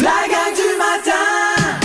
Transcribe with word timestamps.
La 0.00 0.10
gang 0.28 0.54
du 0.54 0.78
matin! 0.78 1.80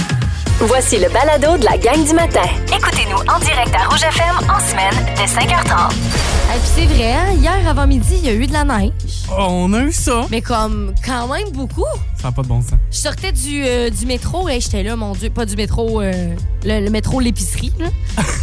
Voici 0.60 1.00
le 1.00 1.10
balado 1.10 1.58
de 1.58 1.66
la 1.66 1.78
gang 1.78 2.06
du 2.06 2.14
matin. 2.14 2.44
Écoutez-nous 2.68 3.18
en 3.18 3.40
direct 3.40 3.74
à 3.76 3.90
Rouge 3.90 4.04
FM 4.04 4.36
en 4.50 4.60
semaine 4.60 4.94
dès 5.16 5.26
5h30. 5.26 6.33
Et 6.56 6.60
puis 6.60 6.70
c'est 6.76 6.86
vrai, 6.86 7.14
hein, 7.14 7.32
hier 7.40 7.68
avant 7.68 7.88
midi, 7.88 8.14
il 8.20 8.26
y 8.26 8.30
a 8.30 8.34
eu 8.34 8.46
de 8.46 8.54
la 8.54 8.64
neige. 8.64 8.92
Oh, 9.32 9.36
on 9.50 9.74
a 9.74 9.80
eu 9.82 9.92
ça. 9.92 10.28
Mais 10.30 10.42
comme 10.42 10.94
quand 11.04 11.28
même 11.28 11.50
beaucoup. 11.52 11.82
Ça 12.22 12.28
n'a 12.30 12.32
pas 12.32 12.44
de 12.44 12.48
bon 12.48 12.62
sens. 12.62 12.74
Je 12.92 12.98
sortais 12.98 13.32
du, 13.32 13.64
euh, 13.66 13.90
du 13.90 14.06
métro 14.06 14.48
et 14.48 14.60
j'étais 14.60 14.84
là, 14.84 14.96
mon 14.96 15.14
Dieu. 15.14 15.30
Pas 15.32 15.46
du 15.48 15.56
métro, 15.56 16.00
euh, 16.02 16.36
le, 16.64 16.80
le 16.86 16.90
métro 16.92 17.20
l'épicerie. 17.20 17.74
là. 17.80 17.88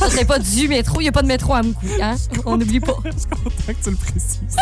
Ça 0.01 0.11
serait 0.11 0.25
pas 0.25 0.39
du 0.41 0.67
métro. 0.69 1.01
Il 1.01 1.05
n'y 1.05 1.09
a 1.09 1.13
pas 1.13 1.23
de 1.23 1.29
métro 1.29 1.55
à 1.55 1.63
Moukou. 1.63 1.87
Hein? 2.03 2.17
On 2.47 2.57
n'oublie 2.57 2.81
pas. 2.81 2.97
Je 3.05 3.11
suis 3.11 3.29
content 3.29 3.51
que 3.69 3.85
tu 3.85 3.91
le 3.91 3.97
précises. 3.97 4.57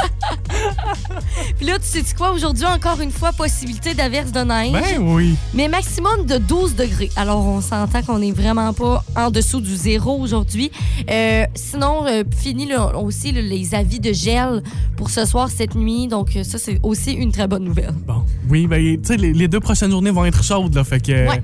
Puis 1.57 1.67
là, 1.67 1.79
tu 1.79 1.87
sais 1.87 2.15
quoi? 2.17 2.33
Aujourd'hui, 2.33 2.67
encore 2.67 3.01
une 3.01 3.11
fois, 3.11 3.33
possibilité 3.33 3.95
d'averse 3.95 4.31
de 4.31 4.41
neige. 4.41 4.73
Ben 4.73 4.99
oui. 5.01 5.37
Mais 5.55 5.69
maximum 5.69 6.27
de 6.27 6.37
12 6.37 6.77
degrés. 6.77 7.11
Alors, 7.17 7.45
on 7.45 7.61
s'entend 7.63 8.03
qu'on 8.03 8.19
n'est 8.19 8.33
vraiment 8.33 8.73
pas 8.75 9.03
en 9.17 9.31
dessous 9.31 9.61
du 9.61 9.75
zéro 9.75 10.21
aujourd'hui. 10.21 10.71
Euh, 11.11 11.45
sinon, 11.55 12.05
fini 12.37 12.67
là, 12.67 12.97
aussi 12.99 13.33
là, 13.33 13.38
les 13.41 13.75
avis 13.75 14.01
de 14.01 14.13
gel 14.13 14.63
pour 14.97 15.11
ce 15.11 15.25
soir, 15.25 15.49
cette 15.51 15.75
nuit. 15.75 16.09
Donc, 16.09 16.37
euh, 16.37 16.45
ça, 16.45 16.59
c'est 16.59 16.79
aussi 16.83 17.13
une 17.13 17.33
très 17.33 17.47
bonne 17.47 17.65
nouvelle. 17.65 17.93
Bon. 18.07 18.25
Oui, 18.49 18.67
ben, 18.67 18.81
tu 19.01 19.07
sais, 19.07 19.17
les, 19.17 19.33
les 19.33 19.49
deux 19.49 19.61
prochaines 19.61 19.91
journées 19.91 20.11
vont 20.11 20.25
être 20.25 20.43
chaudes, 20.43 20.75
là. 20.75 20.85
Fait 20.85 21.01
que. 21.01 21.29
Ouais. 21.29 21.43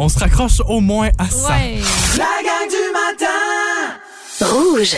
On 0.00 0.08
se 0.08 0.16
raccroche 0.18 0.60
au 0.68 0.78
moins 0.80 1.08
à 1.18 1.28
ça. 1.28 1.48
Ouais. 1.48 1.80
La 2.16 2.24
gang 2.44 2.68
du 2.68 2.92
matin! 2.92 3.26
Rouge. 4.40 4.96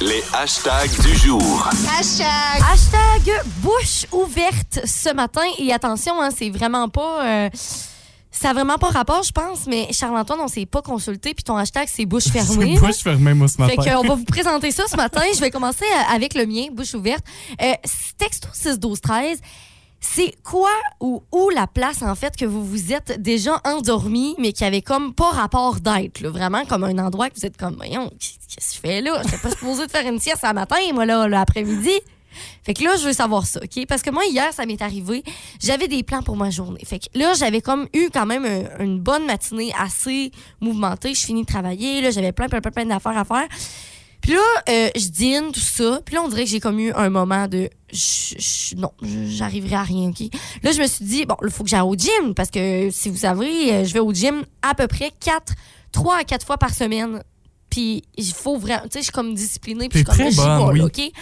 Les 0.00 0.24
hashtags 0.34 1.00
du 1.00 1.16
jour. 1.16 1.68
Hashtag 1.88 3.32
bouche 3.58 4.06
ouverte 4.10 4.80
ce 4.84 5.14
matin. 5.14 5.42
Et 5.60 5.72
attention, 5.72 6.20
hein, 6.20 6.30
c'est 6.36 6.50
vraiment 6.50 6.88
pas. 6.88 7.24
euh, 7.24 7.50
ça 8.34 8.48
n'a 8.48 8.54
vraiment 8.54 8.78
pas 8.78 8.88
rapport, 8.88 9.22
je 9.22 9.32
pense, 9.32 9.66
mais 9.66 9.88
Charles-Antoine, 9.92 10.40
on 10.40 10.48
s'est 10.48 10.66
pas 10.66 10.82
consulté, 10.82 11.34
puis 11.34 11.44
ton 11.44 11.56
hashtag, 11.56 11.88
c'est 11.90 12.04
bouche 12.04 12.24
fermée. 12.32 12.74
C'est 12.74 12.86
bouche 12.86 13.02
fermée, 13.02 13.32
moi, 13.32 13.48
ce 13.48 13.54
Fait 13.54 13.76
matin. 13.76 13.96
qu'on 14.02 14.08
va 14.08 14.14
vous 14.14 14.24
présenter 14.26 14.70
ça 14.72 14.84
ce 14.88 14.96
matin. 14.96 15.22
Je 15.34 15.40
vais 15.40 15.50
commencer 15.50 15.84
euh, 15.84 16.14
avec 16.14 16.34
le 16.34 16.44
mien, 16.44 16.66
bouche 16.72 16.94
ouverte. 16.94 17.24
Euh, 17.62 17.72
texto 18.18 18.48
6 18.52 18.78
12 18.78 19.00
13 19.00 19.40
c'est 20.06 20.34
quoi 20.44 20.68
ou 21.00 21.22
où 21.32 21.48
la 21.48 21.66
place, 21.66 22.02
en 22.02 22.14
fait, 22.14 22.36
que 22.36 22.44
vous 22.44 22.62
vous 22.62 22.92
êtes 22.92 23.22
déjà 23.22 23.60
endormi, 23.64 24.34
mais 24.38 24.52
qui 24.52 24.62
avait 24.64 24.82
comme 24.82 25.14
pas 25.14 25.30
rapport 25.30 25.80
d'être, 25.80 26.20
là, 26.20 26.28
vraiment 26.28 26.66
comme 26.66 26.84
un 26.84 26.98
endroit 26.98 27.30
que 27.30 27.36
vous 27.40 27.46
êtes 27.46 27.56
comme, 27.56 27.76
voyons, 27.76 28.10
qu'est-ce 28.20 28.68
que 28.68 28.74
je 28.74 28.80
fais 28.80 29.00
là? 29.00 29.22
Je 29.24 29.36
pas 29.40 29.50
supposé 29.50 29.86
de 29.86 29.90
faire 29.90 30.06
une 30.06 30.20
sieste 30.20 30.44
à 30.44 30.52
matin, 30.52 30.76
moi, 30.92 31.06
là, 31.06 31.26
l'après-midi. 31.26 31.92
Fait 32.62 32.74
que 32.74 32.82
là, 32.84 32.96
je 33.00 33.06
veux 33.06 33.12
savoir 33.12 33.46
ça, 33.46 33.60
OK? 33.62 33.86
Parce 33.86 34.02
que 34.02 34.10
moi, 34.10 34.22
hier, 34.30 34.52
ça 34.52 34.66
m'est 34.66 34.80
arrivé. 34.82 35.22
J'avais 35.62 35.88
des 35.88 36.02
plans 36.02 36.22
pour 36.22 36.36
ma 36.36 36.50
journée. 36.50 36.80
Fait 36.84 36.98
que 36.98 37.06
là, 37.18 37.32
j'avais 37.34 37.60
comme 37.60 37.86
eu 37.94 38.08
quand 38.12 38.26
même 38.26 38.44
un- 38.44 38.84
une 38.84 39.00
bonne 39.00 39.26
matinée 39.26 39.72
assez 39.78 40.30
mouvementée. 40.60 41.14
Je 41.14 41.20
finis 41.24 41.42
de 41.42 41.46
travailler. 41.46 42.00
Là, 42.00 42.10
j'avais 42.10 42.32
plein, 42.32 42.48
plein, 42.48 42.60
plein, 42.60 42.70
plein 42.70 42.86
d'affaires 42.86 43.16
à 43.18 43.24
faire. 43.24 43.46
Puis 44.20 44.32
là, 44.32 44.40
euh, 44.70 44.88
je 44.96 45.08
dîne, 45.08 45.52
tout 45.52 45.60
ça. 45.60 46.00
Puis 46.04 46.14
là, 46.14 46.22
on 46.22 46.28
dirait 46.28 46.44
que 46.44 46.50
j'ai 46.50 46.60
comme 46.60 46.78
eu 46.78 46.92
un 46.94 47.10
moment 47.10 47.46
de... 47.46 47.68
je- 47.92 48.34
je- 48.38 48.74
non, 48.76 48.90
j'arriverai 49.02 49.76
à 49.76 49.82
rien, 49.82 50.08
OK? 50.08 50.28
Là, 50.62 50.72
je 50.72 50.80
me 50.80 50.86
suis 50.86 51.04
dit, 51.04 51.26
bon, 51.26 51.36
il 51.44 51.50
faut 51.50 51.62
que 51.62 51.68
j'aille 51.68 51.82
au 51.82 51.94
gym. 51.94 52.32
Parce 52.34 52.50
que, 52.50 52.88
si 52.90 53.10
vous 53.10 53.18
savez, 53.18 53.72
euh, 53.72 53.84
je 53.84 53.92
vais 53.92 54.00
au 54.00 54.14
gym 54.14 54.44
à 54.62 54.74
peu 54.74 54.86
près 54.86 55.10
4, 55.20 55.52
3 55.92 56.16
à 56.20 56.24
4 56.24 56.46
fois 56.46 56.56
par 56.56 56.72
semaine. 56.72 57.22
Puis 57.68 58.02
il 58.16 58.32
faut 58.32 58.56
vraiment... 58.56 58.82
Tu 58.84 58.92
sais, 58.92 58.98
je 59.00 59.04
suis 59.04 59.12
comme 59.12 59.34
disciplinée. 59.34 59.88
Puis 59.90 59.98
je 59.98 60.04
suis 60.12 60.36
comme, 60.36 60.46
bonne, 60.58 60.72
oui. 60.72 60.78
là, 60.78 60.84
OK? 60.86 61.12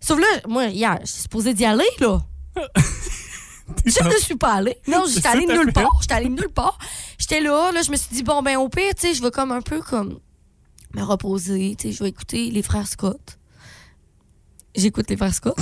Sauf 0.00 0.18
là, 0.18 0.26
moi, 0.48 0.66
hier, 0.66 0.98
je 1.02 1.06
suis 1.06 1.22
supposée 1.22 1.54
d'y 1.54 1.64
aller, 1.64 1.84
là. 2.00 2.20
Je 3.84 4.04
ne 4.04 4.18
suis 4.18 4.36
pas 4.36 4.54
allée. 4.54 4.76
Non, 4.86 5.04
j'étais 5.08 5.28
allée 5.28 5.46
nulle 5.46 5.72
part. 5.72 5.90
J'étais 6.00 6.14
allée 6.14 6.28
nulle 6.28 6.48
part. 6.48 6.78
J'étais 7.18 7.40
là, 7.40 7.72
là, 7.72 7.82
je 7.82 7.90
me 7.90 7.96
suis 7.96 8.08
dit, 8.12 8.22
bon, 8.22 8.42
ben, 8.42 8.56
au 8.56 8.68
pire, 8.68 8.94
tu 8.94 9.08
sais, 9.08 9.14
je 9.14 9.22
vais 9.22 9.30
comme 9.30 9.52
un 9.52 9.60
peu 9.60 9.80
comme 9.80 10.18
me 10.94 11.02
reposer. 11.02 11.74
Tu 11.78 11.88
sais, 11.88 11.92
je 11.92 12.02
vais 12.02 12.08
écouter 12.10 12.50
les 12.50 12.62
frères 12.62 12.86
Scott. 12.86 13.38
J'écoute 14.74 15.10
les 15.10 15.16
frères 15.16 15.34
Scott. 15.34 15.58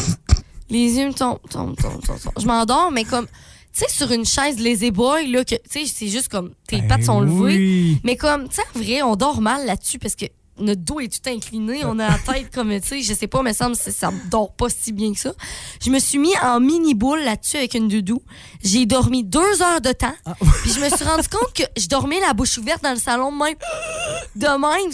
les 0.70 0.96
yeux 0.96 1.08
me 1.08 1.14
tombent, 1.14 1.38
tombent, 1.48 1.76
tombent, 1.76 2.02
tombent. 2.02 2.32
Je 2.38 2.46
m'endors, 2.46 2.90
mais 2.90 3.04
comme, 3.04 3.26
tu 3.26 3.80
sais, 3.80 3.88
sur 3.88 4.10
une 4.12 4.24
chaise 4.24 4.58
lazy 4.60 4.90
boy, 4.90 5.30
là, 5.30 5.44
que, 5.44 5.54
tu 5.54 5.60
sais, 5.70 5.86
c'est 5.86 6.08
juste 6.08 6.28
comme, 6.28 6.54
tes 6.66 6.80
Ben 6.80 6.88
pattes 6.88 7.04
sont 7.04 7.20
levées. 7.20 7.98
Mais 8.04 8.16
comme, 8.16 8.48
tu 8.48 8.56
sais, 8.56 8.62
en 8.74 8.78
vrai, 8.78 9.02
on 9.02 9.16
dort 9.16 9.40
mal 9.40 9.64
là-dessus 9.66 9.98
parce 9.98 10.14
que 10.14 10.26
notre 10.58 10.82
dos 10.82 11.00
est 11.00 11.08
tout 11.08 11.28
incliné. 11.28 11.84
On 11.84 11.98
a 11.98 12.08
la 12.08 12.18
tête 12.32 12.52
comme, 12.52 12.70
tu 12.80 12.88
sais, 12.88 13.02
je 13.02 13.14
sais 13.14 13.26
pas, 13.26 13.42
mais 13.42 13.52
ça 13.52 13.68
me 13.68 13.74
ça 13.74 14.12
dort 14.30 14.52
pas 14.52 14.68
si 14.68 14.92
bien 14.92 15.12
que 15.12 15.18
ça. 15.18 15.32
Je 15.82 15.90
me 15.90 15.98
suis 15.98 16.18
mis 16.18 16.36
en 16.42 16.60
mini-boule 16.60 17.20
là-dessus 17.20 17.56
avec 17.56 17.74
une 17.74 17.88
doudou. 17.88 18.22
J'ai 18.62 18.86
dormi 18.86 19.24
deux 19.24 19.62
heures 19.62 19.80
de 19.80 19.92
temps. 19.92 20.14
Puis 20.62 20.72
je 20.72 20.80
me 20.80 20.88
suis 20.88 21.04
rendu 21.04 21.28
compte 21.28 21.52
que 21.54 21.64
je 21.76 21.88
dormais 21.88 22.20
la 22.20 22.32
bouche 22.32 22.58
ouverte 22.58 22.82
dans 22.82 22.92
le 22.92 22.98
salon 22.98 23.32
de 23.32 23.38
même. 23.38 23.56
De 24.36 24.46
même. 24.46 24.92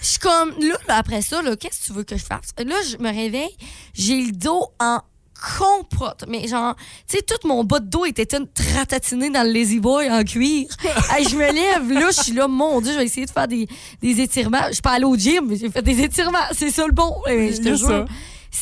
Je 0.00 0.06
suis 0.06 0.18
comme, 0.18 0.50
là, 0.60 0.76
là, 0.88 0.96
après 0.96 1.22
ça, 1.22 1.40
qu'est-ce 1.58 1.80
que 1.80 1.86
tu 1.86 1.92
veux 1.92 2.04
que 2.04 2.16
je 2.16 2.24
fasse? 2.24 2.52
Là, 2.58 2.76
je 2.88 2.96
me 2.98 3.08
réveille, 3.08 3.56
j'ai 3.94 4.20
le 4.20 4.32
dos 4.32 4.68
en 4.78 5.00
compote. 5.58 6.24
Mais 6.28 6.46
genre, 6.48 6.74
tu 7.08 7.16
sais, 7.16 7.22
tout 7.22 7.46
mon 7.46 7.64
bas 7.64 7.80
de 7.80 7.86
dos 7.86 8.04
était 8.04 8.26
ratatiné 8.74 9.30
dans 9.30 9.42
le 9.46 9.52
Lazy 9.52 9.80
Boy 9.80 10.10
en 10.10 10.22
cuir. 10.24 10.68
Hey, 11.10 11.26
je 11.28 11.36
me 11.36 11.52
lève, 11.52 11.92
là, 11.92 12.10
je 12.10 12.22
suis 12.22 12.32
là, 12.32 12.48
mon 12.48 12.80
Dieu, 12.80 12.92
je 12.92 12.98
vais 12.98 13.04
essayer 13.04 13.26
de 13.26 13.30
faire 13.30 13.46
des, 13.48 13.68
des 14.02 14.20
étirements. 14.20 14.66
Je 14.68 14.74
suis 14.74 14.82
pas 14.82 14.92
allée 14.92 15.04
au 15.04 15.16
gym, 15.16 15.46
mais 15.48 15.56
j'ai 15.56 15.70
fait 15.70 15.82
des 15.82 16.02
étirements. 16.02 16.38
C'est 16.52 16.70
ça 16.70 16.86
le 16.86 16.92
bon. 16.92 17.14
Je 17.26 17.62
te 17.62 17.74
jure. 17.74 17.88
Ça 17.88 18.04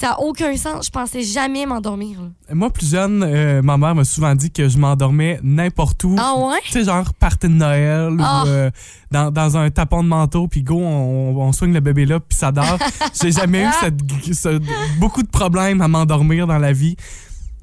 n'a 0.02 0.20
aucun 0.20 0.56
sens. 0.56 0.86
Je 0.86 0.90
pensais 0.90 1.22
jamais 1.22 1.66
m'endormir. 1.66 2.18
Moi, 2.52 2.70
plus 2.70 2.90
jeune, 2.90 3.22
euh, 3.26 3.62
ma 3.62 3.76
mère 3.76 3.94
m'a 3.94 4.04
souvent 4.04 4.34
dit 4.34 4.50
que 4.50 4.68
je 4.68 4.76
m'endormais 4.78 5.38
n'importe 5.42 6.02
où. 6.04 6.16
Ah 6.18 6.34
ouais? 6.36 6.58
Tu 6.64 6.72
sais, 6.72 6.84
genre 6.84 7.12
party 7.14 7.48
de 7.48 7.52
Noël 7.54 8.16
Ah. 8.20 8.42
ou 8.44 8.48
euh, 8.48 8.70
dans, 9.10 9.30
dans 9.30 9.56
un 9.56 9.70
tapon 9.70 10.02
de 10.02 10.08
manteau, 10.08 10.48
puis 10.48 10.62
go, 10.62 10.78
on, 10.80 11.36
on 11.36 11.52
soigne 11.52 11.72
le 11.72 11.80
bébé 11.80 12.06
là, 12.06 12.20
puis 12.20 12.36
ça 12.36 12.50
dort. 12.52 12.78
J'ai 13.22 13.32
jamais 13.32 13.64
eu 13.64 13.68
cette, 13.80 14.34
ce- 14.34 14.60
beaucoup 14.98 15.22
de 15.22 15.28
problèmes 15.28 15.80
à 15.80 15.88
m'endormir 15.88 16.46
dans 16.46 16.58
la 16.58 16.72
vie. 16.72 16.96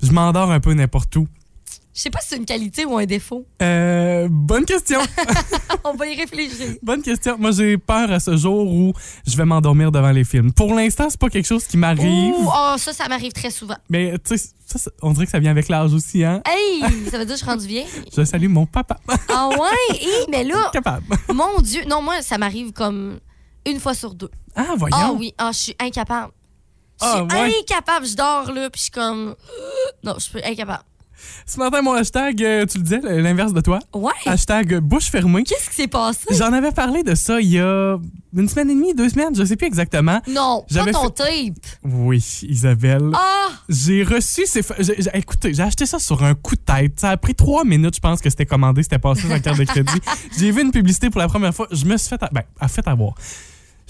Je 0.01 0.11
m'endors 0.11 0.51
un 0.51 0.59
peu 0.59 0.73
n'importe 0.73 1.15
où. 1.15 1.27
Je 2.01 2.05
sais 2.05 2.09
pas 2.09 2.19
si 2.19 2.29
c'est 2.29 2.37
une 2.37 2.45
qualité 2.47 2.83
ou 2.83 2.97
un 2.97 3.05
défaut. 3.05 3.45
Euh, 3.61 4.27
bonne 4.31 4.65
question. 4.65 4.99
On 5.83 5.93
va 5.93 6.07
y 6.07 6.15
réfléchir. 6.15 6.77
bonne 6.81 7.03
question. 7.03 7.37
Moi, 7.37 7.51
j'ai 7.51 7.77
peur 7.77 8.11
à 8.11 8.19
ce 8.19 8.35
jour 8.37 8.65
où 8.67 8.91
je 9.27 9.37
vais 9.37 9.45
m'endormir 9.45 9.91
devant 9.91 10.09
les 10.09 10.23
films. 10.23 10.51
Pour 10.51 10.73
l'instant, 10.73 11.11
c'est 11.11 11.19
pas 11.19 11.29
quelque 11.29 11.45
chose 11.45 11.67
qui 11.67 11.77
m'arrive. 11.77 12.33
Ouh, 12.33 12.49
oh, 12.51 12.73
ça, 12.79 12.91
ça 12.91 13.07
m'arrive 13.07 13.33
très 13.33 13.51
souvent. 13.51 13.75
Mais 13.87 14.13
tu 14.17 14.35
sais, 14.35 14.49
ça, 14.65 14.79
ça- 14.79 14.89
on 15.03 15.11
dirait 15.11 15.25
que 15.25 15.31
ça 15.31 15.37
vient 15.37 15.51
avec 15.51 15.69
l'âge 15.69 15.93
aussi, 15.93 16.23
hein? 16.23 16.41
Hey, 16.49 16.79
ça 17.11 17.19
veut 17.19 17.25
dire 17.25 17.35
que 17.35 17.39
je 17.39 17.43
suis 17.43 17.45
rendue 17.45 17.67
vieille. 17.67 17.85
Je 18.17 18.23
salue 18.25 18.47
mon 18.47 18.65
papa. 18.65 18.97
Ah 19.29 19.49
ouais? 19.49 19.95
Hey, 19.99 20.25
mais 20.31 20.43
là, 20.43 20.71
Capable. 20.73 21.05
mon 21.31 21.59
Dieu. 21.61 21.83
Non, 21.87 22.01
moi, 22.01 22.23
ça 22.23 22.39
m'arrive 22.39 22.71
comme 22.73 23.19
une 23.67 23.79
fois 23.79 23.93
sur 23.93 24.15
deux. 24.15 24.31
Ah, 24.55 24.73
voyons. 24.75 24.97
Ah 24.99 25.11
oui, 25.15 25.35
ah, 25.37 25.51
je 25.53 25.57
suis 25.59 25.75
incapable. 25.79 26.31
Je 26.99 27.05
suis 27.05 27.15
Ah, 27.15 27.23
ouais. 27.43 27.53
incapable. 27.61 28.07
Je 28.07 28.15
dors, 28.15 28.51
là, 28.51 28.71
puis 28.71 28.79
je 28.79 28.81
suis 28.85 28.91
comme... 28.91 29.35
Non, 30.03 30.15
je 30.15 30.21
suis 30.23 30.43
incapable. 30.43 30.83
Ce 31.45 31.57
matin, 31.57 31.81
mon 31.81 31.93
hashtag, 31.93 32.43
euh, 32.43 32.65
tu 32.65 32.77
le 32.77 32.83
disais, 32.83 32.99
l'inverse 33.01 33.53
de 33.53 33.61
toi. 33.61 33.79
Ouais. 33.93 34.11
Hashtag 34.25 34.79
bouche 34.79 35.09
fermée. 35.09 35.43
Qu'est-ce 35.43 35.69
qui 35.69 35.75
s'est 35.75 35.87
passé? 35.87 36.25
J'en 36.31 36.53
avais 36.53 36.71
parlé 36.71 37.03
de 37.03 37.15
ça 37.15 37.39
il 37.41 37.49
y 37.49 37.59
a 37.59 37.97
une 38.35 38.47
semaine 38.47 38.69
et 38.69 38.75
demie, 38.75 38.93
deux 38.93 39.09
semaines, 39.09 39.35
je 39.35 39.43
sais 39.43 39.55
plus 39.55 39.67
exactement. 39.67 40.21
Non, 40.27 40.65
pas 40.73 40.91
ton 40.91 41.03
fait- 41.05 41.51
tape. 41.53 41.65
Oui, 41.83 42.23
Isabelle. 42.43 43.11
Ah! 43.13 43.49
J'ai 43.67 44.03
reçu 44.03 44.45
ces. 44.45 44.61
écoutez, 45.13 45.53
j'ai 45.53 45.63
acheté 45.63 45.85
ça 45.85 45.99
sur 45.99 46.23
un 46.23 46.33
coup 46.33 46.55
de 46.55 46.61
tête. 46.61 46.99
Ça 46.99 47.09
a 47.09 47.17
pris 47.17 47.35
trois 47.35 47.63
minutes, 47.65 47.95
je 47.95 47.99
pense, 47.99 48.21
que 48.21 48.29
c'était 48.29 48.45
commandé, 48.45 48.83
c'était 48.83 48.99
passé 48.99 49.21
sur 49.21 49.29
la 49.29 49.39
carte 49.39 49.59
de 49.59 49.65
crédit. 49.65 49.99
J'ai 50.37 50.51
vu 50.51 50.61
une 50.61 50.71
publicité 50.71 51.09
pour 51.09 51.19
la 51.19 51.27
première 51.27 51.53
fois. 51.53 51.67
Je 51.71 51.85
me 51.85 51.97
suis 51.97 52.09
fait. 52.09 52.21
Ben, 52.31 52.43
a 52.59 52.67
fait 52.67 52.87
avoir. 52.87 53.13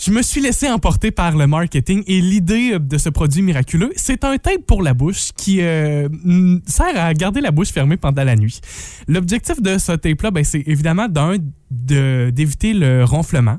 Je 0.04 0.10
me 0.10 0.24
suis 0.24 0.42
laissé 0.42 0.68
emporter 0.68 1.12
par 1.12 1.38
le 1.38 1.46
marketing 1.46 2.04
et 2.08 2.22
l'idée 2.22 2.80
de 2.80 2.98
ce 2.98 3.10
produit 3.10 3.44
miraculeux, 3.44 3.92
c'est 3.96 4.24
un 4.24 4.36
tape 4.40 4.66
pour 4.66 4.82
la 4.82 4.96
bouche 4.96 5.30
qui 5.38 5.62
euh, 5.62 6.10
sert 6.66 7.00
à 7.00 7.14
garder 7.14 7.40
la 7.40 7.52
bouche 7.52 7.70
fermée 7.70 7.98
pendant 7.98 8.24
la 8.24 8.36
nuit. 8.36 8.62
L'objectif 9.08 9.62
de 9.62 9.78
ce 9.78 9.92
tape-là, 9.92 10.32
ben, 10.32 10.44
c'est 10.44 10.64
évidemment 10.66 11.08
d'un 11.08 11.36
d'éviter 11.72 12.74
le 12.74 13.04
ronflement 13.06 13.58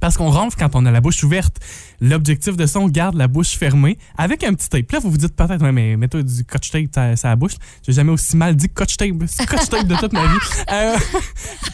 parce 0.00 0.16
qu'on 0.16 0.30
ronfle 0.30 0.56
quand 0.58 0.74
on 0.74 0.86
a 0.86 0.90
la 0.90 1.00
bouche 1.00 1.22
ouverte. 1.22 1.58
L'objectif 2.00 2.56
de 2.56 2.64
ça, 2.64 2.80
on 2.80 2.88
garde 2.88 3.14
la 3.14 3.28
bouche 3.28 3.50
fermée 3.50 3.98
avec 4.16 4.42
un 4.42 4.54
petit 4.54 4.68
tape. 4.68 4.90
Là, 4.90 4.98
vous 4.98 5.10
vous 5.10 5.18
dites 5.18 5.36
peut-être, 5.36 5.62
ouais, 5.62 5.72
mais 5.72 5.96
mets-toi 5.96 6.22
du 6.22 6.34
scotch 6.34 6.70
tape 6.70 6.96
à 6.96 7.16
sa 7.16 7.36
bouche. 7.36 7.52
J'ai 7.86 7.92
jamais 7.92 8.10
aussi 8.10 8.36
mal 8.36 8.56
dit 8.56 8.68
scotch 8.70 8.96
tape, 8.96 9.26
scotch 9.26 9.68
tape 9.68 9.86
de 9.86 9.96
toute 9.96 10.12
ma 10.12 10.26
vie. 10.26 10.38
Euh, 10.72 10.96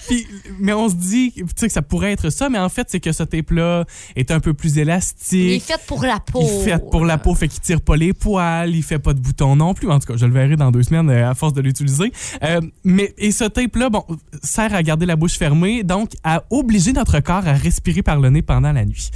puis, 0.08 0.26
mais 0.58 0.72
on 0.72 0.88
se 0.88 0.94
dit 0.94 1.32
tu 1.36 1.44
sais, 1.56 1.66
que 1.66 1.72
ça 1.72 1.82
pourrait 1.82 2.12
être 2.12 2.30
ça, 2.30 2.48
mais 2.48 2.58
en 2.58 2.68
fait, 2.68 2.86
c'est 2.88 3.00
que 3.00 3.12
ce 3.12 3.22
tape-là 3.22 3.84
est 4.14 4.30
un 4.30 4.40
peu 4.40 4.54
plus 4.54 4.72
Il 4.74 4.78
est 4.78 4.82
élastique. 4.82 5.62
fait 5.62 5.80
pour 5.86 6.02
la 6.02 6.18
peau. 6.18 6.40
Il 6.40 6.46
est 6.46 6.64
fait 6.64 6.90
pour 6.90 7.04
la 7.04 7.18
peau, 7.18 7.34
fait 7.34 7.48
qu'il 7.48 7.60
tire 7.60 7.80
pas 7.80 7.96
les 7.96 8.14
poils, 8.14 8.74
il 8.74 8.82
fait 8.82 8.98
pas 8.98 9.12
de 9.12 9.20
boutons 9.20 9.54
non 9.54 9.74
plus. 9.74 9.90
En 9.90 9.98
tout 9.98 10.06
cas, 10.06 10.16
je 10.16 10.24
le 10.24 10.32
verrai 10.32 10.56
dans 10.56 10.70
deux 10.70 10.82
semaines 10.82 11.10
euh, 11.10 11.30
à 11.30 11.34
force 11.34 11.52
de 11.52 11.60
l'utiliser. 11.60 12.10
Euh, 12.42 12.60
mais 12.84 13.14
et 13.18 13.32
ce 13.32 13.44
tape-là, 13.44 13.90
bon, 13.90 14.04
sert 14.42 14.74
à 14.74 14.82
garder 14.82 15.04
la 15.04 15.16
bouche 15.16 15.35
fermée, 15.38 15.82
donc 15.82 16.10
à 16.24 16.44
obliger 16.50 16.92
notre 16.92 17.20
corps 17.20 17.46
à 17.46 17.52
respirer 17.52 18.02
par 18.02 18.20
le 18.20 18.30
nez 18.30 18.42
pendant 18.42 18.72
la 18.72 18.84
nuit. 18.84 19.10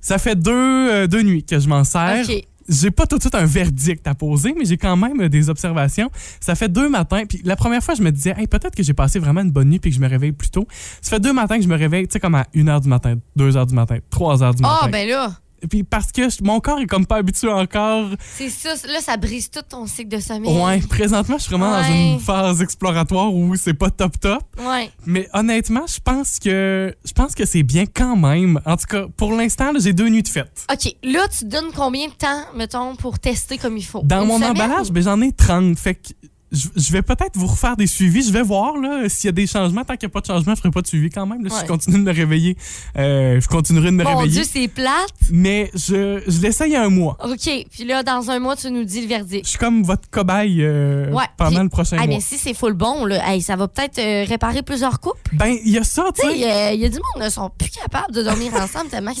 Ça 0.00 0.18
fait 0.18 0.36
deux, 0.36 0.52
euh, 0.52 1.06
deux 1.06 1.22
nuits 1.22 1.44
que 1.44 1.58
je 1.58 1.68
m'en 1.68 1.84
sers. 1.84 2.24
J'ai 2.68 2.90
pas 2.90 3.06
tout 3.06 3.16
de 3.16 3.22
suite 3.22 3.34
un 3.34 3.46
verdict 3.46 4.06
à 4.06 4.14
poser, 4.14 4.54
mais 4.56 4.66
j'ai 4.66 4.76
quand 4.76 4.96
même 4.96 5.22
euh, 5.22 5.28
des 5.30 5.48
observations. 5.48 6.10
Ça 6.38 6.54
fait 6.54 6.68
deux 6.68 6.90
matins, 6.90 7.24
puis 7.26 7.40
la 7.42 7.56
première 7.56 7.82
fois, 7.82 7.94
je 7.94 8.02
me 8.02 8.12
disais, 8.12 8.34
hey, 8.36 8.46
peut-être 8.46 8.74
que 8.74 8.82
j'ai 8.82 8.92
passé 8.92 9.18
vraiment 9.18 9.40
une 9.40 9.50
bonne 9.50 9.70
nuit 9.70 9.78
puis 9.78 9.90
que 9.90 9.96
je 9.96 10.00
me 10.00 10.08
réveille 10.08 10.32
plus 10.32 10.50
tôt. 10.50 10.66
Ça 11.00 11.10
fait 11.10 11.20
deux 11.20 11.32
matins 11.32 11.56
que 11.56 11.62
je 11.62 11.68
me 11.68 11.76
réveille, 11.76 12.06
tu 12.06 12.12
sais, 12.12 12.20
comme 12.20 12.34
à 12.34 12.46
1h 12.54 12.82
du 12.82 12.88
matin, 12.88 13.14
2h 13.38 13.66
du 13.66 13.74
matin, 13.74 13.98
3h 14.12 14.56
du 14.56 14.62
matin. 14.62 14.78
Ah, 14.82 14.88
ben 14.88 15.08
là, 15.08 15.32
Puis 15.70 15.82
parce 15.84 16.12
que 16.12 16.22
mon 16.42 16.60
corps 16.60 16.78
est 16.80 16.86
comme 16.86 17.06
pas 17.06 17.16
habitué 17.16 17.48
encore. 17.48 18.08
c'est 18.36 18.48
ça. 18.48 18.74
Là, 18.86 19.00
ça 19.00 19.16
brise 19.16 19.50
tout 19.50 19.60
ton 19.68 19.86
cycle 19.86 20.08
de 20.16 20.20
sommeil. 20.20 20.52
Ouais, 20.56 20.80
présentement, 20.88 21.36
je 21.38 21.42
suis 21.44 21.50
vraiment 21.50 21.70
dans 21.70 21.82
une 21.88 22.20
phase 22.20 22.62
exploratoire 22.62 23.32
où 23.34 23.54
c'est 23.56 23.74
pas 23.74 23.90
top 23.90 24.18
top. 24.20 24.42
Ouais. 24.60 24.90
Mais 25.06 25.28
honnêtement, 25.32 25.86
je 25.86 25.98
pense 26.00 26.38
que 26.38 26.94
je 27.04 27.12
pense 27.12 27.34
que 27.34 27.44
c'est 27.46 27.62
bien 27.62 27.84
quand 27.86 28.16
même. 28.16 28.60
En 28.66 28.76
tout 28.76 28.86
cas, 28.88 29.06
pour 29.16 29.32
l'instant, 29.32 29.72
là, 29.72 29.78
j'ai 29.82 29.92
deux 29.92 30.08
nuits 30.08 30.22
de 30.22 30.28
fête. 30.28 30.66
OK, 30.72 30.94
là, 31.02 31.26
tu 31.36 31.44
donnes 31.46 31.72
combien 31.74 32.06
de 32.08 32.12
temps, 32.12 32.42
mettons, 32.54 32.94
pour 32.96 33.18
tester 33.18 33.58
comme 33.58 33.76
il 33.76 33.84
faut? 33.84 34.02
Dans 34.04 34.22
Une 34.22 34.28
mon 34.28 34.36
semaine? 34.38 34.50
emballage, 34.52 34.90
ben, 34.90 35.02
j'en 35.02 35.20
ai 35.20 35.32
30. 35.32 35.78
Fait 35.78 35.94
que 35.94 36.08
je, 36.52 36.68
je 36.76 36.92
vais 36.92 37.02
peut-être 37.02 37.36
vous 37.36 37.46
refaire 37.46 37.76
des 37.76 37.86
suivis. 37.86 38.22
Je 38.26 38.32
vais 38.32 38.42
voir 38.42 38.74
s'il 39.08 39.26
y 39.26 39.28
a 39.28 39.32
des 39.32 39.46
changements. 39.46 39.84
Tant 39.84 39.96
qu'il 39.96 40.06
n'y 40.06 40.12
a 40.12 40.14
pas 40.14 40.20
de 40.20 40.26
changement, 40.26 40.54
je 40.54 40.60
ferai 40.60 40.70
pas 40.70 40.80
de 40.82 40.86
suivi 40.86 41.10
quand 41.10 41.26
même. 41.26 41.42
là. 41.44 41.50
Si 41.50 41.56
Ouais. 41.56 41.62
je 41.62 41.66
continue 41.68 41.98
de 41.98 42.02
me 42.02 42.12
réveiller, 42.12 42.56
euh, 42.96 43.40
je 43.40 43.48
continuerai 43.48 43.86
de 43.86 43.96
me 43.96 44.04
Mon 44.04 44.16
réveiller. 44.16 44.32
Dieu, 44.42 44.44
c'est 44.50 44.68
plate. 44.68 45.12
Mais 45.30 45.70
je, 45.74 46.22
je 46.26 46.40
l'essaye 46.40 46.74
un 46.76 46.88
mois. 46.88 47.16
OK, 47.24 47.50
puis 47.70 47.84
là, 47.84 48.02
dans 48.02 48.30
un 48.30 48.38
mois, 48.38 48.56
tu 48.56 48.70
nous 48.70 48.84
dis 48.84 48.98
le 49.00 49.02
Je 49.04 49.08
verdict. 49.08 49.46
suis 49.46 49.58
comme 49.58 49.82
votre 49.82 50.08
cobaye 50.10 50.62
euh, 50.62 51.10
Ouais, 51.12 51.24
pendant 51.36 51.50
puis- 51.56 51.62
le 51.64 51.68
prochain 51.68 51.96
Ah, 52.00 52.06
mois. 52.06 52.14
mais 52.16 52.20
si 52.20 52.38
c'est 52.38 52.54
full 52.54 52.72
bon, 52.74 53.04
là, 53.04 53.30
hey, 53.32 53.42
ça 53.42 53.56
va 53.56 53.68
peut-être 53.68 53.98
euh, 53.98 54.24
réparer 54.28 54.62
plusieurs 54.62 55.00
couples. 55.00 55.34
Ben, 55.34 55.56
il 55.64 55.70
y 55.72 55.78
a 55.78 55.84
ça, 55.84 56.04
tu 56.14 56.22
sais. 56.26 56.34
il 56.74 56.80
y 56.80 56.84
a 56.84 56.88
du 56.88 56.96
monde 56.96 57.24
qui 57.26 57.30
sont 57.30 57.50
plus 57.50 57.70
capables 57.70 58.12
de 58.14 58.22
dormir 58.22 58.52
ensemble 58.54 58.88
tellement 58.90 59.12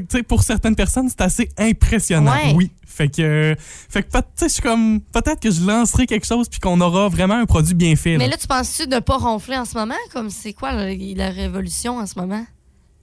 tu 0.00 0.06
sais, 0.10 0.22
pour 0.22 0.42
certaines 0.42 0.76
personnes, 0.76 1.08
c'est 1.08 1.20
assez 1.22 1.48
impressionnant. 1.58 2.32
Ouais. 2.32 2.52
Oui. 2.54 2.70
Fait 2.88 3.08
que, 3.08 3.54
fait 3.58 4.02
que 4.04 4.08
je 4.40 4.48
suis 4.48 4.62
comme, 4.62 5.00
peut-être 5.00 5.40
que 5.40 5.50
je 5.50 5.60
lancerai 5.60 6.06
quelque 6.06 6.26
chose 6.26 6.48
puis 6.48 6.60
qu'on 6.60 6.80
aura 6.80 7.08
vraiment 7.08 7.34
un 7.34 7.44
produit 7.44 7.74
bien 7.74 7.94
fait. 7.96 8.12
là. 8.12 8.18
Mais 8.18 8.28
là, 8.28 8.36
tu 8.36 8.46
penses-tu 8.46 8.86
de 8.86 8.98
pas 9.00 9.16
ronfler 9.18 9.56
en 9.58 9.64
ce 9.64 9.74
moment? 9.76 9.94
Comme 10.12 10.30
c'est 10.30 10.52
quoi 10.52 10.72
la, 10.72 10.94
la 10.94 11.30
révolution 11.30 11.98
en 11.98 12.06
ce 12.06 12.18
moment? 12.18 12.46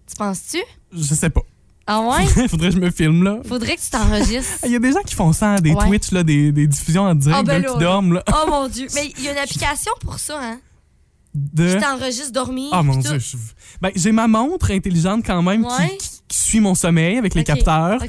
Tu 0.09 0.15
penses-tu? 0.15 0.59
Je 0.91 1.13
sais 1.13 1.29
pas. 1.29 1.41
Ah 1.85 1.99
ouais? 2.01 2.25
Faudrait 2.47 2.69
que 2.69 2.75
je 2.75 2.79
me 2.79 2.89
filme, 2.91 3.23
là. 3.23 3.39
Faudrait 3.45 3.75
que 3.75 3.81
tu 3.81 3.89
t'enregistres. 3.89 4.59
Il 4.65 4.71
y 4.71 4.75
a 4.75 4.79
des 4.79 4.93
gens 4.93 5.01
qui 5.05 5.15
font 5.15 5.33
ça, 5.33 5.59
des 5.59 5.73
Ouais. 5.73 5.85
Twitch, 5.87 6.11
là, 6.11 6.23
des, 6.23 6.51
des 6.53 6.65
diffusions 6.65 7.03
en 7.03 7.13
direct 7.13 7.39
Ah, 7.41 7.43
ben 7.43 7.61
là, 7.61 7.71
qui 7.73 7.77
dorment. 7.79 8.13
Là, 8.13 8.23
Oh 8.29 8.49
mon 8.49 8.67
Dieu. 8.69 8.87
Mais 8.95 9.11
il 9.17 9.23
y 9.23 9.27
a 9.27 9.33
une 9.33 9.37
application 9.37 9.91
pour 10.01 10.17
ça, 10.17 10.39
hein? 10.41 10.59
de... 11.35 11.73
Qui 11.75 11.81
t'enregistre 11.81 12.31
dormir. 12.31 12.69
Ah 12.71 12.83
mon 12.83 12.95
dieu. 12.95 13.09
tout. 13.17 13.19
je- 13.19 13.37
Ben, 13.81 13.89
j'ai 13.95 14.11
ma 14.11 14.27
montre 14.27 14.69
intelligente 14.71 15.23
quand 15.25 15.41
même 15.41 15.65
Ouais. 15.65 15.97
qui, 15.97 16.07
qui 16.07 16.21
suit 16.33 16.59
mon 16.59 16.75
sommeil 16.75 17.17
avec 17.17 17.35
les 17.35 17.43
capteurs. 17.43 17.99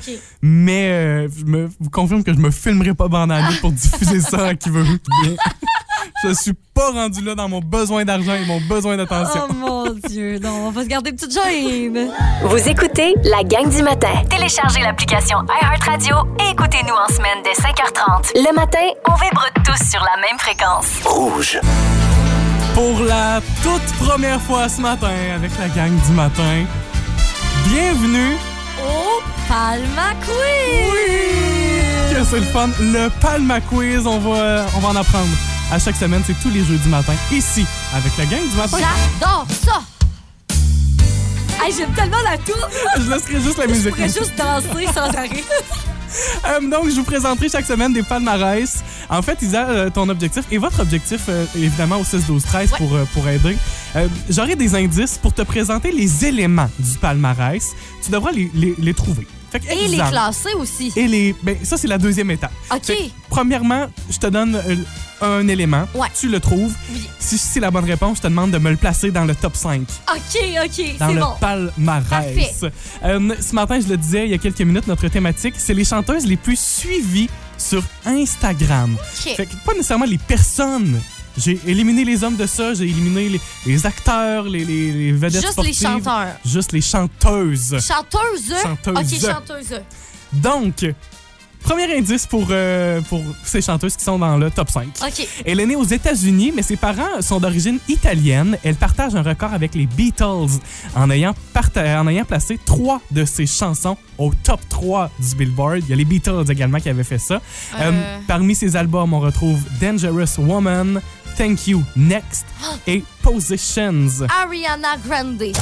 Mais 0.43 0.89
euh, 0.89 1.29
je 1.37 1.45
me 1.45 1.69
vous 1.81 1.91
confirme 1.91 2.25
que 2.25 2.33
je 2.33 2.39
me 2.39 2.51
filmerai 2.51 2.95
pas 2.95 3.09
pendant 3.09 3.35
la 3.35 3.51
nuit 3.51 3.59
pour 3.61 3.73
diffuser 3.73 4.21
ça 4.21 4.47
à 4.47 4.55
qui 4.55 4.71
veut. 4.71 4.85
je 6.25 6.33
suis 6.33 6.55
pas 6.75 6.91
rendu 6.91 7.23
là 7.23 7.35
dans 7.35 7.49
mon 7.49 7.61
besoin 7.61 8.05
d'argent 8.05 8.35
et 8.35 8.47
mon 8.47 8.61
besoin 8.63 8.97
d'attention. 8.97 9.43
Oh 9.49 9.53
mon 9.53 9.91
Dieu. 10.09 10.39
Non, 10.39 10.69
on 10.69 10.71
va 10.71 10.83
se 10.83 10.89
garder 10.89 11.11
une 11.11 11.17
petite 11.17 11.33
gêne. 11.33 12.11
Vous 12.45 12.69
écoutez 12.69 13.15
la 13.25 13.43
gang 13.45 13.69
du 13.69 13.83
matin. 13.83 14.23
Téléchargez 14.31 14.81
l'application 14.81 15.39
iHeartRadio 15.61 16.17
et 16.41 16.53
écoutez-nous 16.53 16.95
en 16.95 17.13
semaine 17.13 17.39
dès 17.45 17.53
5h30. 17.53 18.33
Le 18.35 18.55
matin, 18.55 18.87
on 19.07 19.15
vibre 19.15 19.47
tous 19.65 19.91
sur 19.91 20.01
la 20.01 20.21
même 20.21 20.39
fréquence. 20.39 20.87
Rouge. 21.05 21.61
Pour 22.75 23.05
la 23.05 23.41
toute 23.63 24.07
première 24.07 24.41
fois 24.41 24.69
ce 24.69 24.81
matin 24.81 25.13
avec 25.37 25.53
la 25.59 25.69
gang 25.69 25.93
du 26.07 26.13
matin, 26.13 26.65
bienvenue. 27.67 28.37
Oh, 28.83 29.23
Palma 29.49 30.15
Quiz! 30.25 32.13
Que 32.13 32.25
c'est 32.25 32.41
le 32.41 32.47
fun. 32.47 32.69
Le 32.81 33.09
Palma 33.21 33.61
Quiz, 33.61 34.07
on 34.07 34.19
va, 34.19 34.67
on 34.77 34.79
va 34.81 34.89
en 34.89 34.97
apprendre. 34.97 35.29
À 35.73 35.79
chaque 35.79 35.97
semaine, 35.97 36.23
c'est 36.27 36.39
tous 36.41 36.51
les 36.51 36.65
jeudis 36.65 36.89
matin, 36.89 37.15
ici, 37.33 37.65
avec 37.95 38.17
la 38.19 38.27
gang 38.27 38.49
du 38.49 38.57
matin. 38.57 38.79
J'adore 38.79 39.47
ça! 39.65 39.83
Hey, 41.65 41.73
j'aime 41.77 41.93
tellement 41.95 42.21
la 42.25 42.37
tour. 42.39 42.69
Je 42.99 43.11
laisserai 43.11 43.41
juste 43.41 43.59
la 43.59 43.65
Je 43.65 43.71
musique. 43.71 43.91
pourrais 43.95 44.09
juste 44.09 44.35
danser 44.37 44.87
sans 44.93 45.09
arrêt. 45.17 45.31
Euh, 46.47 46.61
donc, 46.71 46.91
je 46.91 46.95
vous 46.97 47.05
présenterai 47.05 47.49
chaque 47.49 47.65
semaine 47.65 47.93
des 47.93 48.03
palmarès. 48.03 48.83
En 49.09 49.23
fait, 49.23 49.41
Isa, 49.43 49.69
euh, 49.69 49.91
ton 49.91 50.09
objectif 50.09 50.45
et 50.51 50.59
votre 50.59 50.81
objectif, 50.81 51.23
euh, 51.29 51.47
évidemment, 51.57 51.97
au 51.99 52.05
6, 52.05 52.27
12, 52.27 52.43
13 52.43 52.71
Ouais. 52.73 52.79
pour, 52.79 52.99
pour 53.15 53.29
aider. 53.29 53.57
J'aurai 54.29 54.55
des 54.57 54.75
indices 54.75 55.19
pour 55.19 55.33
te 55.33 55.43
présenter 55.43 55.91
les 55.91 56.25
éléments 56.27 56.69
du 56.79 56.99
palmarès. 56.99 57.65
Tu 58.05 58.11
devras 58.11 58.31
les, 58.33 58.51
les, 58.55 58.75
les 58.79 58.95
trouver. 58.95 59.27
Fait 59.55 59.61
que, 59.61 59.73
Et 59.73 59.87
les 59.87 59.93
exemple, 59.95 60.11
classer 60.11 60.53
aussi. 60.55 60.93
Et 60.97 61.07
les. 61.07 61.33
Ben, 61.45 61.57
ça, 61.63 61.77
c'est 61.77 61.87
la 61.87 61.97
deuxième 61.97 62.29
étape. 62.33 62.51
OK. 62.73 62.83
Fait 62.83 62.97
que, 62.97 63.03
premièrement, 63.31 63.87
je 64.11 64.19
te 64.19 64.27
donne 64.27 64.57
euh, 64.57 64.77
un 65.21 65.47
élément. 65.47 65.87
Ouais. 65.95 66.09
Tu 66.19 66.29
le 66.29 66.41
trouves. 66.41 66.75
Oui. 66.93 67.09
Si 67.21 67.39
c'est 67.39 67.61
la 67.61 67.71
bonne 67.71 67.85
réponse, 67.85 68.17
je 68.17 68.23
te 68.23 68.27
demande 68.27 68.51
de 68.51 68.59
me 68.59 68.71
le 68.71 68.77
placer 68.77 69.13
dans 69.13 69.25
le 69.25 69.33
top 69.37 69.55
5 69.55 69.83
OK, 69.83 70.17
OK, 70.17 70.99
dans 70.99 71.07
c'est 71.09 71.15
le 71.15 71.21
bon. 71.21 71.37
palmarès. 71.41 72.09
Parfait. 72.11 72.73
Euh, 73.05 73.35
ce 73.41 73.55
matin, 73.55 73.79
je 73.79 73.87
le 73.87 73.97
disais 73.97 74.25
il 74.25 74.33
y 74.33 74.35
a 74.35 74.39
quelques 74.39 74.61
minutes, 74.61 74.89
notre 74.89 75.07
thématique, 75.07 75.55
c'est 75.57 75.75
les 75.75 75.85
chanteuses 75.85 76.27
les 76.27 76.37
plus 76.37 76.59
suivies 76.59 77.31
sur 77.57 77.85
Instagram. 78.05 78.97
OK. 78.99 79.35
Fait 79.37 79.47
que 79.47 79.55
pas 79.65 79.73
nécessairement 79.75 80.05
les 80.05 80.19
personnes. 80.19 81.01
J'ai 81.37 81.59
éliminé 81.67 82.05
les 82.05 82.23
hommes 82.23 82.37
de 82.37 82.47
ça, 82.47 82.75
j'ai 82.75 82.85
éliminé 82.85 83.29
les, 83.29 83.41
les 83.67 83.87
acteurs, 83.87 84.45
les, 84.45 84.65
les, 84.65 84.93
les 84.93 85.13
vedettes 85.13 85.43
Juste 85.43 85.63
les 85.63 85.73
sportives. 85.73 86.05
chanteurs. 86.05 86.35
Juste 86.45 86.73
les 86.73 86.81
chanteuses. 86.81 87.77
Chanteuse? 87.87 88.55
Chanteuse. 88.63 88.97
OK, 88.97 89.21
chanteuse. 89.33 89.81
Donc, 90.33 90.85
premier 91.63 91.97
indice 91.97 92.27
pour, 92.27 92.47
euh, 92.51 93.01
pour 93.03 93.23
ces 93.45 93.63
chanteuses 93.63 93.97
qui 93.97 94.05
sont 94.05 94.19
dans 94.19 94.37
le 94.37 94.51
top 94.51 94.71
5. 94.71 94.89
OK. 95.03 95.29
Elle 95.47 95.61
est 95.61 95.67
née 95.67 95.77
aux 95.77 95.85
États-Unis, 95.85 96.53
mais 96.55 96.63
ses 96.63 96.77
parents 96.77 97.21
sont 97.21 97.41
d'origine 97.41 97.79
italienne. 97.89 98.59
Elle 98.63 98.75
partage 98.77 99.15
un 99.15 99.23
record 99.23 99.53
avec 99.55 99.75
les 99.75 99.87
Beatles 99.87 100.59
en 100.95 101.11
ayant, 101.11 101.35
en 101.77 102.07
ayant 102.09 102.25
placé 102.25 102.59
trois 102.65 103.01
de 103.11 103.25
ses 103.25 103.47
chansons 103.47 103.97
au 104.19 104.33
top 104.43 104.61
3 104.69 105.11
du 105.19 105.35
Billboard. 105.37 105.81
Il 105.85 105.89
y 105.91 105.93
a 105.93 105.97
les 105.97 106.05
Beatles 106.05 106.45
également 106.51 106.79
qui 106.81 106.89
avaient 106.91 107.03
fait 107.05 107.19
ça. 107.19 107.35
Euh, 107.35 107.91
Euh. 107.93 108.19
parmi 108.29 108.55
ses 108.55 108.77
albums, 108.77 109.13
on 109.15 109.21
retrouve 109.21 109.61
Dangerous 109.81 110.39
Woman, 110.39 111.01
Thank 111.37 111.67
You 111.67 111.83
Next 111.97 112.45
et 112.87 113.03
Positions. 113.23 114.27
Ariana 114.43 114.97
Grande. 115.07 115.53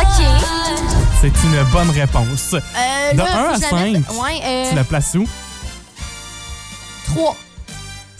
OK. 0.00 0.24
C'est 1.20 1.28
une 1.44 1.62
bonne 1.72 1.90
réponse. 1.90 2.54
Euh, 2.54 3.12
De 3.12 3.18
là, 3.18 3.24
un 3.24 3.28
faut 3.28 3.54
à 3.54 3.58
que 3.58 3.64
je 3.66 3.74
la 3.74 3.82
mette- 3.84 4.04
cinq, 4.06 4.22
Ouais, 4.22 4.40
euh, 4.44 4.68
Tu 4.70 4.76
la 4.76 4.84
places 4.84 5.14
où? 5.14 5.26
3. 7.14 7.36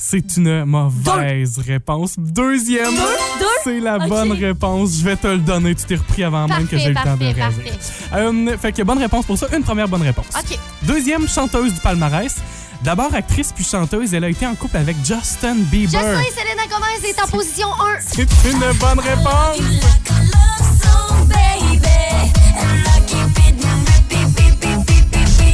C'est 0.07 0.37
une 0.37 0.65
mauvaise 0.67 1.59
réponse. 1.67 2.17
Deuxième. 2.19 2.95
Deux? 2.95 3.47
C'est 3.65 3.81
la 3.81 3.97
Ok. 3.97 4.09
bonne 4.09 4.33
réponse. 4.33 4.99
Je 4.99 5.05
vais 5.05 5.17
te 5.17 5.27
le 5.29 5.39
donner. 5.39 5.75
Tu 5.75 5.85
t'es 5.85 5.95
repris 5.97 6.25
avant 6.25 6.47
même 6.47 6.67
que 6.69 6.77
j'ai 6.77 6.93
Parfait, 6.93 6.93
eu 6.93 6.93
le 6.93 6.95
temps 6.95 7.25
de 7.25 7.35
parfait, 7.35 7.41
réagir. 7.41 7.73
parfait. 8.11 8.51
Euh, 8.53 8.59
fait 8.59 8.73
que 8.73 8.83
bonne 8.83 8.99
réponse 8.99 9.25
pour 9.25 9.39
ça. 9.39 9.47
Une 9.57 9.63
première 9.63 9.89
bonne 9.89 10.03
réponse. 10.03 10.27
OK. 10.39 10.59
Deuxième 10.83 11.27
chanteuse 11.27 11.73
du 11.73 11.81
palmarès. 11.81 12.37
D'abord 12.83 13.15
actrice 13.15 13.51
puis 13.53 13.65
chanteuse, 13.65 14.13
elle 14.13 14.25
a 14.25 14.29
été 14.29 14.47
en 14.47 14.55
couple 14.55 14.77
avec 14.77 14.97
Justin 15.03 15.55
Bieber. 15.55 15.99
sais, 15.99 16.07
Selena 16.07 16.67
Gomez 16.69 17.09
est 17.09 17.23
en 17.23 17.27
position 17.29 17.69
1. 17.69 18.01
C'est 18.01 18.29
une 18.51 18.79
bonne 18.79 19.01
réponse. 19.01 19.59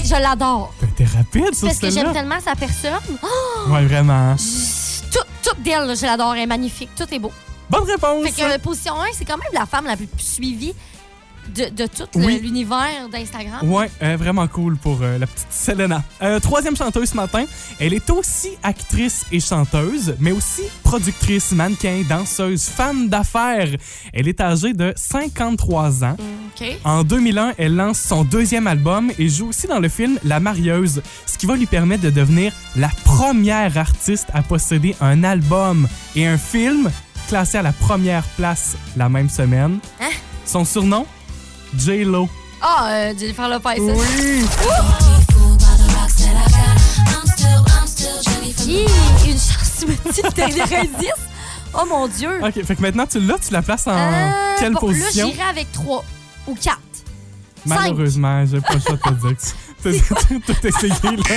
Je 0.04 0.20
l'adore. 0.20 0.72
T'es 1.00 1.06
rapide 1.16 1.54
sur 1.54 1.66
Parce 1.66 1.78
que 1.78 1.88
j'aime 1.88 2.12
tellement 2.12 2.38
sa 2.40 2.54
personne. 2.54 2.92
Oh, 3.22 3.70
Ouais, 3.70 3.86
vraiment. 3.86 4.36
tout, 4.36 5.18
tout 5.42 5.62
d'elle, 5.62 5.96
je 5.96 6.04
l'adore. 6.04 6.34
Elle 6.34 6.42
est 6.42 6.46
magnifique. 6.46 6.90
Tout 6.94 7.06
est 7.10 7.18
beau. 7.18 7.32
Bonne 7.70 7.84
réponse. 7.84 8.22
Fait 8.22 8.32
que 8.32 8.54
euh, 8.54 8.58
position 8.58 9.00
1, 9.00 9.06
c'est 9.14 9.24
quand 9.24 9.38
même 9.38 9.48
la 9.54 9.64
femme 9.64 9.86
la 9.86 9.96
plus 9.96 10.06
suivie 10.18 10.74
de, 11.54 11.68
de 11.74 11.86
tout 11.86 12.06
Oui. 12.14 12.40
l'univers 12.42 13.08
d'Instagram. 13.12 13.68
Ouais, 13.70 13.90
euh, 14.02 14.16
vraiment 14.16 14.46
cool 14.48 14.76
pour 14.76 14.98
euh, 15.02 15.18
la 15.18 15.26
petite 15.26 15.46
Selena. 15.50 16.02
Euh, 16.22 16.38
troisième 16.40 16.76
chanteuse 16.76 17.10
ce 17.10 17.16
matin. 17.16 17.44
Elle 17.78 17.94
est 17.94 18.08
aussi 18.10 18.50
actrice 18.62 19.24
et 19.32 19.40
chanteuse, 19.40 20.14
mais 20.20 20.32
aussi 20.32 20.62
productrice, 20.82 21.52
mannequin, 21.52 22.02
danseuse, 22.08 22.64
femme 22.64 23.08
d'affaires. 23.08 23.68
Elle 24.12 24.28
est 24.28 24.40
âgée 24.40 24.72
de 24.72 24.92
53 24.96 26.04
ans. 26.04 26.16
OK. 26.60 26.66
En 26.84 27.04
2001, 27.04 27.54
elle 27.58 27.74
lance 27.76 27.98
son 28.00 28.24
deuxième 28.24 28.66
album 28.66 29.10
et 29.18 29.28
joue 29.28 29.48
aussi 29.48 29.66
dans 29.66 29.80
le 29.80 29.88
film 29.88 30.18
La 30.24 30.40
Marieuse, 30.40 31.02
ce 31.26 31.38
qui 31.38 31.46
va 31.46 31.56
lui 31.56 31.66
permettre 31.66 32.02
de 32.02 32.10
devenir 32.10 32.52
la 32.76 32.90
première 33.04 33.76
artiste 33.78 34.28
à 34.34 34.42
posséder 34.42 34.94
un 35.00 35.24
album 35.24 35.88
et 36.16 36.26
un 36.26 36.38
film 36.38 36.90
classé 37.28 37.58
à 37.58 37.62
la 37.62 37.72
première 37.72 38.24
place 38.36 38.76
la 38.96 39.08
même 39.08 39.28
semaine. 39.28 39.78
Hein? 40.00 40.08
Son 40.44 40.64
surnom? 40.64 41.06
J-Lo. 41.76 42.28
Ah, 42.60 42.88
euh, 42.90 43.14
Jennifer 43.18 43.48
Lopez. 43.48 43.80
Oui! 43.80 44.44
Hi, 48.66 48.86
une 49.26 49.32
chance, 49.32 49.78
tu 49.80 49.86
me 49.86 50.12
dis 50.12 50.34
dernier 50.34 50.62
indice. 50.62 51.10
Oh 51.74 51.84
mon 51.88 52.06
Dieu. 52.08 52.40
OK, 52.42 52.64
fait 52.64 52.76
que 52.76 52.82
maintenant, 52.82 53.06
tu 53.06 53.20
l'as, 53.20 53.38
tu 53.38 53.52
la 53.52 53.62
places 53.62 53.86
en 53.86 53.92
Euh, 53.96 54.30
quelle 54.58 54.72
bon, 54.74 54.80
position? 54.80 55.26
Là, 55.28 55.32
j'irai 55.34 55.48
avec 55.48 55.72
3 55.72 56.04
ou 56.48 56.54
4. 56.54 56.78
Malheureusement, 57.66 58.44
j'ai 58.46 58.60
pas 58.60 58.74
le 58.74 58.80
choix 58.80 58.96
de 58.96 59.02
te 59.02 59.08
dire 59.26 59.36
que 59.82 59.90
tu 59.90 60.02
t'as 60.46 60.54
tout 60.54 60.66
essayé, 60.66 61.16
là. 61.16 61.36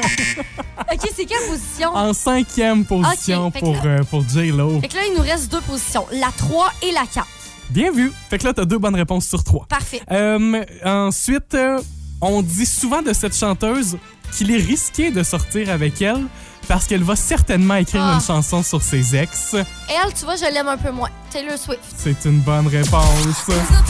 OK, 0.92 1.10
c'est 1.16 1.26
quelle 1.26 1.48
position? 1.50 1.96
En 1.96 2.14
cinquième 2.14 2.86
position 2.86 3.52
que 3.52 3.60
pour, 3.60 3.74
là- 3.76 3.82
euh, 3.86 4.04
pour 4.04 4.24
J-Lo. 4.28 4.82
Fait 4.82 4.88
que 4.90 4.96
là, 4.96 5.02
il 5.10 5.16
nous 5.16 5.22
reste 5.24 5.52
deux 5.52 5.62
positions, 5.62 6.06
la 6.12 6.30
3 6.36 6.72
et 6.82 6.92
la 6.92 7.06
4. 7.12 7.26
Bien 7.74 7.92
vu. 7.92 8.12
Fait 8.30 8.38
que 8.38 8.46
là, 8.46 8.54
t'as 8.54 8.66
deux 8.66 8.78
bonnes 8.78 8.96
réponses 8.96 9.26
sur 9.28 9.44
trois. 9.44 9.66
Parfait. 9.68 10.02
Euh, 10.12 10.64
ensuite, 10.86 11.54
euh, 11.56 11.82
on 12.22 12.42
dit 12.42 12.66
souvent 12.66 13.02
de 13.02 13.14
cette 13.14 13.36
chanteuse 13.36 13.98
qu'il 14.32 14.52
est 14.52 14.58
risqué 14.58 15.10
de 15.12 15.24
sortir 15.24 15.70
avec 15.72 16.02
elle 16.02 16.26
parce 16.68 16.86
qu'elle 16.86 17.04
va 17.04 17.16
certainement 17.16 17.76
écrire 17.76 18.04
Ah. 18.04 18.14
une 18.16 18.22
chanson 18.22 18.62
sur 18.64 18.82
ses 18.82 19.16
ex. 19.16 19.56
Elle, 19.56 20.14
tu 20.14 20.24
vois, 20.26 20.36
je 20.36 20.46
l'aime 20.54 20.68
un 20.68 20.78
peu 20.78 20.92
moins. 20.92 21.10
Taylor 21.32 21.58
Swift. 21.58 21.82
C'est 21.98 22.26
une 22.26 22.40
bonne 22.42 22.68
réponse. 22.68 23.50
Ah, 23.50 23.84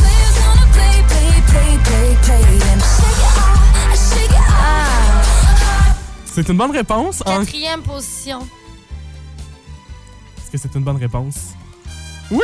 C'est 6.26 6.50
une 6.50 6.58
bonne 6.58 6.72
réponse. 6.72 7.22
En- 7.26 7.40
quatrième 7.40 7.82
position. 7.82 8.40
Est-ce 10.38 10.52
que 10.52 10.58
c'est 10.58 10.74
une 10.76 10.84
bonne 10.84 10.98
réponse? 10.98 11.36
Oui! 12.32 12.40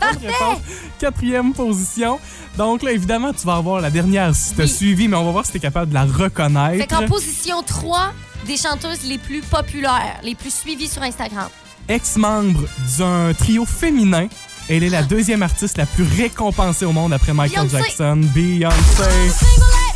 Bonne 0.00 0.26
réponse. 0.30 0.58
Quatrième 0.98 1.52
position. 1.52 2.18
Donc 2.56 2.82
là, 2.82 2.92
évidemment, 2.92 3.32
tu 3.32 3.46
vas 3.46 3.56
avoir 3.56 3.80
la 3.80 3.90
dernière 3.90 4.34
si 4.34 4.54
tu 4.54 4.60
as 4.60 4.64
Oui. 4.64 4.70
suivi, 4.70 5.08
mais 5.08 5.16
on 5.16 5.24
va 5.24 5.30
voir 5.32 5.44
si 5.46 5.52
tu 5.52 5.58
es 5.58 5.60
capable 5.60 5.90
de 5.90 5.94
la 5.94 6.06
Fait 6.06 6.22
reconnaître. 6.24 6.86
qu'en 6.88 7.06
position 7.06 7.62
3, 7.62 8.12
des 8.46 8.56
chanteuses 8.56 9.04
les 9.04 9.18
plus 9.18 9.40
populaires, 9.42 10.18
les 10.22 10.34
plus 10.34 10.52
suivies 10.54 10.88
sur 10.88 11.02
Instagram. 11.02 11.48
Ex-membre 11.88 12.62
d'un 12.98 13.32
trio 13.34 13.64
féminin, 13.64 14.28
elle 14.68 14.82
est 14.82 14.90
la 14.90 15.02
deuxième 15.02 15.42
artiste 15.42 15.78
la 15.78 15.86
plus 15.86 16.04
récompensée 16.04 16.84
au 16.84 16.92
monde 16.92 17.12
après 17.12 17.32
Michael 17.32 17.66
Beyoncé. 17.68 17.84
Jackson, 17.88 18.20
Beyoncé. 18.34 19.87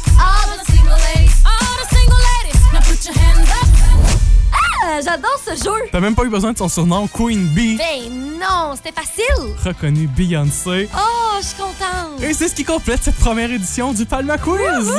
J'adore 5.00 5.38
ce 5.44 5.54
jeu! 5.64 5.88
T'as 5.90 6.00
même 6.00 6.14
pas 6.14 6.24
eu 6.24 6.28
besoin 6.28 6.52
de 6.52 6.58
son 6.58 6.68
surnom, 6.68 7.06
Queen 7.08 7.46
Bee. 7.48 7.76
Ben 7.76 8.10
non, 8.38 8.74
c'était 8.76 8.92
facile! 8.92 9.54
Reconnue 9.64 10.06
Beyoncé. 10.08 10.88
Oh, 10.94 11.36
je 11.40 11.46
suis 11.46 11.56
contente! 11.56 12.22
Et 12.22 12.34
c'est 12.34 12.48
ce 12.48 12.54
qui 12.54 12.64
complète 12.64 13.02
cette 13.02 13.16
première 13.16 13.50
édition 13.50 13.92
du 13.92 14.04
Palma 14.04 14.38
Quiz. 14.38 14.92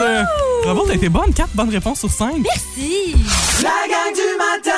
Bravo, 0.64 0.86
t'as 0.88 0.96
été 0.96 1.10
bonne. 1.10 1.34
Quatre 1.34 1.54
bonnes 1.54 1.70
réponses 1.70 2.00
sur 2.00 2.10
cinq. 2.10 2.36
Merci! 2.38 3.16
La 3.62 3.88
gang 3.88 4.14
du 4.14 4.38
matin 4.38 4.72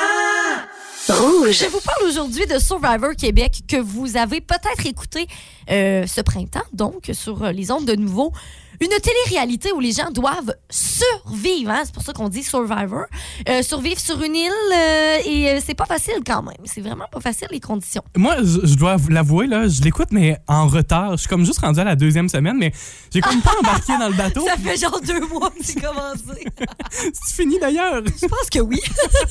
Je 1.08 1.70
vous 1.70 1.80
parle 1.80 2.08
aujourd'hui 2.08 2.46
de 2.46 2.58
Survivor 2.58 3.14
Québec 3.16 3.62
que 3.68 3.76
vous 3.76 4.16
avez 4.16 4.40
peut-être 4.40 4.86
écouté 4.86 5.26
euh, 5.70 6.06
ce 6.06 6.20
printemps, 6.20 6.64
donc 6.72 7.10
sur 7.12 7.44
euh, 7.44 7.52
les 7.52 7.70
ondes 7.70 7.84
de 7.84 7.94
nouveau. 7.94 8.32
Une 8.80 8.88
télé-réalité 8.88 9.72
où 9.72 9.80
les 9.80 9.92
gens 9.92 10.10
doivent 10.10 10.54
survivre, 10.70 11.70
hein? 11.70 11.82
c'est 11.84 11.94
pour 11.94 12.02
ça 12.02 12.12
qu'on 12.12 12.28
dit 12.28 12.42
Survivor. 12.42 13.04
Euh, 13.48 13.62
survivre 13.62 14.00
sur 14.00 14.22
une 14.22 14.34
île, 14.34 14.52
euh, 14.72 15.18
et 15.24 15.50
euh, 15.50 15.60
c'est 15.64 15.74
pas 15.74 15.86
facile 15.86 16.20
quand 16.26 16.42
même. 16.42 16.56
C'est 16.64 16.80
vraiment 16.80 17.06
pas 17.10 17.20
facile 17.20 17.48
les 17.50 17.60
conditions. 17.60 18.02
Moi, 18.16 18.36
je, 18.42 18.66
je 18.66 18.74
dois 18.74 18.96
l'avouer, 19.08 19.46
là, 19.46 19.68
je 19.68 19.80
l'écoute, 19.82 20.08
mais 20.10 20.38
en 20.48 20.66
retard. 20.66 21.12
Je 21.12 21.16
suis 21.18 21.28
comme 21.28 21.44
juste 21.44 21.60
rendu 21.60 21.80
à 21.80 21.84
la 21.84 21.96
deuxième 21.96 22.28
semaine, 22.28 22.56
mais 22.58 22.72
j'ai 23.12 23.20
comme 23.20 23.40
pas 23.40 23.52
embarqué 23.60 23.96
dans 23.98 24.08
le 24.08 24.14
bateau. 24.14 24.44
Ça 24.46 24.56
fait 24.56 24.76
genre 24.76 25.00
deux 25.00 25.20
mois 25.26 25.50
que 25.50 25.64
c'est 25.64 25.80
commencé. 25.80 26.44
C'est 27.12 27.42
fini 27.42 27.58
d'ailleurs. 27.58 28.02
Je 28.04 28.26
pense 28.26 28.50
que 28.50 28.60
oui. 28.60 28.80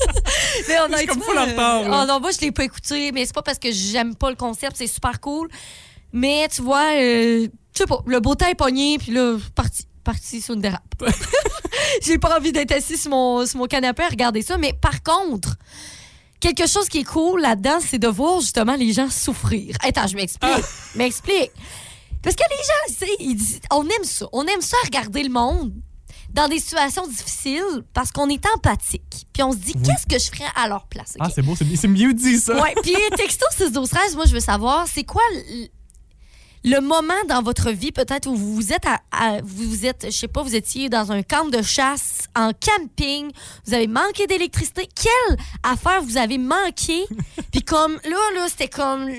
mais 0.67 0.79
honnêtement, 0.79 0.93
Je 0.93 0.97
suis 0.97 1.07
comme 1.07 1.21
full 1.21 1.37
en 1.37 1.45
retard, 1.45 1.81
euh, 1.81 1.87
là. 1.87 2.01
oh 2.03 2.07
non, 2.07 2.19
moi, 2.19 2.31
je 2.31 2.41
l'ai 2.41 2.51
pas 2.51 2.63
écouté, 2.63 3.11
mais 3.11 3.25
c'est 3.25 3.33
pas 3.33 3.41
parce 3.41 3.59
que 3.59 3.71
j'aime 3.71 4.15
pas 4.15 4.29
le 4.29 4.35
concept, 4.35 4.75
c'est 4.77 4.87
super 4.87 5.19
cool. 5.19 5.49
Mais 6.13 6.47
tu 6.49 6.61
vois, 6.61 6.93
euh, 6.95 7.47
je 7.75 7.79
sais 7.83 7.85
pas, 7.87 7.99
le 8.05 8.19
beau 8.19 8.35
temps 8.35 8.47
est 8.47 8.55
pogné, 8.55 8.97
puis 8.97 9.11
là, 9.11 9.37
parti, 9.53 9.85
parti 10.03 10.41
sur 10.41 10.53
une 10.55 10.61
dérape. 10.61 10.81
J'ai 12.01 12.17
pas 12.17 12.37
envie 12.37 12.51
d'être 12.51 12.71
assis 12.71 12.97
sur 12.97 13.11
mon, 13.11 13.45
sur 13.45 13.57
mon 13.59 13.65
canapé 13.67 14.03
à 14.03 14.09
regarder 14.09 14.41
ça, 14.41 14.57
mais 14.57 14.73
par 14.73 15.03
contre, 15.03 15.55
quelque 16.39 16.67
chose 16.67 16.87
qui 16.89 16.99
est 16.99 17.03
cool 17.03 17.41
là-dedans, 17.41 17.79
c'est 17.85 17.99
de 17.99 18.07
voir 18.07 18.39
justement 18.39 18.75
les 18.75 18.93
gens 18.93 19.09
souffrir. 19.09 19.75
Attends, 19.81 20.07
je 20.07 20.15
m'explique. 20.15 20.51
Je 20.93 20.97
m'explique. 20.97 21.51
Parce 22.21 22.35
que 22.35 22.43
les 22.49 22.55
gens, 22.57 22.99
tu 22.99 23.05
sais, 23.05 23.15
ils 23.19 23.35
disent- 23.35 23.59
on 23.71 23.83
aime 23.83 24.03
ça. 24.03 24.27
On 24.31 24.45
aime 24.45 24.61
ça 24.61 24.77
regarder 24.85 25.21
le 25.23 25.29
monde 25.29 25.73
dans 26.33 26.47
des 26.47 26.59
situations 26.59 27.07
difficiles 27.07 27.83
parce 27.93 28.11
qu'on 28.11 28.27
est 28.29 28.43
empathique. 28.55 29.27
Puis 29.31 29.43
on 29.43 29.51
se 29.51 29.57
dit, 29.57 29.73
qu'est-ce 29.73 30.05
que 30.07 30.19
je 30.21 30.35
ferais 30.35 30.49
à 30.55 30.67
leur 30.67 30.85
place? 30.87 31.15
Ah, 31.19 31.29
c'est 31.33 31.41
beau, 31.43 31.55
c'est 31.55 31.87
mieux 31.87 32.13
dit 32.13 32.39
ça. 32.39 32.61
Ouais, 32.61 32.73
puis 32.81 32.95
texto 33.15 33.45
6 33.55 33.71
12 33.71 33.89
13, 33.89 34.15
moi 34.15 34.25
je 34.25 34.33
veux 34.33 34.39
savoir 34.39 34.87
c'est 34.87 35.03
quoi 35.03 35.21
le, 36.65 36.81
moment 36.81 37.13
dans 37.27 37.41
votre 37.41 37.71
vie 37.71 37.91
peut-être 37.91 38.27
où 38.27 38.35
vous 38.35 38.73
êtes 38.73 38.85
à, 38.85 38.99
à- 39.11 39.41
vous 39.43 39.69
vous 39.69 39.85
êtes 39.85 40.05
je 40.05 40.17
sais 40.17 40.27
pas, 40.27 40.41
vous 40.41 40.55
étiez 40.55 40.89
dans 40.89 41.11
un 41.11 41.23
camp 41.23 41.49
de 41.49 41.61
chasse 41.61 42.27
en 42.35 42.51
camping, 42.53 43.31
vous 43.65 43.73
avez 43.73 43.87
manqué 43.87 44.27
d'électricité, 44.27 44.87
quelle 44.95 45.37
affaire 45.63 46.01
vous 46.01 46.17
avez 46.17 46.37
manqué? 46.37 47.05
Puis 47.51 47.61
comme 47.61 47.93
là 48.03 48.17
là, 48.35 48.47
c'était 48.49 48.67
comme 48.67 49.09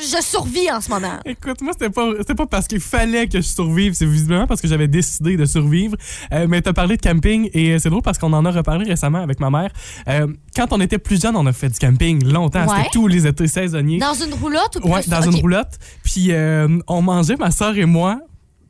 je 0.00 0.22
survis 0.22 0.70
en 0.70 0.80
ce 0.80 0.90
moment. 0.90 1.18
Écoute, 1.24 1.60
moi, 1.62 1.72
c'était 1.72 1.90
pas, 1.90 2.12
pas 2.34 2.46
parce 2.46 2.66
qu'il 2.66 2.80
fallait 2.80 3.26
que 3.28 3.38
je 3.40 3.46
survive, 3.46 3.94
c'est 3.94 4.06
visiblement 4.06 4.46
parce 4.46 4.60
que 4.60 4.68
j'avais 4.68 4.88
décidé 4.88 5.36
de 5.36 5.44
survivre. 5.44 5.96
Euh, 6.32 6.46
mais 6.48 6.62
t'as 6.62 6.72
parlé 6.72 6.96
de 6.96 7.02
camping 7.02 7.50
et 7.52 7.72
euh, 7.72 7.78
c'est 7.78 7.90
drôle 7.90 8.02
parce 8.02 8.18
qu'on 8.18 8.32
en 8.32 8.44
a 8.44 8.50
reparlé 8.50 8.88
récemment 8.88 9.22
avec 9.22 9.40
ma 9.40 9.50
mère. 9.50 9.70
Euh, 10.08 10.26
quand 10.54 10.72
on 10.72 10.80
était 10.80 10.98
plus 10.98 11.20
jeune, 11.20 11.36
on 11.36 11.46
a 11.46 11.52
fait 11.52 11.68
du 11.68 11.78
camping 11.78 12.24
longtemps. 12.24 12.66
Ouais. 12.66 12.76
C'était 12.76 12.90
tous 12.92 13.06
les 13.06 13.26
étés 13.26 13.48
saisonniers. 13.48 13.98
Dans 13.98 14.14
une 14.14 14.34
roulotte 14.34 14.76
ou 14.76 14.80
plus? 14.80 14.90
Ouais, 14.90 15.02
dans 15.06 15.22
une 15.22 15.36
roulotte. 15.36 15.78
Puis 16.04 16.28
euh, 16.30 16.78
on 16.86 17.02
mangeait, 17.02 17.36
ma 17.36 17.50
soeur 17.50 17.76
et 17.76 17.86
moi, 17.86 18.20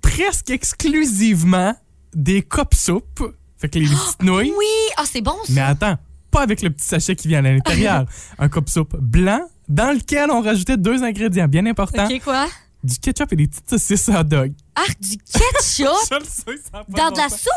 presque 0.02 0.50
exclusivement 0.50 1.74
des 2.14 2.42
copes 2.42 2.74
soupe. 2.74 3.34
Fait 3.56 3.68
que 3.68 3.78
les 3.78 3.86
petites 3.86 4.22
nouilles. 4.22 4.52
Oui, 4.56 4.66
ah 4.96 5.04
c'est 5.04 5.20
bon 5.20 5.34
ça. 5.44 5.52
Mais 5.52 5.60
attends, 5.60 5.96
pas 6.30 6.42
avec 6.42 6.62
le 6.62 6.70
petit 6.70 6.86
sachet 6.86 7.16
qui 7.16 7.28
vient 7.28 7.40
à 7.40 7.42
l'intérieur. 7.42 8.04
Un 8.38 8.48
coupe 8.48 8.68
soupe 8.68 8.96
blanc 9.00 9.40
dans 9.68 9.92
lequel 9.94 10.30
on 10.30 10.40
rajoutait 10.40 10.76
deux 10.76 11.02
ingrédients 11.02 11.48
bien 11.48 11.66
importants. 11.66 12.06
OK 12.06 12.20
quoi? 12.22 12.46
Du 12.84 12.96
ketchup 12.98 13.32
et 13.32 13.36
des 13.36 13.48
petites 13.48 13.68
saucisses 13.68 14.08
hot 14.08 14.22
dog. 14.24 14.52
Arc 14.76 15.00
du 15.00 15.16
ketchup? 15.18 15.88
Je 16.10 16.14
le 16.18 16.24
sais, 16.24 16.62
ça 16.72 16.78
a 16.78 16.84
pas 16.84 16.92
dans 16.96 17.10
de 17.10 17.16
la 17.18 17.28
soupe? 17.28 17.48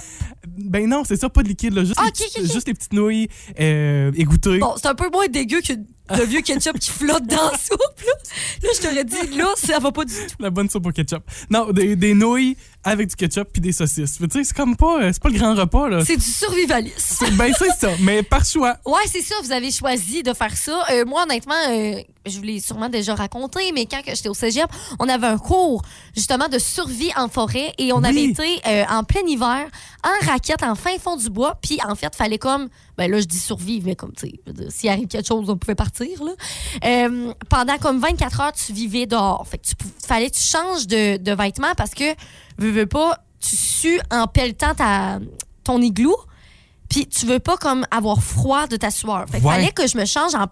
Ben 0.47 0.89
non, 0.89 1.03
c'est 1.05 1.15
ça, 1.15 1.29
pas 1.29 1.43
de 1.43 1.47
liquide. 1.49 1.73
Là. 1.73 1.83
Juste, 1.83 1.95
Ah, 1.99 2.03
les 2.05 2.07
ok, 2.09 2.13
petites- 2.15 2.37
ok, 2.39 2.43
ok. 2.45 2.51
juste 2.53 2.67
les 2.67 2.73
petites 2.73 2.93
nouilles 2.93 3.27
euh, 3.59 4.11
égouttées. 4.15 4.57
Bon, 4.57 4.73
c'est 4.77 4.87
un 4.87 4.95
peu 4.95 5.09
moins 5.11 5.27
dégueu 5.27 5.61
que 5.61 5.73
de 6.17 6.23
vieux 6.23 6.41
ketchup 6.41 6.77
qui 6.79 6.89
flotte 6.91 7.25
dans 7.25 7.51
la 7.51 7.57
soupe. 7.57 7.79
Là, 8.05 8.13
là 8.63 8.69
je 8.75 8.81
t'aurais 8.81 9.03
dit, 9.05 9.37
là, 9.37 9.47
ça 9.57 9.79
va 9.79 9.91
pas 9.91 10.05
du 10.05 10.13
tout. 10.13 10.35
La 10.39 10.49
bonne 10.49 10.69
soupe 10.69 10.85
au 10.87 10.91
ketchup. 10.91 11.23
Non, 11.49 11.71
des, 11.71 11.95
des 11.95 12.13
nouilles 12.13 12.57
avec 12.83 13.07
du 13.09 13.15
ketchup 13.15 13.49
puis 13.51 13.61
des 13.61 13.71
saucisses. 13.71 14.17
Tu 14.17 14.25
sais, 14.31 14.43
c'est 14.43 14.55
comme 14.55 14.75
pas, 14.75 15.01
euh, 15.03 15.09
c'est 15.13 15.21
pas 15.21 15.29
le 15.29 15.37
grand 15.37 15.53
repas. 15.55 15.87
là. 15.89 16.03
C'est 16.03 16.17
du 16.17 16.25
survivalisme. 16.25 16.95
C'est- 16.97 17.31
Ben 17.31 17.53
c'est 17.57 17.69
ça, 17.79 17.91
mais 18.01 18.23
par 18.23 18.43
choix. 18.45 18.77
Ouais, 18.85 19.01
c'est 19.11 19.21
ça, 19.21 19.35
vous 19.43 19.51
avez 19.51 19.71
choisi 19.71 20.23
de 20.23 20.33
faire 20.33 20.55
ça. 20.57 20.83
Euh, 20.91 21.05
moi, 21.05 21.23
honnêtement, 21.23 21.53
euh, 21.69 22.01
je 22.25 22.37
vous 22.37 22.43
l'ai 22.43 22.59
sûrement 22.59 22.89
déjà 22.89 23.13
raconté, 23.15 23.71
mais 23.73 23.85
quand 23.85 24.01
j'étais 24.05 24.29
au 24.29 24.33
cégep, 24.33 24.65
on 24.99 25.07
avait 25.09 25.27
un 25.27 25.37
cours 25.37 25.83
justement 26.15 26.47
de 26.47 26.57
survie 26.59 27.11
en 27.15 27.29
forêt 27.29 27.73
et 27.77 27.93
on 27.93 27.97
Oui. 28.01 28.07
avait 28.07 28.23
été 28.25 28.59
euh, 28.67 28.83
en 28.89 29.03
plein 29.03 29.21
hiver, 29.27 29.67
en 30.03 30.25
raquette, 30.25 30.63
en 30.63 30.75
fin 30.75 30.97
fond 30.97 31.15
du 31.15 31.29
bois. 31.29 31.55
Puis 31.61 31.79
en 31.87 31.95
fait, 31.95 32.15
fallait 32.15 32.37
comme, 32.37 32.69
ben 32.97 33.09
là, 33.09 33.19
je 33.19 33.25
dis 33.25 33.39
survivre, 33.39 33.85
mais 33.87 33.95
comme, 33.95 34.13
tu 34.13 34.27
sais, 34.27 34.69
s'il 34.69 34.89
arrive 34.89 35.07
quelque 35.07 35.27
chose, 35.27 35.49
on 35.49 35.57
pouvait 35.57 35.75
partir. 35.75 36.23
Là. 36.23 36.31
Euh, 36.83 37.33
pendant 37.49 37.77
comme 37.77 37.99
24 37.99 38.41
heures, 38.41 38.51
tu 38.53 38.73
vivais 38.73 39.05
dehors. 39.05 39.47
Fait 39.47 39.57
que 39.57 39.67
tu 39.67 39.73
fallait 40.05 40.29
que 40.29 40.35
tu 40.35 40.41
changes 40.43 40.87
de, 40.87 41.17
de 41.17 41.31
vêtements 41.33 41.73
parce 41.75 41.91
que, 41.91 42.15
veux, 42.57 42.71
veux 42.71 42.85
pas, 42.87 43.17
tu 43.39 43.55
sues 43.55 44.01
en 44.11 44.27
pelletant 44.27 44.73
ta, 44.75 45.19
ton 45.63 45.81
igloo. 45.81 46.15
Puis 46.89 47.07
tu 47.07 47.25
veux 47.25 47.39
pas 47.39 47.55
comme 47.57 47.85
avoir 47.89 48.21
froid 48.21 48.67
de 48.67 48.75
ta 48.75 48.91
sueur. 48.91 49.25
Fait 49.31 49.37
Ouais. 49.41 49.53
fallait 49.53 49.71
que 49.71 49.87
je 49.87 49.97
me 49.97 50.05
change 50.05 50.35
en 50.35 50.47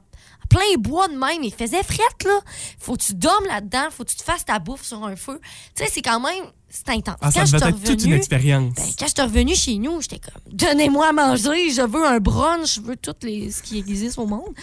plein 0.50 0.78
bois 0.78 1.08
de 1.10 1.14
même. 1.18 1.44
Il 1.44 1.54
faisait 1.54 1.84
frette, 1.84 2.24
là. 2.26 2.40
Faut 2.80 2.96
que 2.96 3.04
tu 3.04 3.14
dormes 3.14 3.46
là-dedans. 3.46 3.88
Faut 3.92 4.04
que 4.06 4.10
tu 4.10 4.16
te 4.16 4.24
fasses 4.24 4.46
ta 4.46 4.58
bouffe 4.60 4.84
sur 4.84 5.04
un 5.04 5.16
feu. 5.16 5.40
Tu 5.76 5.84
sais, 5.84 5.90
c'est 5.94 6.02
quand 6.02 6.20
même... 6.22 6.46
C'est 6.72 6.90
intense. 6.90 7.16
Ah, 7.22 7.32
ça 7.32 7.40
quand 7.40 7.46
je 7.48 7.52
devait 7.58 7.66
suis 7.66 7.74
être 7.76 7.84
toute 7.84 8.04
une 8.06 8.14
expérience. 8.14 8.74
Ben, 8.76 8.84
quand 9.00 9.06
je 9.08 9.12
suis 9.12 9.22
revenue 9.22 9.56
chez 9.56 9.76
nous, 9.78 10.02
j'étais 10.02 10.20
comme, 10.20 10.42
donnez-moi 10.54 11.08
à 11.10 11.12
manger, 11.14 11.72
je 11.72 11.82
veux 11.82 12.06
un 12.06 12.20
brunch, 12.20 12.76
je 12.76 12.82
veux 12.82 12.96
tout 12.96 13.16
les, 13.24 13.50
ce 13.52 13.64
qui 13.64 13.80
existe 13.80 14.20
au 14.20 14.28
monde. 14.28 14.54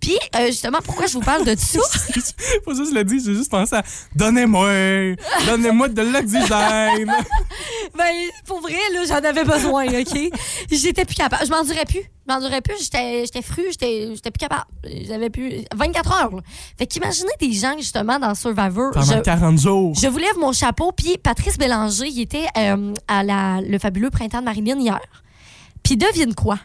Puis, 0.00 0.16
euh, 0.36 0.46
justement, 0.48 0.78
pourquoi 0.84 1.06
je 1.06 1.14
vous 1.14 1.20
parle 1.20 1.44
de 1.46 1.54
ça? 1.58 1.78
Pas 2.66 2.74
juste 2.74 2.92
le 2.92 3.02
dire, 3.04 3.20
j'ai 3.24 3.34
juste 3.34 3.50
pensé 3.50 3.76
à 3.76 3.82
donnez-moi, 4.14 5.14
donnez-moi 5.46 5.88
de 5.88 6.02
l'oxygène. 6.02 7.12
Ben, 7.96 8.10
pour 8.46 8.60
vrai, 8.60 8.72
là, 8.92 9.04
j'en 9.06 9.16
avais 9.28 9.44
besoin, 9.44 9.86
OK? 9.86 10.18
J'étais 10.70 11.04
plus 11.04 11.14
capable. 11.14 11.44
Je 11.46 11.50
m'endurais 11.50 11.84
plus. 11.84 12.00
Je 12.26 12.32
m'endurais 12.34 12.60
plus. 12.60 12.74
J'étais, 12.80 13.24
fru, 13.42 13.62
j'étais, 13.70 14.08
j'étais 14.14 14.30
plus 14.32 14.40
capable. 14.40 14.64
J'avais 15.06 15.30
plus. 15.30 15.62
24 15.74 16.12
heures, 16.22 16.34
là. 16.34 16.42
Fait 16.76 16.86
qu'imaginez 16.86 17.30
des 17.40 17.52
gens, 17.52 17.76
justement, 17.78 18.18
dans 18.18 18.34
Survivor. 18.34 18.90
Pendant 18.92 19.16
Je- 19.18 19.20
40 19.20 19.58
jours. 19.60 19.94
Je 19.94 20.08
vous 20.08 20.18
lève 20.18 20.36
mon 20.40 20.52
chapeau. 20.52 20.90
Puis 20.90 21.18
Patrice 21.22 21.53
Bélanger, 21.58 22.08
il 22.08 22.20
était 22.20 22.46
euh, 22.56 22.92
à 23.08 23.22
la, 23.22 23.60
le 23.60 23.78
fabuleux 23.78 24.10
printemps 24.10 24.40
de 24.40 24.44
Marilyn 24.44 24.78
hier. 24.78 25.00
Puis 25.82 25.96
devine 25.96 26.34
quoi? 26.34 26.58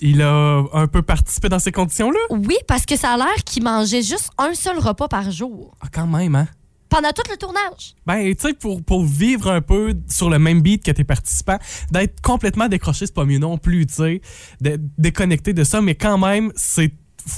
il 0.00 0.22
a 0.22 0.64
un 0.72 0.86
peu 0.86 1.02
participé 1.02 1.48
dans 1.48 1.58
ces 1.58 1.72
conditions-là? 1.72 2.18
Oui, 2.30 2.56
parce 2.66 2.84
que 2.84 2.96
ça 2.96 3.12
a 3.12 3.16
l'air 3.16 3.44
qu'il 3.44 3.62
mangeait 3.62 4.02
juste 4.02 4.30
un 4.38 4.54
seul 4.54 4.78
repas 4.78 5.08
par 5.08 5.30
jour. 5.30 5.76
Ah, 5.80 5.86
quand 5.92 6.06
même, 6.06 6.34
hein? 6.34 6.48
Pendant 6.88 7.10
tout 7.10 7.22
le 7.30 7.36
tournage. 7.36 7.94
Ben, 8.06 8.34
tu 8.34 8.48
sais, 8.48 8.54
pour, 8.54 8.82
pour 8.82 9.04
vivre 9.04 9.50
un 9.50 9.60
peu 9.60 9.94
sur 10.08 10.30
le 10.30 10.38
même 10.38 10.60
beat 10.60 10.84
que 10.84 10.90
tes 10.90 11.04
participants, 11.04 11.58
d'être 11.90 12.20
complètement 12.20 12.68
décroché, 12.68 13.06
c'est 13.06 13.14
pas 13.14 13.24
mieux 13.24 13.38
non 13.38 13.58
plus, 13.58 13.86
tu 13.86 13.94
sais, 13.94 14.20
d'être 14.60 14.82
déconnecté 14.98 15.52
de 15.54 15.64
ça, 15.64 15.80
mais 15.80 15.94
quand 15.94 16.18
même, 16.18 16.52
c'est 16.54 16.92